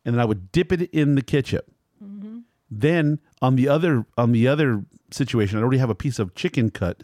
and 0.05 0.15
then 0.15 0.19
I 0.19 0.25
would 0.25 0.51
dip 0.51 0.71
it 0.71 0.89
in 0.91 1.15
the 1.15 1.21
ketchup. 1.21 1.71
Mm-hmm. 2.03 2.39
Then 2.71 3.19
on 3.41 3.55
the 3.55 3.67
other 3.67 4.05
on 4.17 4.31
the 4.31 4.47
other 4.47 4.83
situation, 5.11 5.57
I 5.57 5.61
already 5.61 5.77
have 5.77 5.89
a 5.89 5.95
piece 5.95 6.19
of 6.19 6.33
chicken 6.35 6.71
cut, 6.71 7.03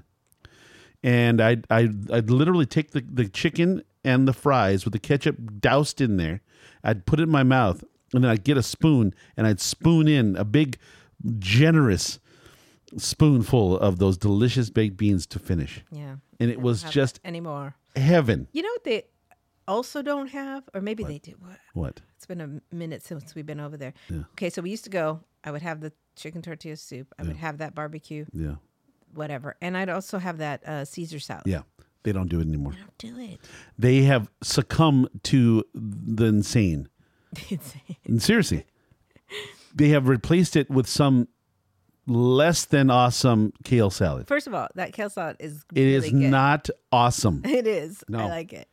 and 1.03 1.39
I'd 1.39 1.67
I'd, 1.69 2.11
I'd 2.11 2.29
literally 2.29 2.65
take 2.65 2.91
the, 2.91 3.01
the 3.01 3.27
chicken 3.27 3.83
and 4.03 4.27
the 4.27 4.33
fries 4.33 4.85
with 4.85 4.93
the 4.93 4.99
ketchup 4.99 5.37
doused 5.59 6.01
in 6.01 6.17
there. 6.17 6.41
I'd 6.83 7.05
put 7.05 7.19
it 7.19 7.23
in 7.23 7.29
my 7.29 7.43
mouth, 7.43 7.83
and 8.13 8.23
then 8.23 8.31
I'd 8.31 8.43
get 8.43 8.57
a 8.57 8.63
spoon 8.63 9.13
and 9.37 9.47
I'd 9.47 9.61
spoon 9.61 10.07
in 10.07 10.35
a 10.35 10.43
big, 10.43 10.77
generous 11.39 12.19
spoonful 12.97 13.77
of 13.77 13.99
those 13.99 14.17
delicious 14.17 14.69
baked 14.69 14.97
beans 14.97 15.25
to 15.27 15.39
finish, 15.39 15.83
yeah, 15.91 16.15
and 16.39 16.49
it 16.51 16.59
was 16.61 16.83
just 16.83 17.19
anymore. 17.25 17.75
heaven. 17.95 18.47
You 18.51 18.61
know 18.63 18.69
what 18.71 18.83
they 18.83 19.03
also 19.67 20.01
don't 20.01 20.27
have, 20.27 20.63
or 20.73 20.81
maybe 20.81 21.03
they 21.03 21.19
do. 21.19 21.33
What? 21.39 21.57
What? 21.73 22.01
It's 22.17 22.25
been 22.25 22.41
a 22.41 22.75
minute 22.75 23.03
since 23.03 23.35
we've 23.35 23.45
been 23.45 23.59
over 23.59 23.77
there. 23.77 23.93
Yeah. 24.09 24.23
Okay, 24.33 24.49
so 24.49 24.61
we 24.61 24.69
used 24.71 24.83
to 24.85 24.89
go. 24.89 25.21
I 25.43 25.51
would 25.51 25.61
have 25.61 25.81
the 25.81 25.91
chicken 26.15 26.41
tortilla 26.41 26.75
soup. 26.77 27.13
I 27.19 27.23
would 27.23 27.35
have 27.37 27.57
that 27.57 27.75
barbecue, 27.75 28.25
Yeah, 28.33 28.55
whatever, 29.13 29.55
and 29.61 29.77
I'd 29.77 29.89
also 29.89 30.19
have 30.19 30.37
that 30.37 30.63
uh, 30.67 30.85
Caesar 30.85 31.19
salad. 31.19 31.43
yeah. 31.45 31.61
They 32.03 32.11
don't 32.11 32.27
do 32.27 32.39
it 32.41 32.47
anymore. 32.47 32.73
Don't 32.73 32.97
do 33.15 33.17
it. 33.21 33.39
They 33.79 34.01
have 34.01 34.29
succumbed 34.41 35.07
to 35.23 35.63
the 35.73 36.25
insane. 36.25 36.89
And 38.05 38.21
seriously, 38.21 38.65
they 39.73 39.87
have 39.89 40.09
replaced 40.09 40.57
it 40.57 40.69
with 40.69 40.85
some 40.85 41.29
less 42.05 42.65
than 42.65 42.89
awesome 42.89 43.53
kale 43.63 43.89
salad. 43.89 44.27
First 44.27 44.47
of 44.47 44.53
all, 44.53 44.67
that 44.75 44.93
kale 44.93 45.09
salad 45.09 45.37
is 45.39 45.63
It 45.73 45.85
is 45.87 46.03
really 46.11 46.21
good. 46.23 46.31
not 46.31 46.69
awesome. 46.91 47.41
It 47.45 47.65
is. 47.67 48.03
No. 48.09 48.19
I 48.19 48.25
like 48.29 48.53
it. 48.53 48.67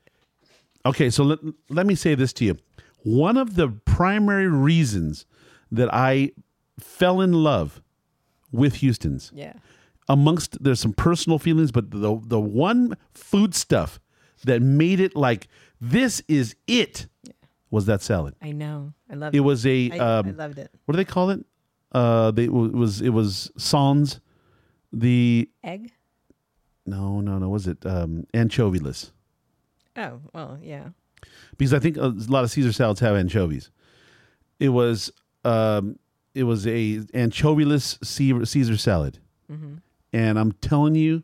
Okay, 0.87 1.11
so 1.11 1.25
let, 1.25 1.39
let 1.69 1.87
me 1.87 1.95
say 1.95 2.15
this 2.15 2.33
to 2.35 2.45
you. 2.45 2.57
One 3.03 3.37
of 3.37 3.55
the 3.57 3.69
primary 3.85 4.49
reasons 4.49 5.27
that 5.71 5.93
I 5.93 6.33
fell 6.79 7.21
in 7.21 7.33
love 7.33 7.83
with 8.53 8.77
Houston's, 8.77 9.31
Yeah. 9.35 9.53
amongst 10.09 10.63
there's 10.63 10.81
some 10.81 10.93
personal 10.93 11.39
feelings, 11.39 11.71
but 11.71 11.91
the 11.91 12.21
the 12.27 12.41
one 12.41 12.97
food 13.15 13.55
stuff 13.55 14.01
that 14.45 14.61
made 14.63 14.99
it 15.01 15.15
like 15.15 15.47
this 15.81 16.21
is 16.29 16.57
it 16.67 17.07
was 17.71 17.87
that 17.87 18.03
salad. 18.03 18.35
I 18.43 18.51
know. 18.53 18.93
I 19.11 19.15
love 19.15 19.35
It 19.35 19.39
it. 19.39 19.41
was 19.41 19.65
a 19.67 19.91
I, 19.93 19.99
um, 19.99 20.27
I 20.29 20.31
loved 20.31 20.59
it. 20.59 20.71
what 20.87 20.93
do 20.93 20.97
they 20.97 21.05
call 21.05 21.31
it? 21.31 21.45
Uh, 21.93 22.31
they 22.31 22.45
it 22.45 22.53
was 22.53 23.01
it 23.01 23.11
was 23.11 23.51
sans 23.57 24.21
the 24.93 25.49
Egg? 25.65 25.93
no 26.87 27.21
no 27.21 27.39
no 27.39 27.49
was 27.49 27.67
it 27.67 27.85
um 27.87 28.27
anchovyless 28.35 29.13
Oh, 29.97 30.21
well, 30.33 30.59
yeah. 30.63 30.91
because 31.59 31.75
I 31.75 31.79
think 31.81 31.97
a 31.97 32.07
lot 32.29 32.45
of 32.45 32.51
Caesar 32.53 32.73
salads 32.73 33.01
have 33.01 33.17
anchovies. 33.17 33.71
It 34.59 34.69
was 34.71 35.11
um 35.45 35.99
it 36.35 36.45
was 36.45 36.67
a 36.67 36.99
anchovyless 37.13 37.99
Caesar 38.05 38.45
Caesar 38.47 38.77
salad, 38.77 39.19
and 40.13 40.39
I'm 40.39 40.53
telling 40.53 40.95
you 40.95 41.23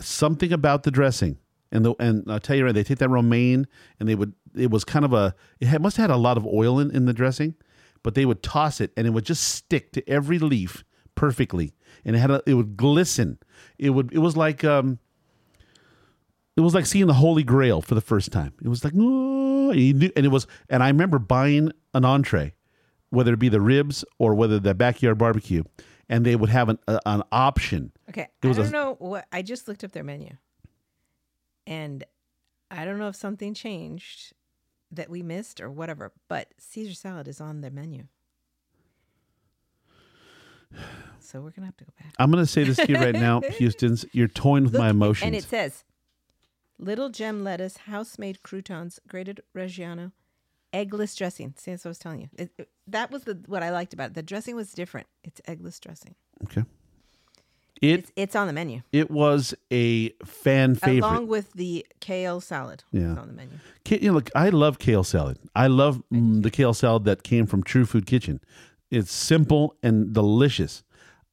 something 0.00 0.52
about 0.52 0.84
the 0.84 0.90
dressing. 0.90 1.38
And 1.70 1.84
the 1.84 1.94
and 1.98 2.24
I'll 2.30 2.40
tell 2.40 2.56
you 2.56 2.64
right, 2.64 2.74
they 2.74 2.84
take 2.84 2.98
that 2.98 3.10
romaine 3.10 3.66
and 4.00 4.08
they 4.08 4.14
would 4.14 4.32
it 4.56 4.70
was 4.70 4.84
kind 4.84 5.04
of 5.04 5.12
a 5.12 5.34
it 5.60 5.66
had, 5.66 5.82
must 5.82 5.96
have 5.98 6.04
had 6.10 6.14
a 6.14 6.16
lot 6.16 6.36
of 6.38 6.46
oil 6.46 6.78
in, 6.78 6.90
in 6.90 7.04
the 7.04 7.12
dressing, 7.12 7.54
but 8.08 8.14
they 8.14 8.24
would 8.24 8.42
toss 8.42 8.80
it 8.80 8.90
and 8.96 9.06
it 9.06 9.10
would 9.10 9.26
just 9.26 9.42
stick 9.42 9.92
to 9.92 10.08
every 10.08 10.38
leaf 10.38 10.82
perfectly, 11.14 11.74
and 12.06 12.16
it 12.16 12.20
had 12.20 12.30
a, 12.30 12.42
it 12.46 12.54
would 12.54 12.74
glisten. 12.74 13.38
It 13.78 13.90
would 13.90 14.14
it 14.14 14.18
was 14.18 14.34
like 14.34 14.64
um 14.64 14.98
it 16.56 16.62
was 16.62 16.72
like 16.72 16.86
seeing 16.86 17.06
the 17.06 17.12
Holy 17.12 17.42
Grail 17.42 17.82
for 17.82 17.94
the 17.94 18.00
first 18.00 18.32
time. 18.32 18.54
It 18.64 18.68
was 18.68 18.82
like, 18.82 18.94
"Oh," 18.96 19.68
and, 19.72 19.98
knew, 19.98 20.10
and 20.16 20.24
it 20.24 20.30
was, 20.30 20.46
and 20.70 20.82
I 20.82 20.88
remember 20.88 21.18
buying 21.18 21.70
an 21.92 22.06
entree, 22.06 22.54
whether 23.10 23.34
it 23.34 23.38
be 23.38 23.50
the 23.50 23.60
ribs 23.60 24.06
or 24.18 24.34
whether 24.34 24.58
the 24.58 24.72
backyard 24.72 25.18
barbecue, 25.18 25.64
and 26.08 26.24
they 26.24 26.34
would 26.34 26.48
have 26.48 26.70
an 26.70 26.78
a, 26.88 26.98
an 27.04 27.22
option. 27.30 27.92
Okay. 28.08 28.28
I 28.42 28.48
a- 28.48 28.54
don't 28.54 28.70
know 28.70 28.96
what 29.00 29.26
I 29.30 29.42
just 29.42 29.68
looked 29.68 29.84
up 29.84 29.92
their 29.92 30.02
menu. 30.02 30.30
And 31.66 32.04
I 32.70 32.86
don't 32.86 32.98
know 32.98 33.08
if 33.08 33.16
something 33.16 33.52
changed 33.52 34.32
that 34.90 35.10
we 35.10 35.22
missed 35.22 35.60
or 35.60 35.70
whatever, 35.70 36.12
but 36.28 36.48
Caesar 36.58 36.94
salad 36.94 37.28
is 37.28 37.40
on 37.40 37.60
the 37.60 37.70
menu. 37.70 38.04
So 41.20 41.42
we're 41.42 41.50
gonna 41.50 41.66
have 41.66 41.76
to 41.78 41.84
go 41.84 41.92
back. 42.00 42.14
I'm 42.18 42.30
going 42.30 42.42
to 42.42 42.50
say 42.50 42.64
this 42.64 42.76
to 42.78 42.88
you 42.88 42.94
right 42.96 43.14
now, 43.14 43.40
Houston's. 43.58 44.06
You're 44.12 44.28
toying 44.28 44.64
with 44.64 44.72
my 44.72 44.88
emotions. 44.90 45.26
And 45.26 45.34
it 45.34 45.44
says 45.44 45.84
little 46.78 47.10
gem 47.10 47.44
lettuce, 47.44 47.76
house 47.78 48.18
made 48.18 48.42
croutons, 48.42 48.98
grated 49.06 49.42
Reggiano, 49.54 50.12
eggless 50.72 51.14
dressing. 51.16 51.52
See, 51.58 51.70
that's 51.72 51.84
what 51.84 51.88
I 51.88 51.90
was 51.90 51.98
telling 51.98 52.20
you. 52.22 52.28
It, 52.38 52.50
it- 52.56 52.70
that 52.86 53.10
was 53.10 53.24
the 53.24 53.42
what 53.46 53.62
I 53.62 53.70
liked 53.70 53.92
about 53.92 54.10
it. 54.12 54.14
The 54.14 54.22
dressing 54.22 54.56
was 54.56 54.72
different. 54.72 55.06
It's 55.22 55.42
eggless 55.42 55.78
dressing. 55.80 56.14
okay. 56.44 56.64
It 57.80 58.00
It's 58.00 58.12
it's 58.16 58.36
on 58.36 58.46
the 58.46 58.52
menu. 58.52 58.82
it 58.92 59.10
was 59.10 59.54
a 59.70 60.10
fan 60.24 60.74
favorite. 60.74 61.08
Along 61.08 61.26
with 61.28 61.52
the 61.52 61.86
kale 62.00 62.40
salad. 62.40 62.84
Yeah. 62.92 63.10
It's 63.12 63.18
on 63.18 63.28
the 63.28 63.34
menu. 63.34 63.58
You 63.88 64.08
know, 64.08 64.14
look, 64.14 64.30
I 64.34 64.50
love 64.50 64.78
kale 64.78 65.04
salad. 65.04 65.38
I 65.56 65.66
love 65.68 66.02
mm, 66.12 66.42
the 66.42 66.50
kale 66.50 66.74
salad 66.74 67.04
that 67.04 67.22
came 67.22 67.46
from 67.46 67.62
True 67.62 67.86
Food 67.86 68.06
Kitchen. 68.06 68.40
It's 68.90 69.12
simple 69.12 69.76
and 69.82 70.12
delicious. 70.12 70.82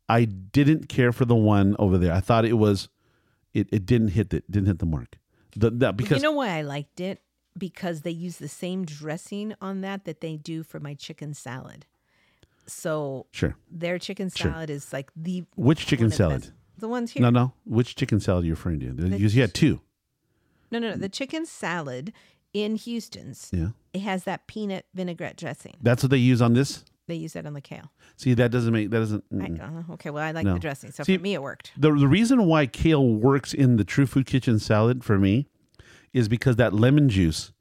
I 0.07 0.25
didn't 0.25 0.87
care 0.87 1.11
for 1.11 1.25
the 1.25 1.35
one 1.35 1.75
over 1.79 1.97
there. 1.97 2.13
I 2.13 2.19
thought 2.19 2.45
it 2.45 2.53
was, 2.53 2.89
it, 3.53 3.67
it 3.71 3.85
didn't 3.85 4.09
hit 4.09 4.29
the 4.29 4.43
didn't 4.49 4.67
hit 4.67 4.79
the 4.79 4.85
mark. 4.85 5.17
The, 5.55 5.69
that 5.71 5.97
because 5.97 6.17
you 6.17 6.23
know 6.23 6.31
why 6.33 6.49
I 6.49 6.61
liked 6.61 6.99
it? 6.99 7.21
Because 7.57 8.01
they 8.01 8.11
use 8.11 8.37
the 8.37 8.49
same 8.49 8.85
dressing 8.85 9.55
on 9.61 9.81
that 9.81 10.03
that 10.05 10.19
they 10.21 10.35
do 10.35 10.63
for 10.63 10.79
my 10.79 10.93
chicken 10.93 11.33
salad. 11.33 11.85
So 12.67 13.27
sure. 13.31 13.55
their 13.69 13.99
chicken 13.99 14.29
salad 14.29 14.69
is 14.69 14.91
like 14.91 15.11
the 15.15 15.43
Which 15.55 15.85
chicken 15.85 16.05
of 16.05 16.11
the 16.11 16.17
salad? 16.17 16.47
The 16.77 16.87
ones 16.87 17.11
here. 17.11 17.21
No, 17.21 17.29
no. 17.29 17.53
Which 17.65 17.95
chicken 17.95 18.19
salad 18.19 18.43
are 18.43 18.47
you 18.47 18.53
referring 18.53 18.79
to? 18.81 18.91
Because 18.91 19.35
you 19.35 19.41
had 19.41 19.53
two. 19.53 19.81
No, 20.71 20.79
no, 20.79 20.89
no. 20.91 20.95
The 20.97 21.09
chicken 21.09 21.45
salad 21.45 22.11
in 22.53 22.75
Houston's, 22.75 23.49
Yeah, 23.53 23.69
it 23.93 23.99
has 24.01 24.23
that 24.23 24.47
peanut 24.47 24.85
vinaigrette 24.93 25.37
dressing. 25.37 25.75
that's 25.81 26.03
what 26.03 26.09
they 26.09 26.17
use 26.17 26.41
on 26.41 26.53
this. 26.53 26.83
They 27.07 27.15
use 27.15 27.33
that 27.33 27.45
on 27.45 27.53
the 27.53 27.61
kale. 27.61 27.91
See, 28.17 28.33
that 28.33 28.49
doesn't 28.49 28.73
make 28.73 28.89
that 28.89 28.97
doesn't. 28.99 29.23
I, 29.39 29.45
uh, 29.63 29.93
okay, 29.93 30.09
well, 30.09 30.23
I 30.23 30.31
like 30.31 30.43
No. 30.45 30.53
the 30.55 30.59
dressing, 30.59 30.91
so 30.91 31.03
See, 31.03 31.17
for 31.17 31.21
me 31.23 31.33
it 31.35 31.41
worked. 31.43 31.71
the 31.77 31.91
the 31.93 32.07
reason 32.07 32.45
why 32.45 32.65
kale 32.65 33.05
works 33.07 33.53
in 33.53 33.75
the 33.77 33.83
True 33.83 34.07
Food 34.07 34.25
Kitchen 34.25 34.57
salad 34.57 35.03
for 35.03 35.19
me 35.19 35.47
is 36.13 36.27
because 36.27 36.55
that 36.55 36.73
lemon 36.73 37.09
juice 37.09 37.51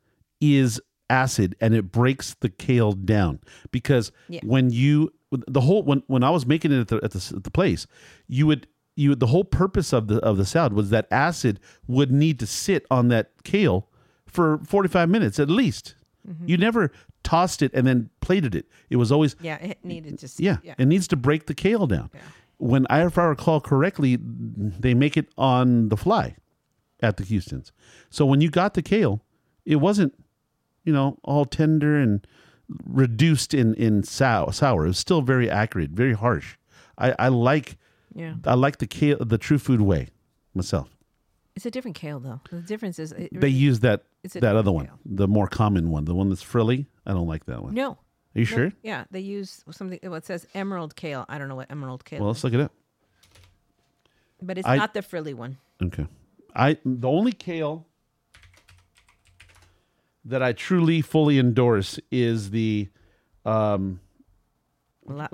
is 0.41 0.81
acid 1.11 1.55
and 1.61 1.75
it 1.75 1.91
breaks 1.93 2.35
the 2.41 2.49
kale 2.49 2.93
down. 2.93 3.41
Because 3.71 4.11
Yeah. 4.29 4.41
when 4.43 4.71
you 4.71 5.13
the 5.49 5.61
whole 5.63 5.83
when 5.83 6.03
when 6.07 6.23
I 6.23 6.31
was 6.31 6.47
making 6.47 6.73
it 6.73 6.81
at 6.81 6.89
the 6.89 6.97
at 7.03 7.11
the, 7.13 7.33
at 7.37 7.45
the 7.45 7.51
place, 7.51 7.87
you 8.29 8.47
would 8.47 8.67
you 8.97 9.11
would, 9.11 9.21
the 9.21 9.27
whole 9.27 9.45
purpose 9.45 9.93
of 9.93 10.07
the 10.07 10.19
of 10.19 10.37
the 10.37 10.45
salad 10.45 10.73
was 10.73 10.91
that 10.91 11.07
acid 11.11 11.59
would 11.89 12.13
need 12.13 12.39
to 12.41 12.47
sit 12.47 12.87
on 12.91 13.09
that 13.09 13.33
kale 13.43 13.89
for 14.27 14.59
forty 14.65 14.89
five 14.89 15.09
minutes 15.09 15.39
at 15.39 15.51
least. 15.51 15.97
Mm-hmm. 16.29 16.49
You 16.49 16.57
never 16.57 16.91
tossed 17.23 17.61
it 17.63 17.71
and 17.75 17.87
then 17.87 18.11
plated 18.21 18.55
it. 18.55 18.67
It 18.91 18.97
was 18.97 19.11
always 19.11 19.35
Yeah, 19.41 19.57
it 19.57 19.79
needed 19.85 20.19
to. 20.21 20.29
yeah, 20.43 20.59
yeah. 20.63 20.75
it 20.79 20.87
needs 20.87 21.09
to 21.09 21.17
break 21.17 21.47
the 21.47 21.55
kale 21.55 21.87
down. 21.87 22.11
When 22.59 22.87
I, 22.89 23.05
if 23.05 23.19
I 23.19 23.25
recall 23.25 23.61
correctly, 23.61 24.17
they 24.21 24.95
make 24.95 25.17
it 25.17 25.27
on 25.37 25.89
the 25.89 25.97
fly 25.97 26.37
at 27.03 27.17
the 27.17 27.25
Houston's. 27.25 27.73
So 28.11 28.25
when 28.25 28.41
you 28.41 28.49
got 28.49 28.75
the 28.75 28.83
kale, 28.83 29.23
it 29.67 29.77
wasn't, 29.77 30.15
you 30.85 30.93
know, 30.93 31.19
all 31.25 31.45
tender 31.45 31.97
and 31.99 32.27
reduced 32.87 33.55
in 33.55 33.75
in 33.75 34.03
sour. 34.03 34.53
Sour. 34.53 34.85
It 34.85 34.89
was 34.89 34.99
still 34.99 35.23
very 35.23 35.51
accurate, 35.51 35.91
very 35.91 36.15
harsh. 36.15 36.57
I, 36.99 37.15
I 37.19 37.29
like 37.29 37.77
yeah. 38.15 38.35
I 38.45 38.55
like 38.55 38.79
the 38.79 38.87
kale 38.87 39.19
the 39.21 39.39
true 39.39 39.59
food 39.59 39.81
way 39.81 40.09
myself. 40.55 40.89
It's 41.57 41.67
a 41.67 41.71
different 41.71 41.97
kale 41.97 42.21
though. 42.21 42.41
The 42.51 42.61
difference 42.63 42.99
is 42.99 43.15
They 43.33 43.49
use 43.49 43.81
that 43.81 44.05
that 44.33 44.57
other 44.57 44.73
one, 44.73 44.87
kale. 44.87 44.99
the 45.05 45.29
more 45.29 45.47
common 45.47 45.91
one, 45.91 46.05
the 46.05 46.15
one 46.15 46.29
that's 46.29 46.43
frilly. 46.43 46.87
I 47.07 47.13
don't 47.13 47.27
like 47.29 47.47
that 47.47 47.63
one. 47.63 47.75
no. 47.75 47.99
Are 48.37 48.41
you 48.41 48.47
no, 48.47 48.57
sure? 48.57 48.73
Yeah, 48.83 49.05
they 49.13 49.21
use 49.21 49.63
something. 49.71 50.01
Well, 50.03 50.15
it 50.15 50.27
says 50.27 50.45
emerald 50.55 50.97
kale. 50.97 51.25
I 51.29 51.39
don't 51.39 51.49
know 51.49 51.55
what 51.55 51.71
emerald 51.71 52.05
kale, 52.05 52.19
Well, 52.19 52.31
let's 52.31 52.43
look 52.43 52.53
it 52.53 52.59
up. 52.61 52.73
but 54.43 54.59
it's 54.59 54.67
I- 54.67 54.77
not 54.77 54.95
the 54.95 55.03
frilly 55.03 55.35
one. 55.35 55.59
Okay. 55.83 56.07
I 56.57 56.79
the 56.85 57.09
only 57.09 57.31
kale 57.33 57.87
that 60.25 60.43
I 60.43 60.53
truly 60.53 61.01
fully 61.03 61.39
endorse 61.39 61.99
is 62.11 62.51
the 62.51 62.89
um 63.45 64.01
La, 65.07 65.29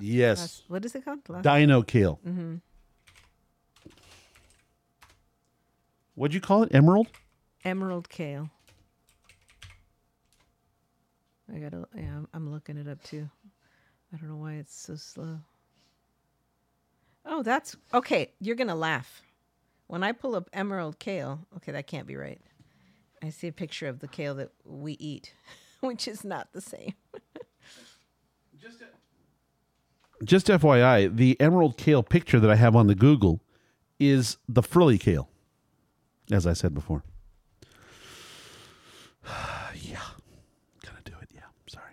Yes. 0.00 0.38
las- 0.40 0.62
what 0.68 0.84
is 0.86 0.94
it 0.94 1.04
called? 1.04 1.20
Dino 1.42 1.82
kale. 1.82 2.18
Mm-hmm. 2.26 2.54
What'd 6.14 6.34
you 6.34 6.40
call 6.40 6.62
it? 6.62 6.74
Emerald? 6.74 7.08
emerald 7.64 8.08
kale. 8.08 8.50
I 11.54 11.58
gotta. 11.58 11.86
Yeah, 11.94 12.16
I'm, 12.16 12.28
I'm 12.34 12.50
looking 12.52 12.76
it 12.78 12.88
up 12.88 13.02
too. 13.02 13.28
I 14.12 14.16
don't 14.16 14.28
know 14.28 14.36
why 14.36 14.54
it's 14.54 14.74
so 14.74 14.96
slow. 14.96 15.38
Oh, 17.26 17.42
that's 17.42 17.76
okay. 17.92 18.30
You're 18.40 18.56
gonna 18.56 18.74
laugh 18.74 19.22
when 19.86 20.02
I 20.02 20.12
pull 20.12 20.34
up 20.34 20.48
emerald 20.52 20.98
kale. 20.98 21.40
Okay, 21.56 21.72
that 21.72 21.86
can't 21.86 22.06
be 22.06 22.16
right. 22.16 22.40
I 23.24 23.30
see 23.30 23.48
a 23.48 23.52
picture 23.52 23.86
of 23.86 24.00
the 24.00 24.08
kale 24.08 24.34
that 24.34 24.50
we 24.64 24.92
eat, 24.94 25.34
which 25.80 26.06
is 26.06 26.24
not 26.24 26.48
the 26.52 26.60
same. 26.60 26.94
Just 30.24 30.46
FYI, 30.46 31.14
the 31.14 31.38
emerald 31.40 31.76
kale 31.76 32.02
picture 32.02 32.40
that 32.40 32.48
I 32.50 32.54
have 32.54 32.74
on 32.76 32.86
the 32.86 32.94
Google 32.94 33.42
is 33.98 34.38
the 34.48 34.62
frilly 34.62 34.96
kale. 34.96 35.28
As 36.30 36.46
I 36.46 36.54
said 36.54 36.72
before. 36.72 37.02
yeah. 39.74 39.98
Gonna 40.82 41.00
do 41.04 41.12
it, 41.20 41.28
yeah. 41.34 41.40
Sorry. 41.66 41.92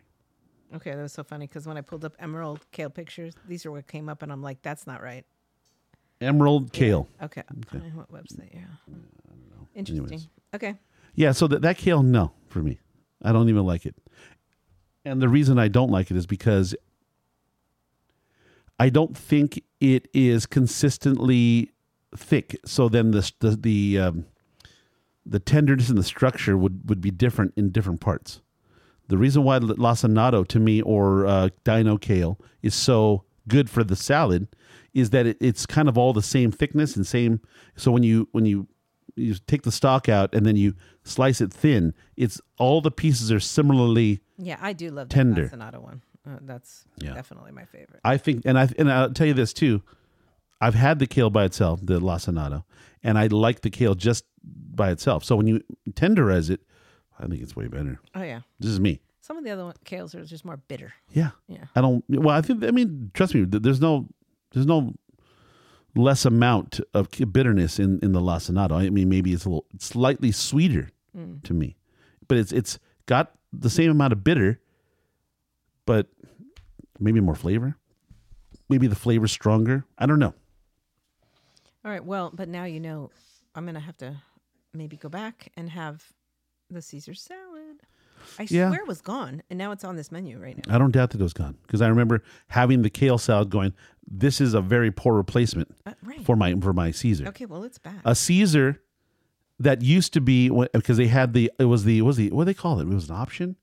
Okay, 0.75 0.91
that 0.91 1.01
was 1.01 1.11
so 1.11 1.23
funny 1.23 1.47
because 1.47 1.67
when 1.67 1.77
I 1.77 1.81
pulled 1.81 2.05
up 2.05 2.13
emerald 2.19 2.65
kale 2.71 2.89
pictures, 2.89 3.33
these 3.47 3.65
are 3.65 3.71
what 3.71 3.87
came 3.87 4.07
up, 4.07 4.21
and 4.21 4.31
I'm 4.31 4.41
like, 4.41 4.61
that's 4.61 4.87
not 4.87 5.01
right. 5.01 5.25
Emerald 6.21 6.71
kale. 6.71 7.09
Okay, 7.21 7.43
Uh, 7.49 7.77
what 7.95 8.11
website? 8.13 8.53
Yeah, 8.53 8.61
interesting. 9.73 10.05
Anyways. 10.05 10.27
Okay, 10.53 10.75
Yeah, 11.13 11.31
so 11.31 11.47
that 11.47 11.61
that 11.61 11.77
kale, 11.77 12.03
no, 12.03 12.33
for 12.47 12.59
me. 12.59 12.79
I 13.21 13.31
don't 13.31 13.49
even 13.49 13.65
like 13.65 13.85
it. 13.85 13.95
And 15.05 15.21
the 15.21 15.29
reason 15.29 15.59
I 15.59 15.67
don't 15.67 15.91
like 15.91 16.11
it 16.11 16.17
is 16.17 16.25
because 16.25 16.75
I 18.79 18.89
don't 18.89 19.15
think 19.15 19.63
it 19.79 20.07
is 20.13 20.45
consistently 20.45 21.71
thick. 22.15 22.59
So 22.65 22.89
then 22.89 23.11
the 23.11 23.31
the 23.39 23.55
the, 23.55 23.99
um, 23.99 24.25
the 25.25 25.39
tenderness 25.39 25.89
and 25.89 25.97
the 25.97 26.03
structure 26.03 26.57
would, 26.57 26.89
would 26.89 27.01
be 27.01 27.11
different 27.11 27.53
in 27.55 27.69
different 27.69 28.01
parts. 28.01 28.41
The 29.07 29.17
reason 29.17 29.43
why 29.43 29.59
lacinato 29.59 30.47
to 30.47 30.59
me 30.59 30.81
or 30.81 31.27
uh, 31.27 31.49
dino 31.63 31.97
kale 31.97 32.39
is 32.61 32.73
so 32.73 33.25
good 33.47 33.69
for 33.69 33.83
the 33.83 33.95
salad 33.95 34.47
is 34.93 35.09
that 35.09 35.25
it, 35.25 35.37
it's 35.41 35.65
kind 35.65 35.89
of 35.89 35.97
all 35.97 36.13
the 36.13 36.21
same 36.21 36.51
thickness 36.51 36.95
and 36.95 37.05
same. 37.05 37.41
So 37.75 37.91
when 37.91 38.03
you 38.03 38.29
when 38.31 38.45
you 38.45 38.67
you 39.15 39.35
take 39.45 39.63
the 39.63 39.71
stalk 39.71 40.07
out 40.07 40.33
and 40.33 40.45
then 40.45 40.55
you 40.55 40.75
slice 41.03 41.41
it 41.41 41.51
thin, 41.53 41.93
it's 42.15 42.39
all 42.57 42.81
the 42.81 42.91
pieces 42.91 43.31
are 43.31 43.39
similarly. 43.39 44.21
yeah, 44.37 44.57
I 44.61 44.73
do 44.73 44.89
love 44.89 45.09
Tender. 45.09 45.43
the 45.43 45.49
Sonata 45.49 45.79
one. 45.79 46.01
Uh, 46.27 46.37
that's 46.41 46.85
Yeah. 46.97 47.13
definitely 47.15 47.51
my 47.51 47.65
favorite. 47.65 47.99
I 48.03 48.17
think, 48.17 48.43
and 48.45 48.57
I 48.59 48.69
and 48.77 48.91
I'll 48.91 49.11
tell 49.11 49.25
you 49.27 49.33
this 49.33 49.53
too. 49.53 49.81
I've 50.59 50.75
had 50.75 50.99
the 50.99 51.07
kale 51.07 51.31
by 51.31 51.45
itself, 51.45 51.79
the 51.83 51.99
lacinato, 51.99 52.63
and 53.03 53.17
I 53.17 53.25
like 53.27 53.61
the 53.61 53.71
kale 53.71 53.95
just 53.95 54.25
by 54.43 54.91
itself. 54.91 55.23
So 55.25 55.35
when 55.35 55.47
you 55.47 55.61
tenderize 55.91 56.51
it, 56.51 56.61
I 57.19 57.25
think 57.25 57.41
it's 57.41 57.55
way 57.55 57.67
better. 57.67 57.99
Oh 58.13 58.21
yeah, 58.21 58.41
This 58.59 58.69
is 58.69 58.79
me. 58.79 59.01
some 59.21 59.37
of 59.37 59.43
the 59.43 59.49
other 59.49 59.65
one, 59.65 59.73
kales 59.85 60.13
are 60.13 60.23
just 60.23 60.45
more 60.45 60.57
bitter. 60.57 60.93
Yeah. 61.11 61.31
Yeah. 61.47 61.65
I 61.75 61.81
don't. 61.81 62.03
Well, 62.07 62.35
I 62.35 62.41
think. 62.41 62.63
I 62.63 62.69
mean, 62.71 63.09
trust 63.15 63.33
me. 63.33 63.45
There's 63.45 63.81
no. 63.81 64.07
There's 64.51 64.67
no 64.67 64.93
less 65.95 66.25
amount 66.25 66.79
of 66.93 67.09
bitterness 67.31 67.79
in 67.79 67.99
in 68.01 68.13
the 68.13 68.21
lacinato. 68.21 68.73
I 68.73 68.89
mean, 68.89 69.09
maybe 69.09 69.33
it's 69.33 69.45
a 69.45 69.49
little 69.49 69.65
slightly 69.79 70.31
sweeter 70.31 70.89
mm. 71.15 71.43
to 71.43 71.53
me, 71.53 71.77
but 72.27 72.37
it's 72.37 72.51
it's 72.51 72.79
got 73.05 73.33
the 73.51 73.69
same 73.69 73.91
amount 73.91 74.13
of 74.13 74.23
bitter, 74.23 74.59
but 75.85 76.07
maybe 76.99 77.19
more 77.19 77.35
flavor. 77.35 77.75
Maybe 78.69 78.87
the 78.87 78.95
flavor's 78.95 79.31
stronger. 79.31 79.85
I 79.97 80.05
don't 80.05 80.19
know. 80.19 80.33
All 81.83 81.91
right, 81.91 82.03
well, 82.03 82.31
but 82.33 82.47
now 82.47 82.63
you 82.63 82.79
know 82.79 83.11
I'm 83.55 83.65
gonna 83.65 83.79
have 83.79 83.97
to 83.97 84.15
maybe 84.73 84.97
go 84.97 85.09
back 85.09 85.51
and 85.57 85.69
have 85.69 86.13
the 86.69 86.81
Caesar 86.81 87.13
salad. 87.13 87.50
I 88.39 88.47
Yeah. 88.49 88.69
swear 88.69 88.81
it 88.81 88.87
was 88.87 89.01
gone, 89.01 89.43
and 89.49 89.57
now 89.57 89.71
it's 89.71 89.83
on 89.83 89.95
this 89.95 90.11
menu 90.11 90.39
right 90.39 90.55
now. 90.67 90.73
I 90.73 90.77
don't 90.77 90.91
doubt 90.91 91.11
that 91.11 91.19
it 91.19 91.23
was 91.23 91.33
gone 91.33 91.57
because 91.63 91.81
I 91.81 91.87
remember 91.87 92.23
having 92.47 92.81
the 92.81 92.89
kale 92.89 93.17
salad. 93.17 93.49
Going, 93.49 93.73
this 94.09 94.39
is 94.41 94.53
a 94.53 94.61
very 94.61 94.91
poor 94.91 95.13
replacement 95.15 95.69
Uh, 95.85 95.93
right. 96.03 96.23
for 96.25 96.35
my 96.35 96.55
for 96.55 96.73
my 96.73 96.91
Caesar. 96.91 97.27
okay, 97.27 97.45
well, 97.45 97.63
it's 97.63 97.77
back. 97.77 97.95
a 98.05 98.15
Caesar 98.15 98.81
that 99.59 99.81
used 99.81 100.13
to 100.13 100.21
be 100.21 100.49
because 100.73 100.97
they 100.97 101.07
had 101.07 101.33
the 101.33 101.51
it 101.59 101.65
was 101.65 101.83
the 101.83 102.01
what 102.01 102.07
was 102.07 102.17
the 102.17 102.31
what 102.31 102.43
do 102.43 102.45
they 102.45 102.53
call 102.53 102.79
it? 102.79 102.83
It 102.83 102.93
was 102.93 103.09
an 103.09 103.15
option, 103.15 103.55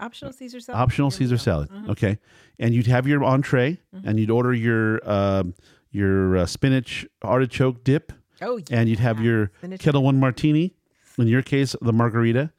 Optional 0.00 0.32
Caesar 0.32 0.58
salad. 0.60 0.80
optional 0.80 1.10
Caesar 1.10 1.38
salad. 1.38 1.68
Uh-huh. 1.72 1.92
Okay, 1.92 2.18
and 2.58 2.74
you'd 2.74 2.86
have 2.88 3.06
your 3.06 3.22
entree, 3.24 3.78
and 4.04 4.18
you'd 4.18 4.30
order 4.30 4.52
your 4.52 5.00
um, 5.08 5.54
your 5.92 6.36
uh, 6.38 6.46
spinach 6.46 7.06
artichoke 7.22 7.84
dip, 7.84 8.12
Oh, 8.42 8.56
yeah. 8.56 8.64
and 8.80 8.88
you'd 8.88 8.98
have 8.98 9.20
your 9.20 9.52
Spinach 9.58 9.80
Ketel 9.80 10.02
One 10.02 10.18
martini, 10.18 10.74
In 11.18 11.28
your 11.28 11.42
case, 11.42 11.76
the 11.80 11.92
margarita, 11.92 12.50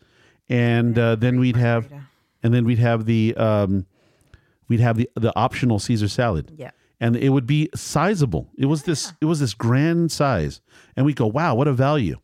and 0.49 0.97
uh, 0.97 1.15
then 1.15 1.39
we'd 1.39 1.55
have, 1.55 1.91
and 2.43 2.53
then 2.53 2.65
we'd 2.65 2.79
have 2.79 3.05
the, 3.05 3.33
um, 3.35 3.85
we'd 4.67 4.79
have 4.79 4.97
the 4.97 5.09
the 5.15 5.33
optional 5.35 5.79
Caesar 5.79 6.07
salad. 6.07 6.51
Yeah. 6.57 6.71
and 6.99 7.15
it 7.15 7.29
would 7.29 7.45
be 7.47 7.69
sizable. 7.75 8.47
It 8.57 8.65
was 8.67 8.83
this 8.83 9.13
it 9.21 9.25
was 9.25 9.39
this 9.39 9.53
grand 9.53 10.11
size, 10.11 10.61
and 10.95 11.05
we 11.05 11.13
go, 11.13 11.27
wow, 11.27 11.55
what 11.55 11.67
a 11.67 11.73
value. 11.73 12.17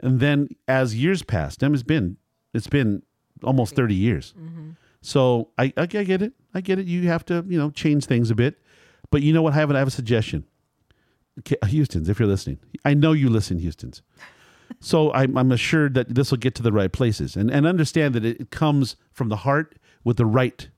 And 0.00 0.20
then 0.20 0.48
as 0.68 0.94
years 0.94 1.22
passed, 1.22 1.62
and 1.62 1.74
it's 1.74 1.82
been 1.84 2.16
it's 2.54 2.66
been 2.68 3.02
almost 3.42 3.74
thirty 3.74 3.94
years. 3.94 4.34
So 5.02 5.50
I, 5.58 5.72
I 5.76 5.82
I 5.82 5.86
get 5.86 6.20
it, 6.22 6.32
I 6.54 6.60
get 6.60 6.78
it. 6.78 6.86
You 6.86 7.06
have 7.08 7.24
to 7.26 7.44
you 7.46 7.58
know 7.58 7.70
change 7.70 8.06
things 8.06 8.30
a 8.30 8.34
bit, 8.34 8.58
but 9.10 9.22
you 9.22 9.32
know 9.32 9.42
what? 9.42 9.52
I 9.52 9.56
have, 9.56 9.70
I 9.70 9.78
have 9.78 9.88
a 9.88 9.90
suggestion. 9.92 10.44
Houston's, 11.66 12.08
if 12.08 12.18
you're 12.18 12.28
listening, 12.28 12.58
I 12.84 12.94
know 12.94 13.12
you 13.12 13.28
listen, 13.28 13.58
Houston's. 13.58 14.02
So 14.80 15.12
I'm, 15.12 15.36
I'm 15.38 15.50
assured 15.52 15.94
that 15.94 16.14
this 16.14 16.30
will 16.30 16.38
get 16.38 16.54
to 16.56 16.62
the 16.62 16.72
right 16.72 16.92
places, 16.92 17.36
and 17.36 17.50
and 17.50 17.66
understand 17.66 18.14
that 18.14 18.24
it 18.24 18.50
comes 18.50 18.96
from 19.12 19.28
the 19.28 19.36
heart 19.36 19.76
with 20.04 20.16
the 20.18 20.26
right 20.26 20.68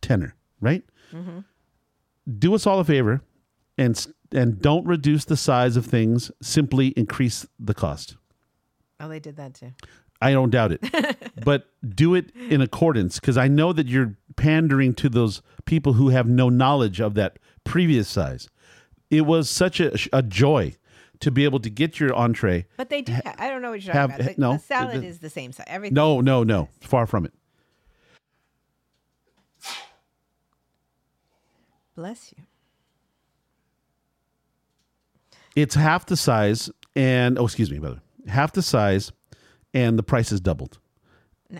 tenor, 0.00 0.34
right? 0.60 0.82
Mm-hmm. 1.12 1.40
do 2.38 2.54
us 2.54 2.66
all 2.66 2.80
a 2.80 2.84
favor 2.84 3.20
and 3.76 4.06
and 4.32 4.60
don't 4.62 4.86
reduce 4.86 5.26
the 5.26 5.36
size 5.36 5.76
of 5.76 5.84
things 5.84 6.30
simply 6.40 6.88
increase 6.96 7.44
the 7.60 7.74
cost 7.74 8.16
Oh, 8.98 9.08
they 9.08 9.20
did 9.20 9.36
that 9.36 9.52
too. 9.54 9.72
i 10.22 10.32
don't 10.32 10.48
doubt 10.50 10.72
it 10.72 10.80
but 11.44 11.66
do 11.86 12.14
it 12.14 12.34
in 12.48 12.62
accordance 12.62 13.20
because 13.20 13.36
i 13.36 13.46
know 13.46 13.74
that 13.74 13.88
you're 13.88 14.16
pandering 14.36 14.94
to 14.94 15.10
those 15.10 15.42
people 15.66 15.92
who 15.94 16.08
have 16.08 16.26
no 16.28 16.48
knowledge 16.48 16.98
of 16.98 17.12
that 17.14 17.38
previous 17.64 18.08
size 18.08 18.48
it 19.10 19.26
was 19.26 19.50
such 19.50 19.80
a, 19.80 19.92
a 20.14 20.22
joy 20.22 20.74
to 21.22 21.30
be 21.30 21.44
able 21.44 21.58
to 21.60 21.70
get 21.70 21.98
your 21.98 22.14
entree 22.14 22.66
But 22.76 22.90
they 22.90 23.00
do. 23.02 23.12
Ha- 23.14 23.34
I 23.38 23.48
don't 23.48 23.62
know 23.62 23.70
what 23.70 23.82
you're 23.82 23.94
have- 23.94 24.10
talking 24.10 24.24
about. 24.26 24.36
The, 24.36 24.40
no, 24.40 24.52
the 24.54 24.58
salad 24.58 25.02
the- 25.02 25.06
is 25.06 25.18
the 25.20 25.30
same 25.30 25.52
size. 25.52 25.66
Everything. 25.68 25.94
no 25.94 26.20
no 26.20 26.42
no 26.44 26.68
far 26.80 27.06
from 27.06 27.24
it 27.24 27.32
Bless 31.94 32.32
you. 32.36 32.44
it's 35.54 35.74
half 35.74 36.06
the 36.06 36.16
size 36.16 36.70
and 36.96 37.38
oh 37.38 37.44
excuse 37.44 37.70
me 37.70 37.78
brother 37.78 38.00
half 38.28 38.52
the 38.52 38.62
size 38.62 39.12
and 39.74 39.98
the 39.98 40.02
price 40.02 40.32
is 40.32 40.40
doubled 40.40 40.78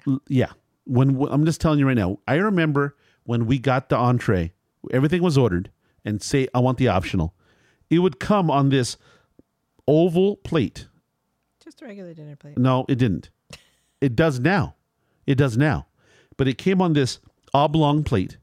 L- 0.07 0.23
yeah 0.29 0.53
when 0.85 1.17
when- 1.17 1.31
i'm 1.31 1.45
just 1.45 1.61
telling 1.61 1.79
you 1.79 1.87
right 1.87 1.97
now 1.97 2.19
i 2.27 2.37
remember 2.37 2.97
when 3.25 3.45
we 3.47 3.59
got 3.59 3.91
the 3.91 3.97
entree 3.97 4.53
everything 4.91 5.23
was 5.23 5.37
ordered 5.37 5.71
and 6.07 6.23
say 6.23 6.49
i 6.55 6.59
want 6.59 6.79
the 6.79 6.89
optional 6.89 7.35
it 7.91 7.99
would 7.99 8.19
come 8.19 8.51
on 8.51 8.71
this 8.71 8.97
oval 9.93 10.37
plate. 10.37 10.89
Just 11.63 11.83
a 11.83 11.87
regular 11.87 12.15
dinner 12.15 12.37
plate. 12.37 12.59
no 12.59 12.85
it 12.89 12.97
didn't. 12.99 13.31
It 14.01 14.17
does 14.17 14.41
now. 14.41 14.75
It 15.27 15.37
does 15.37 15.57
now. 15.57 15.87
But 16.37 16.49
it 16.49 16.59
came 16.59 16.83
on 16.83 16.93
this 16.93 17.21
oblong 17.55 18.03
plate 18.03 18.37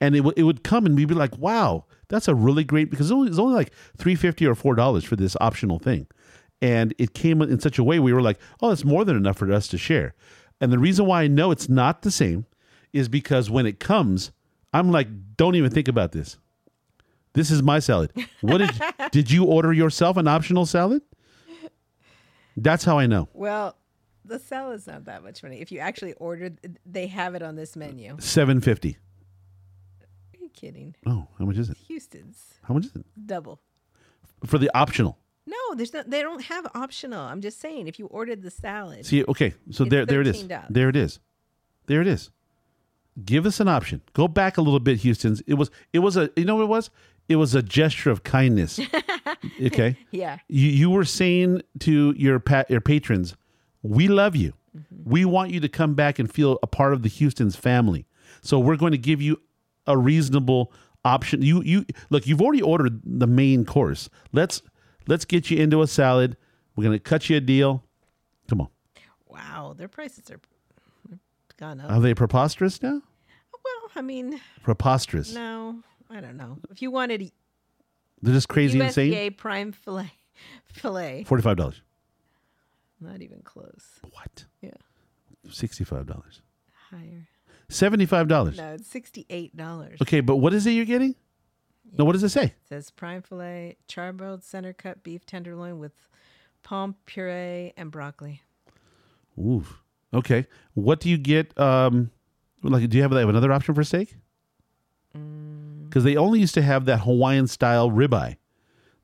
and 0.00 0.14
it, 0.14 0.20
w- 0.20 0.32
it 0.34 0.44
would 0.44 0.64
come 0.64 0.86
and 0.86 0.96
we'd 0.96 1.08
be 1.08 1.14
like 1.14 1.36
wow 1.36 1.84
that's 2.08 2.26
a 2.28 2.34
really 2.34 2.64
great 2.64 2.90
because 2.90 3.10
it 3.10 3.14
was 3.14 3.28
it's 3.28 3.38
only 3.38 3.54
like 3.54 3.72
350 3.98 4.46
or 4.46 4.54
$4 4.54 5.04
for 5.04 5.16
this 5.16 5.36
optional 5.42 5.78
thing. 5.78 6.06
And 6.62 6.94
it 6.98 7.12
came 7.12 7.42
in 7.42 7.60
such 7.60 7.78
a 7.78 7.84
way 7.84 7.98
we 7.98 8.12
were 8.14 8.22
like 8.22 8.38
oh 8.62 8.70
it's 8.70 8.84
more 8.84 9.04
than 9.04 9.16
enough 9.16 9.36
for 9.36 9.52
us 9.52 9.68
to 9.68 9.76
share. 9.78 10.14
And 10.60 10.72
the 10.72 10.78
reason 10.78 11.04
why 11.04 11.24
i 11.24 11.26
know 11.26 11.50
it's 11.50 11.68
not 11.68 12.00
the 12.02 12.10
same 12.10 12.46
is 12.94 13.08
because 13.08 13.50
when 13.50 13.66
it 13.66 13.80
comes 13.80 14.30
i'm 14.72 14.90
like 14.90 15.08
don't 15.36 15.56
even 15.56 15.70
think 15.70 15.88
about 15.88 16.12
this 16.12 16.38
this 17.34 17.50
is 17.50 17.62
my 17.62 17.78
salad 17.78 18.10
what 18.40 18.58
did 18.58 18.70
did 19.12 19.30
you 19.30 19.44
order 19.44 19.72
yourself 19.72 20.16
an 20.16 20.26
optional 20.28 20.66
salad 20.66 21.02
that's 22.56 22.84
how 22.84 22.98
i 22.98 23.06
know 23.06 23.28
Well, 23.32 23.76
the 24.24 24.38
salad's 24.38 24.86
not 24.86 25.04
that 25.04 25.22
much 25.22 25.42
money. 25.42 25.60
If 25.60 25.70
you 25.70 25.80
actually 25.80 26.14
ordered, 26.14 26.78
they 26.86 27.08
have 27.08 27.34
it 27.34 27.42
on 27.42 27.56
this 27.56 27.76
menu. 27.76 28.16
750 28.18 28.96
Are 30.02 30.38
you 30.40 30.48
kidding? 30.50 30.94
oh 31.06 31.26
how 31.38 31.44
much 31.44 31.56
is 31.58 31.68
it 31.70 31.76
Houston's 31.88 32.54
how 32.62 32.74
much 32.74 32.86
is 32.86 32.94
it 32.96 33.04
double. 33.26 33.60
for 34.46 34.58
the 34.58 34.70
optional 34.74 35.18
No, 35.46 35.74
there's 35.76 35.92
not. 35.92 36.08
They 36.08 36.22
don't 36.22 36.42
have 36.44 36.66
optional. 36.74 37.20
I'm 37.20 37.42
just 37.42 37.60
saying, 37.60 37.86
if 37.86 37.98
you 37.98 38.06
ordered 38.06 38.40
the 38.42 38.50
salad, 38.50 39.04
See, 39.04 39.24
okay, 39.24 39.52
so 39.70 39.84
It's 39.84 39.90
there, 39.90 40.06
there 40.06 40.20
it 40.22 40.26
is. 40.26 40.42
$13. 40.44 40.66
There 40.70 40.88
it 40.88 40.96
is. 40.96 41.18
There 41.86 42.00
it 42.00 42.06
is. 42.06 42.30
Give 43.26 43.44
us 43.44 43.60
an 43.60 43.68
option. 43.68 44.00
Go 44.14 44.26
back 44.26 44.56
a 44.56 44.62
little 44.62 44.80
bit, 44.80 45.00
Houston's. 45.00 45.42
It 45.46 45.54
was, 45.54 45.70
it 45.92 45.98
was 45.98 46.16
a, 46.16 46.30
you 46.34 46.46
know 46.46 46.56
what 46.56 46.62
it 46.62 46.68
was? 46.76 46.88
It 47.28 47.36
was 47.36 47.54
a 47.54 47.62
gesture 47.62 48.10
of 48.10 48.22
kindness. 48.22 48.78
okay, 49.62 49.96
yeah, 50.10 50.38
you 50.48 50.68
you 50.68 50.90
were 50.90 51.04
saying 51.04 51.62
to 51.80 52.14
your 52.16 52.38
pa- 52.40 52.64
your 52.68 52.80
patrons, 52.80 53.34
we 53.82 54.08
love 54.08 54.36
you. 54.36 54.52
Mm-hmm. 54.76 55.10
We 55.10 55.24
want 55.24 55.50
you 55.50 55.60
to 55.60 55.68
come 55.68 55.94
back 55.94 56.18
and 56.18 56.30
feel 56.30 56.58
a 56.62 56.66
part 56.66 56.92
of 56.92 57.02
the 57.02 57.08
Houston's 57.08 57.56
family. 57.56 58.06
So 58.42 58.58
we're 58.58 58.76
going 58.76 58.92
to 58.92 58.98
give 58.98 59.22
you 59.22 59.40
a 59.86 59.96
reasonable 59.96 60.72
option. 61.04 61.42
You 61.42 61.62
you 61.62 61.86
look, 62.10 62.26
you've 62.26 62.42
already 62.42 62.62
ordered 62.62 63.00
the 63.04 63.26
main 63.26 63.64
course. 63.64 64.10
Let's 64.32 64.62
let's 65.06 65.24
get 65.24 65.50
you 65.50 65.58
into 65.58 65.80
a 65.82 65.86
salad. 65.86 66.36
We're 66.76 66.84
going 66.84 66.96
to 66.96 67.02
cut 67.02 67.30
you 67.30 67.36
a 67.36 67.40
deal. 67.40 67.84
Come 68.48 68.60
on. 68.60 68.68
wow, 69.28 69.74
their 69.76 69.88
prices 69.88 70.30
are 70.30 70.40
gone 71.58 71.80
up. 71.80 71.90
Are 71.90 72.00
they 72.00 72.14
preposterous 72.14 72.82
now? 72.82 73.00
well, 73.64 73.90
I 73.96 74.02
mean, 74.02 74.40
Preposterous. 74.62 75.32
no, 75.34 75.76
I 76.14 76.20
don't 76.20 76.36
know. 76.36 76.58
If 76.70 76.80
you 76.82 76.90
wanted 76.90 77.30
They're 78.22 78.34
just 78.34 78.48
crazy 78.48 78.78
USDA 78.78 78.86
insane. 78.86 79.34
prime 79.34 79.72
fillet, 79.72 80.12
fillet, 80.72 81.24
Forty-five 81.24 81.56
dollars. 81.56 81.82
not 83.00 83.20
even 83.22 83.40
close. 83.42 84.00
What? 84.10 84.44
Yeah, 84.60 84.70
Sixty-five 85.50 86.06
dollars. 86.06 86.40
higher. 86.90 87.28
Seventy-five 87.68 88.28
dollars. 88.28 88.56
No, 88.58 88.74
it's 88.74 88.86
sixty-eight 88.88 89.56
dollars. 89.56 89.98
Okay, 90.02 90.20
but 90.20 90.36
what 90.36 90.54
is 90.54 90.66
it 90.66 90.72
you're 90.72 90.84
getting? 90.84 91.14
No, 91.98 92.04
what 92.04 92.12
does 92.12 92.22
it 92.24 92.30
say? 92.30 92.44
It 92.44 92.54
says 92.68 92.90
prime 92.90 93.22
fillet, 93.22 93.76
charbroiled 93.88 94.42
center 94.42 94.72
cut 94.72 95.02
beef 95.02 95.24
tenderloin 95.26 95.78
with 95.78 95.92
pomme 96.62 96.94
purée 97.06 97.72
and 97.76 97.90
broccoli. 97.90 98.42
Ooh. 99.38 99.64
Okay. 100.12 100.46
What 100.74 101.00
do 101.00 101.08
you 101.10 101.18
get? 101.18 101.56
Um, 101.58 102.10
like, 102.62 102.88
do 102.88 102.96
you 102.96 103.02
have, 103.02 103.12
have 103.12 103.28
another 103.28 103.52
option 103.52 103.74
for 103.74 103.84
steak? 103.84 104.16
Because 105.94 106.02
they 106.02 106.16
only 106.16 106.40
used 106.40 106.54
to 106.54 106.62
have 106.62 106.86
that 106.86 107.02
Hawaiian 107.02 107.46
style 107.46 107.88
ribeye 107.88 108.36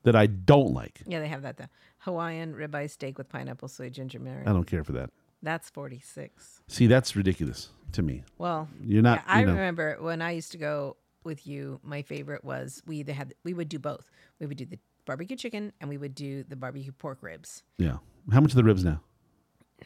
that 0.02 0.16
I 0.16 0.26
don't 0.26 0.74
like. 0.74 1.02
Yeah, 1.06 1.20
they 1.20 1.28
have 1.28 1.42
that. 1.42 1.56
The 1.56 1.68
Hawaiian 1.98 2.52
ribeye 2.52 2.90
steak 2.90 3.16
with 3.16 3.28
pineapple, 3.28 3.68
soy, 3.68 3.90
ginger, 3.90 4.18
marinade. 4.18 4.48
I 4.48 4.52
don't 4.52 4.64
care 4.64 4.82
for 4.82 4.90
that. 4.94 5.10
That's 5.40 5.70
forty 5.70 6.00
six. 6.00 6.62
See, 6.66 6.88
that's 6.88 7.14
ridiculous 7.14 7.68
to 7.92 8.02
me. 8.02 8.24
Well, 8.38 8.68
You're 8.82 9.02
not. 9.02 9.18
yeah, 9.18 9.32
I 9.32 9.40
you 9.40 9.46
know, 9.46 9.52
remember 9.52 9.98
when 10.00 10.20
I 10.20 10.32
used 10.32 10.50
to 10.50 10.58
go 10.58 10.96
with 11.22 11.46
you. 11.46 11.78
My 11.84 12.02
favorite 12.02 12.44
was 12.44 12.82
we 12.88 12.96
either 12.96 13.12
had 13.12 13.34
we 13.44 13.54
would 13.54 13.68
do 13.68 13.78
both. 13.78 14.10
We 14.40 14.46
would 14.46 14.56
do 14.56 14.66
the 14.66 14.80
barbecue 15.06 15.36
chicken 15.36 15.72
and 15.80 15.88
we 15.88 15.96
would 15.96 16.16
do 16.16 16.42
the 16.42 16.56
barbecue 16.56 16.90
pork 16.90 17.18
ribs. 17.20 17.62
Yeah. 17.78 17.98
How 18.32 18.40
much 18.40 18.50
are 18.54 18.56
the 18.56 18.64
ribs 18.64 18.82
now? 18.82 19.00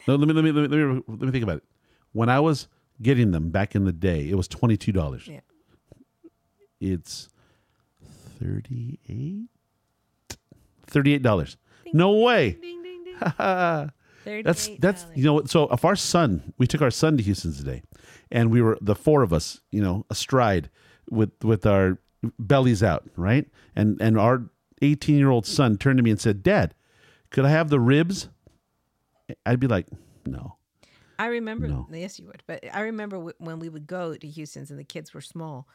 No, 0.07 0.15
let 0.15 0.27
me 0.27 0.33
let 0.33 0.43
me 0.43 0.51
let 0.51 0.71
me 0.71 0.75
let 0.75 0.95
me, 0.95 1.03
let 1.07 1.21
me 1.21 1.31
think 1.31 1.43
about 1.43 1.57
it. 1.57 1.63
When 2.13 2.29
I 2.29 2.39
was 2.39 2.67
getting 2.99 3.29
them 3.29 3.51
back 3.51 3.75
in 3.75 3.85
the 3.85 3.93
day, 3.93 4.27
it 4.27 4.35
was 4.35 4.47
twenty 4.47 4.75
two 4.75 4.91
dollars. 4.91 5.27
Yeah. 5.27 5.41
It's 6.79 7.29
thirty 8.39 8.99
eight. 9.07 10.37
Thirty 10.87 11.13
eight 11.13 11.21
dollars. 11.23 11.57
No 11.93 12.11
way. 12.19 12.51
Ding 12.53 12.83
ding 12.83 13.03
ding. 13.03 13.13
that's 14.43 14.69
that's 14.79 15.05
you 15.15 15.23
know 15.23 15.33
what. 15.33 15.49
So 15.49 15.67
if 15.69 15.85
our 15.85 15.95
son, 15.95 16.53
we 16.57 16.67
took 16.67 16.81
our 16.81 16.91
son 16.91 17.17
to 17.17 17.23
Houston 17.23 17.53
today, 17.53 17.83
and 18.31 18.51
we 18.51 18.61
were 18.61 18.77
the 18.81 18.95
four 18.95 19.21
of 19.23 19.31
us, 19.33 19.61
you 19.71 19.81
know, 19.81 20.05
astride 20.09 20.69
with 21.09 21.31
with 21.43 21.65
our 21.65 21.99
bellies 22.39 22.83
out, 22.83 23.05
right? 23.15 23.47
And 23.75 23.99
and 24.01 24.17
our 24.19 24.43
eighteen 24.81 25.17
year 25.17 25.29
old 25.29 25.45
son 25.45 25.77
turned 25.77 25.97
to 25.97 26.03
me 26.03 26.11
and 26.11 26.19
said, 26.19 26.43
"Dad, 26.43 26.73
could 27.29 27.45
I 27.45 27.49
have 27.49 27.69
the 27.69 27.79
ribs?" 27.79 28.29
I'd 29.45 29.59
be 29.59 29.67
like, 29.67 29.87
"No." 30.25 30.57
I 31.17 31.27
remember. 31.27 31.67
No. 31.69 31.87
Yes, 31.91 32.19
you 32.19 32.25
would. 32.27 32.43
But 32.45 32.65
I 32.73 32.81
remember 32.81 33.15
w- 33.15 33.35
when 33.37 33.59
we 33.59 33.69
would 33.69 33.87
go 33.87 34.15
to 34.15 34.27
Houston's 34.27 34.69
and 34.69 34.77
the 34.77 34.83
kids 34.83 35.13
were 35.13 35.21
small, 35.21 35.65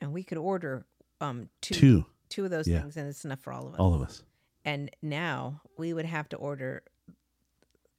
and 0.00 0.12
we 0.12 0.22
could 0.22 0.38
order 0.38 0.84
um 1.20 1.48
two 1.60 1.74
Two, 1.74 2.06
two 2.28 2.44
of 2.44 2.50
those 2.50 2.66
Yeah. 2.68 2.80
things, 2.80 2.96
and 2.96 3.08
it's 3.08 3.24
enough 3.24 3.40
for 3.40 3.52
all 3.52 3.66
of 3.68 3.74
us. 3.74 3.78
all 3.80 3.94
of 3.94 4.02
us. 4.02 4.22
And 4.64 4.90
now 5.02 5.62
we 5.78 5.92
would 5.92 6.04
have 6.06 6.28
to 6.30 6.36
order 6.36 6.82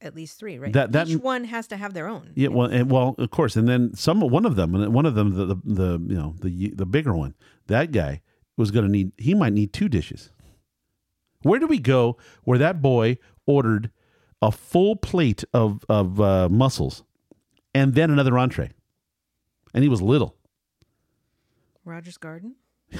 at 0.00 0.14
least 0.16 0.38
three, 0.38 0.58
right? 0.58 0.72
That- 0.72 0.92
that- 0.92 1.08
Each 1.08 1.20
one 1.20 1.44
has 1.44 1.66
to 1.68 1.76
have 1.76 1.94
their 1.94 2.08
own. 2.08 2.32
Yeah, 2.34 2.48
well, 2.48 2.68
and, 2.68 2.90
well, 2.90 3.14
of 3.18 3.30
course, 3.30 3.54
and 3.56 3.68
then 3.68 3.94
some 3.94 4.20
one 4.20 4.44
of 4.44 4.56
them, 4.56 4.72
one 4.92 5.06
of 5.06 5.14
them, 5.14 5.30
the 5.34 5.46
the, 5.46 5.56
the 5.64 5.90
you 6.08 6.16
know 6.16 6.34
the 6.40 6.70
the 6.70 6.86
bigger 6.86 7.14
one, 7.14 7.34
that 7.68 7.92
guy 7.92 8.22
was 8.56 8.70
going 8.70 8.84
to 8.84 8.90
need. 8.90 9.12
He 9.16 9.34
might 9.34 9.52
need 9.52 9.72
two 9.72 9.88
dishes. 9.88 10.30
Where 11.42 11.58
do 11.60 11.66
we 11.66 11.78
go 11.78 12.16
where 12.44 12.58
that 12.58 12.80
boy 12.82 13.18
ordered 13.46 13.90
a 14.40 14.50
full 14.52 14.96
plate 14.96 15.44
of 15.52 15.84
of 15.88 16.20
uh, 16.20 16.48
mussels 16.48 17.04
and 17.74 17.94
then 17.94 18.10
another 18.10 18.36
entree, 18.38 18.70
and 19.74 19.82
he 19.84 19.88
was 19.88 20.02
little. 20.02 20.36
Rogers 21.84 22.16
Garden. 22.18 22.56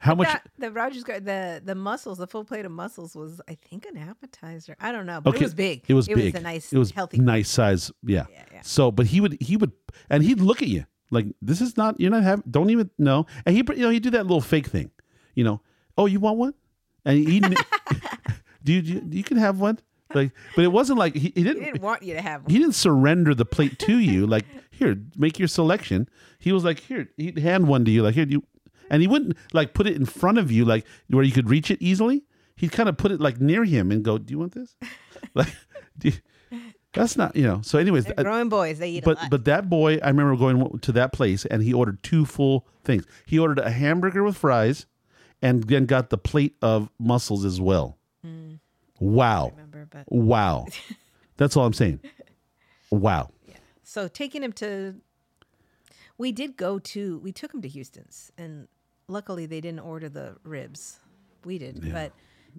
How 0.00 0.14
much? 0.14 0.28
That, 0.28 0.42
the 0.58 0.70
Rogers 0.70 1.02
Gar- 1.02 1.18
the 1.20 1.60
the 1.64 1.74
mussels, 1.74 2.18
the 2.18 2.26
full 2.28 2.44
plate 2.44 2.64
of 2.64 2.70
mussels 2.70 3.16
was 3.16 3.40
I 3.48 3.54
think 3.56 3.84
an 3.84 3.96
appetizer. 3.98 4.76
I 4.80 4.92
don't 4.92 5.06
know, 5.06 5.20
but 5.20 5.34
it 5.34 5.42
was 5.42 5.54
big. 5.54 5.82
It 5.88 5.94
was 5.94 6.06
it 6.08 6.14
big. 6.14 6.34
was 6.34 6.40
a 6.40 6.44
nice, 6.44 6.72
It 6.72 6.78
was 6.78 6.92
healthy. 6.92 7.18
nice 7.18 7.48
size. 7.50 7.90
Yeah. 8.04 8.26
Yeah, 8.30 8.42
yeah. 8.52 8.60
So, 8.62 8.92
but 8.92 9.06
he 9.06 9.20
would 9.20 9.36
he 9.40 9.56
would 9.56 9.72
and 10.08 10.22
he'd 10.22 10.40
look 10.40 10.62
at 10.62 10.68
you 10.68 10.84
like 11.10 11.26
this 11.42 11.60
is 11.60 11.76
not 11.76 11.98
you're 12.00 12.10
not 12.12 12.22
having 12.22 12.44
don't 12.48 12.70
even 12.70 12.90
know 12.98 13.26
and 13.44 13.56
he 13.56 13.64
you 13.74 13.82
know 13.82 13.90
he 13.90 13.98
do 13.98 14.10
that 14.10 14.22
little 14.22 14.40
fake 14.40 14.68
thing, 14.68 14.90
you 15.34 15.42
know. 15.42 15.60
Oh, 15.96 16.06
you 16.06 16.20
want 16.20 16.38
one? 16.38 16.54
And 17.04 17.18
he 17.18 17.40
do 18.62 18.72
you, 18.72 18.82
do 18.82 18.92
you 18.92 19.02
you 19.10 19.24
can 19.24 19.36
have 19.36 19.58
one 19.58 19.80
like 20.14 20.30
but 20.54 20.62
it 20.64 20.68
wasn't 20.72 20.98
like 20.98 21.14
he, 21.14 21.20
he 21.20 21.32
He 21.36 21.42
didn't 21.42 21.64
didn't 21.64 21.82
want 21.82 22.02
you 22.04 22.14
to 22.14 22.22
have 22.22 22.42
one. 22.44 22.50
he 22.52 22.58
didn't 22.58 22.74
surrender 22.76 23.34
the 23.34 23.44
plate 23.44 23.78
to 23.80 23.98
you 23.98 24.26
like 24.28 24.44
here 24.78 24.96
make 25.16 25.38
your 25.38 25.48
selection. 25.48 26.08
He 26.38 26.52
was 26.52 26.64
like 26.64 26.80
here 26.80 27.08
he'd 27.16 27.38
hand 27.38 27.66
one 27.66 27.84
to 27.84 27.90
you 27.90 28.02
like 28.02 28.14
here 28.14 28.26
you 28.26 28.44
and 28.90 29.02
he 29.02 29.08
wouldn't 29.08 29.36
like 29.52 29.74
put 29.74 29.86
it 29.86 29.96
in 29.96 30.06
front 30.06 30.38
of 30.38 30.50
you 30.52 30.64
like 30.64 30.86
where 31.08 31.24
you 31.24 31.32
could 31.32 31.50
reach 31.50 31.70
it 31.70 31.82
easily. 31.82 32.24
He'd 32.56 32.72
kind 32.72 32.88
of 32.88 32.96
put 32.96 33.10
it 33.10 33.20
like 33.20 33.40
near 33.40 33.64
him 33.64 33.90
and 33.90 34.04
go 34.04 34.18
do 34.18 34.30
you 34.32 34.38
want 34.38 34.52
this? 34.52 34.76
Like 35.34 35.52
you, 36.00 36.12
that's 36.92 37.16
not 37.16 37.34
you 37.34 37.42
know 37.42 37.60
so 37.62 37.76
anyways 37.78 38.04
They're 38.04 38.24
growing 38.24 38.48
boys, 38.48 38.78
they 38.78 38.90
eat 38.90 39.02
a 39.02 39.04
but 39.04 39.16
lot. 39.18 39.30
but 39.30 39.44
that 39.46 39.68
boy 39.68 39.98
i 40.02 40.06
remember 40.08 40.36
going 40.36 40.78
to 40.78 40.92
that 40.92 41.12
place 41.12 41.44
and 41.44 41.60
he 41.62 41.74
ordered 41.74 42.00
two 42.04 42.24
full 42.24 42.66
things. 42.84 43.04
He 43.26 43.36
ordered 43.38 43.58
a 43.58 43.70
hamburger 43.70 44.22
with 44.22 44.36
fries 44.36 44.86
and 45.42 45.64
then 45.64 45.86
got 45.86 46.10
the 46.10 46.18
plate 46.18 46.54
of 46.62 46.88
mussels 46.98 47.44
as 47.44 47.60
well. 47.60 47.98
Mm. 48.24 48.60
Wow. 49.00 49.50
Remember, 49.56 49.88
but 49.90 50.04
wow. 50.08 50.66
That's 51.36 51.56
all 51.56 51.66
i'm 51.66 51.72
saying. 51.72 52.00
Wow 52.90 53.30
so 53.88 54.06
taking 54.06 54.42
him 54.42 54.52
to, 54.54 54.96
we 56.18 56.32
did 56.32 56.56
go 56.56 56.78
to, 56.78 57.18
we 57.20 57.32
took 57.32 57.54
him 57.54 57.62
to 57.62 57.68
Houston's, 57.68 58.30
and 58.36 58.68
luckily 59.08 59.46
they 59.46 59.60
didn't 59.60 59.80
order 59.80 60.08
the 60.08 60.36
ribs. 60.44 60.98
We 61.44 61.58
did, 61.58 61.80
but 61.92 62.12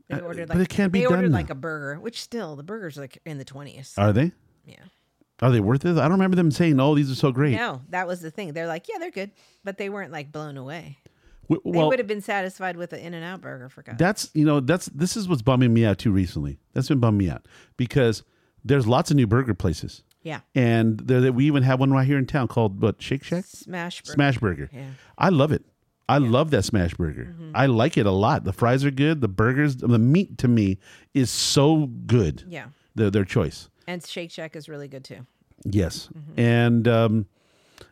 they 0.08 0.16
Uh, 0.16 0.20
ordered 0.22 0.48
but 0.48 0.58
like 0.58 0.66
it 0.66 0.70
can't 0.70 0.92
be 0.92 1.00
they 1.02 1.06
ordered 1.06 1.24
done 1.24 1.32
like 1.32 1.50
a 1.50 1.56
burger, 1.56 2.00
which 2.00 2.22
still 2.22 2.56
the 2.56 2.64
burgers 2.64 2.98
are 2.98 3.02
like 3.02 3.20
in 3.26 3.38
the 3.38 3.46
twenties. 3.46 3.94
are 3.98 4.14
they 4.14 4.32
yeah. 4.66 4.76
Are 5.42 5.52
they 5.52 5.60
worth 5.62 5.86
it? 5.86 5.92
I 5.98 6.02
don't 6.02 6.14
remember 6.14 6.36
them 6.36 6.52
saying, 6.52 6.80
"Oh, 6.82 6.96
these 6.96 7.10
are 7.12 7.16
so 7.16 7.32
great." 7.32 7.56
No, 7.56 7.82
that 7.90 8.08
was 8.08 8.20
the 8.20 8.30
thing. 8.32 8.52
They're 8.54 8.68
like, 8.68 8.88
yeah, 8.90 8.98
they're 9.00 9.10
good, 9.12 9.32
but 9.64 9.78
they 9.78 9.88
weren't 9.90 10.12
like 10.12 10.32
blown 10.34 10.58
away. 10.58 10.98
W- 11.50 11.62
They 11.74 11.82
would 11.84 11.98
have 12.00 12.08
been 12.08 12.22
satisfied 12.22 12.76
with 12.76 12.92
an 12.92 13.00
In 13.00 13.14
and 13.14 13.24
Out 13.24 13.40
burger 13.42 13.70
for 13.70 13.82
God. 13.82 13.98
that's 13.98 14.30
you 14.34 14.46
know 14.46 14.60
that's 14.60 14.88
this 14.88 15.16
is 15.16 15.30
what's 15.30 15.42
bumming 15.42 15.74
me 15.74 15.86
out 15.86 15.98
too 15.98 16.12
recently. 16.12 16.60
That's 16.74 16.88
been 16.90 17.00
bumming 17.00 17.20
me 17.20 17.30
out 17.30 17.46
because 17.78 18.24
there's 18.66 18.86
lots 18.88 19.12
of 19.12 19.18
new 19.18 19.28
burger 19.28 19.54
places, 19.54 20.04
yeah, 20.22 20.42
and 20.56 21.00
there 21.00 21.32
we 21.32 21.46
even 21.46 21.64
have 21.64 21.80
one 21.80 21.92
right 21.92 22.06
here 22.06 22.18
in 22.18 22.26
town 22.26 22.48
called 22.48 22.82
what 22.82 23.02
Shake 23.02 23.24
Shack 23.24 23.46
smash 23.46 24.02
burger. 24.02 24.14
Smash 24.14 24.38
Burger. 24.38 24.70
Yeah. 24.74 24.90
I 25.18 25.30
love 25.30 25.52
it. 25.52 25.64
I 26.08 26.18
love 26.18 26.50
that 26.52 26.64
smash 26.64 26.94
burger. 26.96 27.36
I 27.54 27.68
like 27.68 27.96
it 27.96 28.06
a 28.08 28.12
lot. 28.12 28.44
The 28.44 28.52
fries 28.54 28.84
are 28.84 28.90
good. 28.92 29.22
The 29.22 29.28
burgers, 29.28 29.76
the 29.78 30.00
meat 30.00 30.40
to 30.40 30.48
me 30.48 30.80
is 31.14 31.30
so 31.30 31.86
good. 32.08 32.44
Yeah, 32.48 32.70
Their 32.96 33.12
their 33.12 33.26
choice. 33.26 33.70
and 33.88 34.04
Shake 34.06 34.32
Shack 34.32 34.56
is 34.56 34.68
really 34.68 34.88
good 34.88 35.04
too. 35.04 35.26
Yes. 35.66 36.10
And 36.38 36.88
um, 36.88 37.26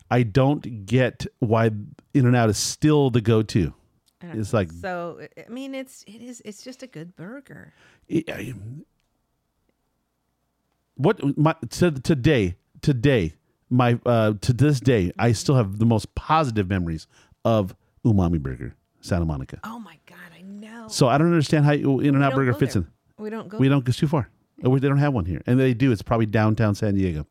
I 0.10 0.24
don't 0.24 0.86
get 0.86 1.26
why 1.40 1.68
In 2.14 2.26
and 2.26 2.36
Out 2.36 2.50
is 2.50 2.58
still 2.58 3.10
the 3.12 3.22
go 3.22 3.44
to. 3.44 3.74
It's 4.22 4.52
know. 4.52 4.60
like 4.60 4.72
so. 4.72 5.28
I 5.38 5.50
mean, 5.50 5.76
it's 5.76 6.04
it 6.08 6.22
is 6.24 6.42
it's 6.44 6.64
just 6.64 6.82
a 6.82 6.88
good 6.88 7.16
burger. 7.16 7.74
I- 8.12 8.24
I- 8.28 8.54
what 10.98 11.38
my 11.38 11.56
to, 11.70 11.92
today 11.92 12.56
today 12.82 13.34
my 13.70 14.00
uh 14.06 14.34
to 14.42 14.54
this 14.54 14.80
day 14.80 15.12
I 15.18 15.32
still 15.32 15.56
have 15.56 15.80
the 15.80 15.86
most 15.86 16.14
positive 16.16 16.70
memories 16.70 17.08
of 17.46 17.76
Umami 18.06 18.40
Burger 18.40 18.76
Santa 19.02 19.26
Monica. 19.26 19.60
Oh 19.64 19.80
my 19.80 19.98
God, 20.06 20.18
I 20.38 20.42
know. 20.42 20.88
So 20.90 21.08
I 21.08 21.18
don't 21.18 21.28
understand 21.28 21.66
how 21.66 21.72
In 21.74 22.16
and 22.16 22.24
Out 22.24 22.36
Burger 22.36 22.54
fits 22.54 22.74
there. 22.74 22.84
in. 22.84 23.24
We 23.24 23.30
don't 23.30 23.48
go. 23.48 23.58
We 23.58 23.70
don't 23.70 23.84
go 23.86 23.92
too 23.92 24.08
far. 24.08 24.30
Or 24.64 24.80
They 24.80 24.88
don't 24.88 24.98
have 24.98 25.14
one 25.14 25.26
here, 25.26 25.42
and 25.46 25.60
they 25.60 25.74
do. 25.74 25.92
It's 25.92 26.02
probably 26.02 26.26
downtown 26.26 26.74
San 26.74 26.96
Diego. 26.96 27.28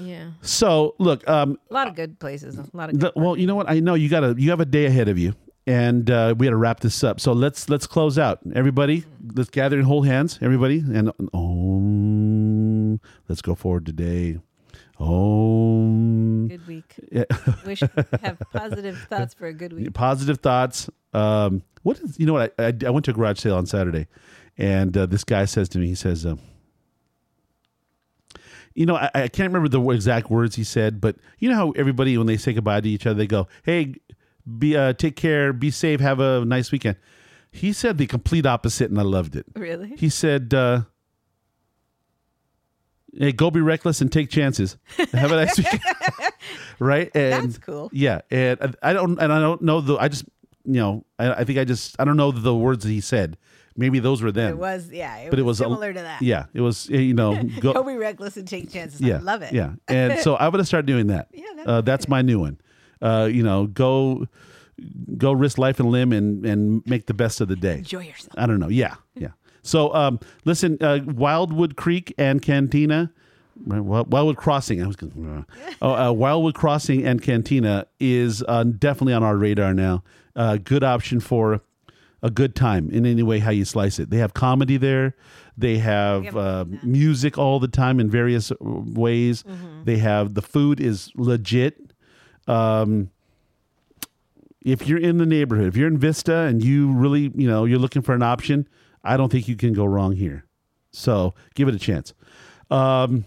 yeah, 0.00 0.30
So 0.42 0.94
look, 0.98 1.28
um, 1.28 1.58
a 1.70 1.74
lot 1.74 1.88
of 1.88 1.94
good 1.96 2.18
places. 2.20 2.56
A 2.56 2.64
lot 2.72 2.88
of 2.90 2.98
good 2.98 3.12
the, 3.14 3.20
well, 3.20 3.36
you 3.36 3.46
know 3.46 3.56
what? 3.56 3.68
I 3.68 3.80
know 3.80 3.94
you 3.94 4.08
got 4.08 4.22
a 4.24 4.34
you 4.38 4.50
have 4.50 4.60
a 4.60 4.64
day 4.64 4.86
ahead 4.86 5.08
of 5.08 5.18
you, 5.18 5.34
and 5.66 6.08
uh, 6.08 6.34
we 6.38 6.46
got 6.46 6.50
to 6.50 6.56
wrap 6.56 6.80
this 6.80 7.02
up. 7.02 7.20
So 7.20 7.32
let's 7.32 7.68
let's 7.68 7.86
close 7.86 8.16
out. 8.18 8.38
Everybody, 8.54 9.04
let's 9.34 9.50
gather 9.50 9.76
and 9.76 9.86
hold 9.86 10.06
hands. 10.06 10.38
Everybody, 10.40 10.78
and 10.78 11.08
um, 11.08 11.28
let's 13.30 13.40
go 13.40 13.54
forward 13.54 13.86
today. 13.86 14.38
Oh, 14.98 16.46
good 16.48 16.66
week. 16.66 16.94
yeah, 17.10 17.24
Wish 17.64 17.80
have 17.80 18.38
positive 18.52 18.98
thoughts 19.08 19.32
for 19.32 19.46
a 19.46 19.54
good 19.54 19.72
week. 19.72 19.94
positive 19.94 20.40
thoughts. 20.40 20.90
Um, 21.14 21.62
what 21.82 21.98
is 22.00 22.18
you 22.18 22.26
know 22.26 22.34
what? 22.34 22.54
I, 22.58 22.66
I, 22.66 22.72
I 22.86 22.90
went 22.90 23.06
to 23.06 23.12
a 23.12 23.14
garage 23.14 23.38
sale 23.38 23.56
on 23.56 23.64
Saturday, 23.64 24.08
and 24.58 24.94
uh, 24.96 25.06
this 25.06 25.24
guy 25.24 25.46
says 25.46 25.68
to 25.70 25.78
me, 25.78 25.86
he 25.86 25.94
says. 25.94 26.26
Um, 26.26 26.40
you 28.74 28.86
know, 28.86 28.94
I, 28.96 29.10
I 29.14 29.28
can't 29.28 29.52
remember 29.52 29.68
the 29.68 29.82
exact 29.90 30.30
words 30.30 30.54
he 30.54 30.62
said, 30.62 31.00
but 31.00 31.16
you 31.38 31.48
know 31.48 31.56
how 31.56 31.70
everybody 31.72 32.16
when 32.16 32.28
they 32.28 32.36
say 32.36 32.52
goodbye 32.52 32.80
to 32.80 32.88
each 32.88 33.04
other, 33.06 33.16
they 33.16 33.26
go, 33.26 33.48
"Hey, 33.64 33.94
be 34.58 34.76
uh, 34.76 34.92
take 34.92 35.16
care, 35.16 35.52
be 35.52 35.70
safe, 35.70 35.98
have 36.00 36.20
a 36.20 36.44
nice 36.44 36.70
weekend." 36.70 36.96
He 37.50 37.72
said 37.72 37.98
the 37.98 38.06
complete 38.06 38.46
opposite, 38.46 38.90
and 38.90 38.98
I 39.00 39.02
loved 39.02 39.34
it. 39.34 39.44
Really? 39.56 39.94
He 39.96 40.08
said, 40.08 40.54
uh, 40.54 40.82
"Hey, 43.16 43.32
go 43.32 43.50
be 43.50 43.60
reckless 43.60 44.00
and 44.00 44.10
take 44.10 44.30
chances. 44.30 44.76
Have 45.12 45.32
a 45.32 45.36
nice 45.36 45.56
weekend." 45.58 45.80
right? 46.78 47.10
And 47.14 47.44
That's 47.50 47.58
cool. 47.58 47.90
Yeah, 47.92 48.20
and 48.30 48.76
I 48.82 48.92
don't, 48.92 49.18
and 49.18 49.32
I 49.32 49.38
don't 49.40 49.62
know 49.62 49.80
the. 49.80 49.96
I 49.96 50.08
just, 50.08 50.24
you 50.64 50.74
know, 50.80 51.04
I, 51.18 51.32
I 51.32 51.44
think 51.44 51.58
I 51.58 51.64
just, 51.64 51.96
I 51.98 52.04
don't 52.04 52.16
know 52.16 52.30
the 52.30 52.54
words 52.54 52.84
that 52.84 52.90
he 52.90 53.00
said. 53.00 53.36
Maybe 53.76 53.98
those 54.00 54.20
were 54.20 54.32
them. 54.32 54.50
It 54.50 54.58
was 54.58 54.90
yeah. 54.90 55.16
It 55.18 55.30
but 55.30 55.38
it 55.38 55.42
was 55.42 55.60
was 55.60 55.60
a- 55.60 55.64
similar 55.64 55.92
to 55.92 56.00
that. 56.00 56.22
Yeah, 56.22 56.46
it 56.52 56.60
was. 56.60 56.88
You 56.88 57.14
know, 57.14 57.42
go, 57.60 57.72
Go 57.72 57.82
be 57.84 57.94
reckless 57.96 58.36
and 58.36 58.46
take 58.46 58.70
chances. 58.70 59.00
yeah, 59.00 59.16
I 59.16 59.18
love 59.20 59.42
it. 59.42 59.52
Yeah, 59.52 59.74
and 59.88 60.18
so 60.20 60.36
I'm 60.36 60.50
gonna 60.50 60.64
start 60.64 60.86
doing 60.86 61.06
that. 61.06 61.28
Yeah, 61.32 61.44
that's 61.56 61.68
uh, 61.68 61.80
that's 61.82 62.08
my 62.08 62.20
new 62.22 62.40
one. 62.40 62.60
Uh, 63.00 63.28
you 63.32 63.42
know, 63.42 63.66
go 63.66 64.26
go 65.16 65.32
risk 65.32 65.56
life 65.56 65.78
and 65.80 65.90
limb 65.90 66.12
and 66.12 66.44
and 66.44 66.82
make 66.86 67.06
the 67.06 67.14
best 67.14 67.40
of 67.40 67.48
the 67.48 67.56
day. 67.56 67.78
Enjoy 67.78 68.00
yourself. 68.02 68.34
I 68.36 68.46
don't 68.46 68.60
know. 68.60 68.68
Yeah, 68.68 68.96
yeah. 69.14 69.28
So 69.62 69.92
um, 69.94 70.20
listen, 70.44 70.78
uh, 70.80 71.00
Wildwood 71.06 71.76
Creek 71.76 72.14
and 72.18 72.40
Cantina. 72.42 73.12
Wildwood 73.66 74.36
Crossing. 74.38 74.82
I 74.82 74.86
was 74.86 74.96
going. 74.96 75.44
Oh, 75.82 75.94
uh, 75.94 76.12
Wildwood 76.12 76.54
Crossing 76.54 77.04
and 77.04 77.20
Cantina 77.20 77.86
is 77.98 78.42
uh, 78.48 78.64
definitely 78.64 79.12
on 79.12 79.22
our 79.22 79.36
radar 79.36 79.74
now. 79.74 80.02
Uh, 80.34 80.56
good 80.56 80.82
option 80.82 81.20
for 81.20 81.60
a 82.22 82.30
good 82.30 82.54
time 82.54 82.90
in 82.90 83.04
any 83.04 83.22
way 83.22 83.38
how 83.38 83.50
you 83.50 83.64
slice 83.64 83.98
it. 83.98 84.10
They 84.10 84.18
have 84.18 84.34
comedy 84.34 84.76
there. 84.76 85.14
They 85.56 85.78
have 85.78 86.34
uh, 86.36 86.64
music 86.82 87.36
all 87.36 87.60
the 87.60 87.68
time 87.68 88.00
in 88.00 88.08
various 88.08 88.50
uh, 88.50 88.56
ways. 88.60 89.44
They 89.84 89.98
have 89.98 90.34
the 90.34 90.42
food 90.42 90.80
is 90.80 91.12
legit. 91.14 91.92
Um, 92.46 93.10
if 94.62 94.86
you're 94.86 94.98
in 94.98 95.18
the 95.18 95.26
neighborhood, 95.26 95.68
if 95.68 95.76
you're 95.76 95.88
in 95.88 95.98
Vista 95.98 96.34
and 96.34 96.62
you 96.62 96.92
really, 96.92 97.30
you 97.34 97.48
know, 97.48 97.64
you're 97.64 97.78
looking 97.78 98.02
for 98.02 98.14
an 98.14 98.22
option, 98.22 98.68
I 99.02 99.16
don't 99.16 99.30
think 99.30 99.48
you 99.48 99.56
can 99.56 99.72
go 99.72 99.84
wrong 99.84 100.12
here. 100.12 100.44
So 100.92 101.34
give 101.54 101.68
it 101.68 101.74
a 101.74 101.78
chance. 101.78 102.14
Um, 102.70 103.24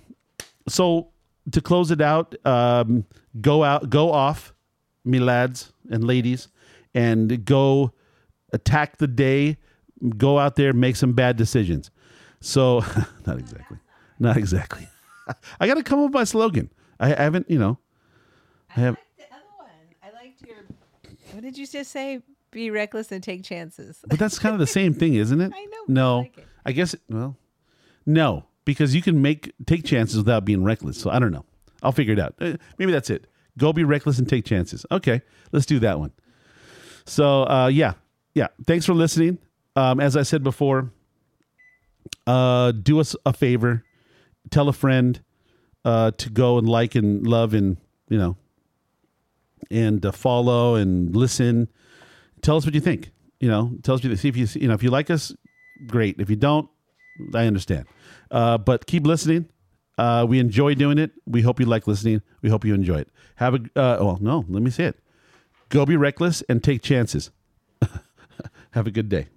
so 0.68 1.10
to 1.52 1.62
close 1.62 1.92
it 1.92 2.02
out, 2.02 2.36
um, 2.46 3.06
go 3.42 3.64
out, 3.64 3.90
go 3.90 4.12
off, 4.12 4.54
me 5.06 5.20
lads 5.20 5.74
and 5.90 6.04
ladies, 6.04 6.48
and 6.94 7.44
go 7.46 7.92
attack 8.52 8.98
the 8.98 9.08
day. 9.08 9.58
Go 10.18 10.38
out 10.38 10.56
there, 10.56 10.74
make 10.74 10.96
some 10.96 11.14
bad 11.14 11.38
decisions. 11.38 11.90
So 12.42 12.84
not 13.26 13.40
exactly, 13.40 13.78
not 14.20 14.38
exactly. 14.38 14.88
I 15.60 15.68
got 15.68 15.76
to 15.76 15.84
come 15.84 16.00
up 16.00 16.06
with 16.06 16.14
my 16.14 16.26
slogan. 16.26 16.70
I, 17.00 17.14
I 17.14 17.24
haven't, 17.24 17.50
you 17.50 17.58
know, 17.58 17.80
I 18.76 18.80
have. 18.82 18.98
The 19.18 19.24
other 19.32 19.44
one, 19.58 19.70
I 20.02 20.12
liked 20.12 20.42
your. 20.46 20.58
What 21.32 21.42
did 21.44 21.58
you 21.58 21.66
just 21.66 21.92
say? 21.92 22.22
Be 22.54 22.70
reckless 22.72 23.12
and 23.12 23.22
take 23.24 23.44
chances. 23.44 24.00
But 24.08 24.20
that's 24.20 24.40
kind 24.40 24.54
of 24.54 24.60
the 24.60 24.68
same 24.68 24.94
thing, 24.94 25.16
isn't 25.16 25.42
it? 25.42 25.52
I 25.56 25.66
know, 25.66 25.78
but 25.88 25.92
I 25.92 25.94
No, 25.94 26.18
like 26.20 26.38
it. 26.38 26.48
I 26.66 26.72
guess. 26.72 26.96
Well, 27.10 27.36
no, 28.06 28.46
because 28.66 28.94
you 28.96 29.02
can 29.02 29.22
make 29.22 29.52
take 29.66 29.84
chances 29.84 30.18
without 30.18 30.46
being 30.46 30.64
reckless. 30.64 30.98
So 31.00 31.10
I 31.10 31.20
don't 31.20 31.32
know. 31.32 31.46
I'll 31.82 31.92
figure 31.92 32.14
it 32.14 32.20
out. 32.20 32.36
Uh, 32.40 32.54
Maybe 32.78 32.92
that's 32.92 33.10
it. 33.10 33.28
Go 33.58 33.74
be 33.74 33.84
reckless 33.84 34.18
and 34.20 34.28
take 34.30 34.46
chances. 34.46 34.86
Okay, 34.92 35.22
let's 35.52 35.66
do 35.66 35.80
that 35.80 36.00
one. 36.00 36.12
So 37.06 37.44
uh, 37.44 37.68
yeah, 37.68 37.94
yeah. 38.34 38.48
Thanks 38.66 38.86
for 38.86 38.94
listening. 38.94 39.38
Um, 39.76 40.00
as 40.00 40.16
I 40.16 40.24
said 40.24 40.44
before, 40.44 40.92
uh, 42.28 42.72
do 42.72 43.00
us 43.00 43.16
a 43.26 43.34
favor, 43.34 43.84
tell 44.50 44.70
a 44.70 44.74
friend 44.74 45.22
uh, 45.84 46.12
to 46.12 46.30
go 46.30 46.58
and 46.58 46.68
like 46.70 46.96
and 46.96 47.26
love 47.28 47.54
and 47.54 47.78
you 48.10 48.18
know, 48.18 48.38
and 49.72 50.06
uh, 50.06 50.12
follow 50.12 50.76
and 50.76 51.16
listen. 51.16 51.68
Tell 52.44 52.58
us 52.58 52.66
what 52.66 52.76
you 52.76 52.82
think. 52.82 53.12
You 53.40 53.50
know, 53.50 53.72
tell 53.82 53.96
us 53.96 54.04
what 54.04 54.10
you 54.10 54.16
see 54.16 54.30
if 54.30 54.38
you 54.38 54.48
you 54.62 54.68
know 54.68 54.74
if 54.74 54.84
you 54.84 54.92
like 54.92 55.10
us, 55.10 55.36
great. 55.88 56.20
If 56.20 56.30
you 56.30 56.36
don't, 56.36 56.70
I 57.34 57.48
understand. 57.48 57.86
Uh, 58.30 58.58
but 58.58 58.86
keep 58.86 59.08
listening. 59.08 59.50
Uh, 59.98 60.26
we 60.28 60.40
enjoy 60.40 60.76
doing 60.76 60.98
it. 60.98 61.12
We 61.26 61.42
hope 61.42 61.60
you 61.60 61.66
like 61.66 61.88
listening. 61.88 62.22
We 62.42 62.50
hope 62.50 62.66
you 62.66 62.74
enjoy 62.74 63.00
it. 63.00 63.10
Have 63.36 63.56
a 63.56 63.58
uh, 63.76 63.98
well, 64.00 64.18
no, 64.22 64.46
let 64.48 64.62
me 64.62 64.72
say 64.72 64.86
it. 64.86 65.00
Go 65.70 65.86
be 65.86 65.96
reckless 65.96 66.44
and 66.48 66.64
take 66.64 66.82
chances. 66.82 67.32
Have 68.72 68.88
a 68.88 68.92
good 68.92 69.10
day. 69.10 69.28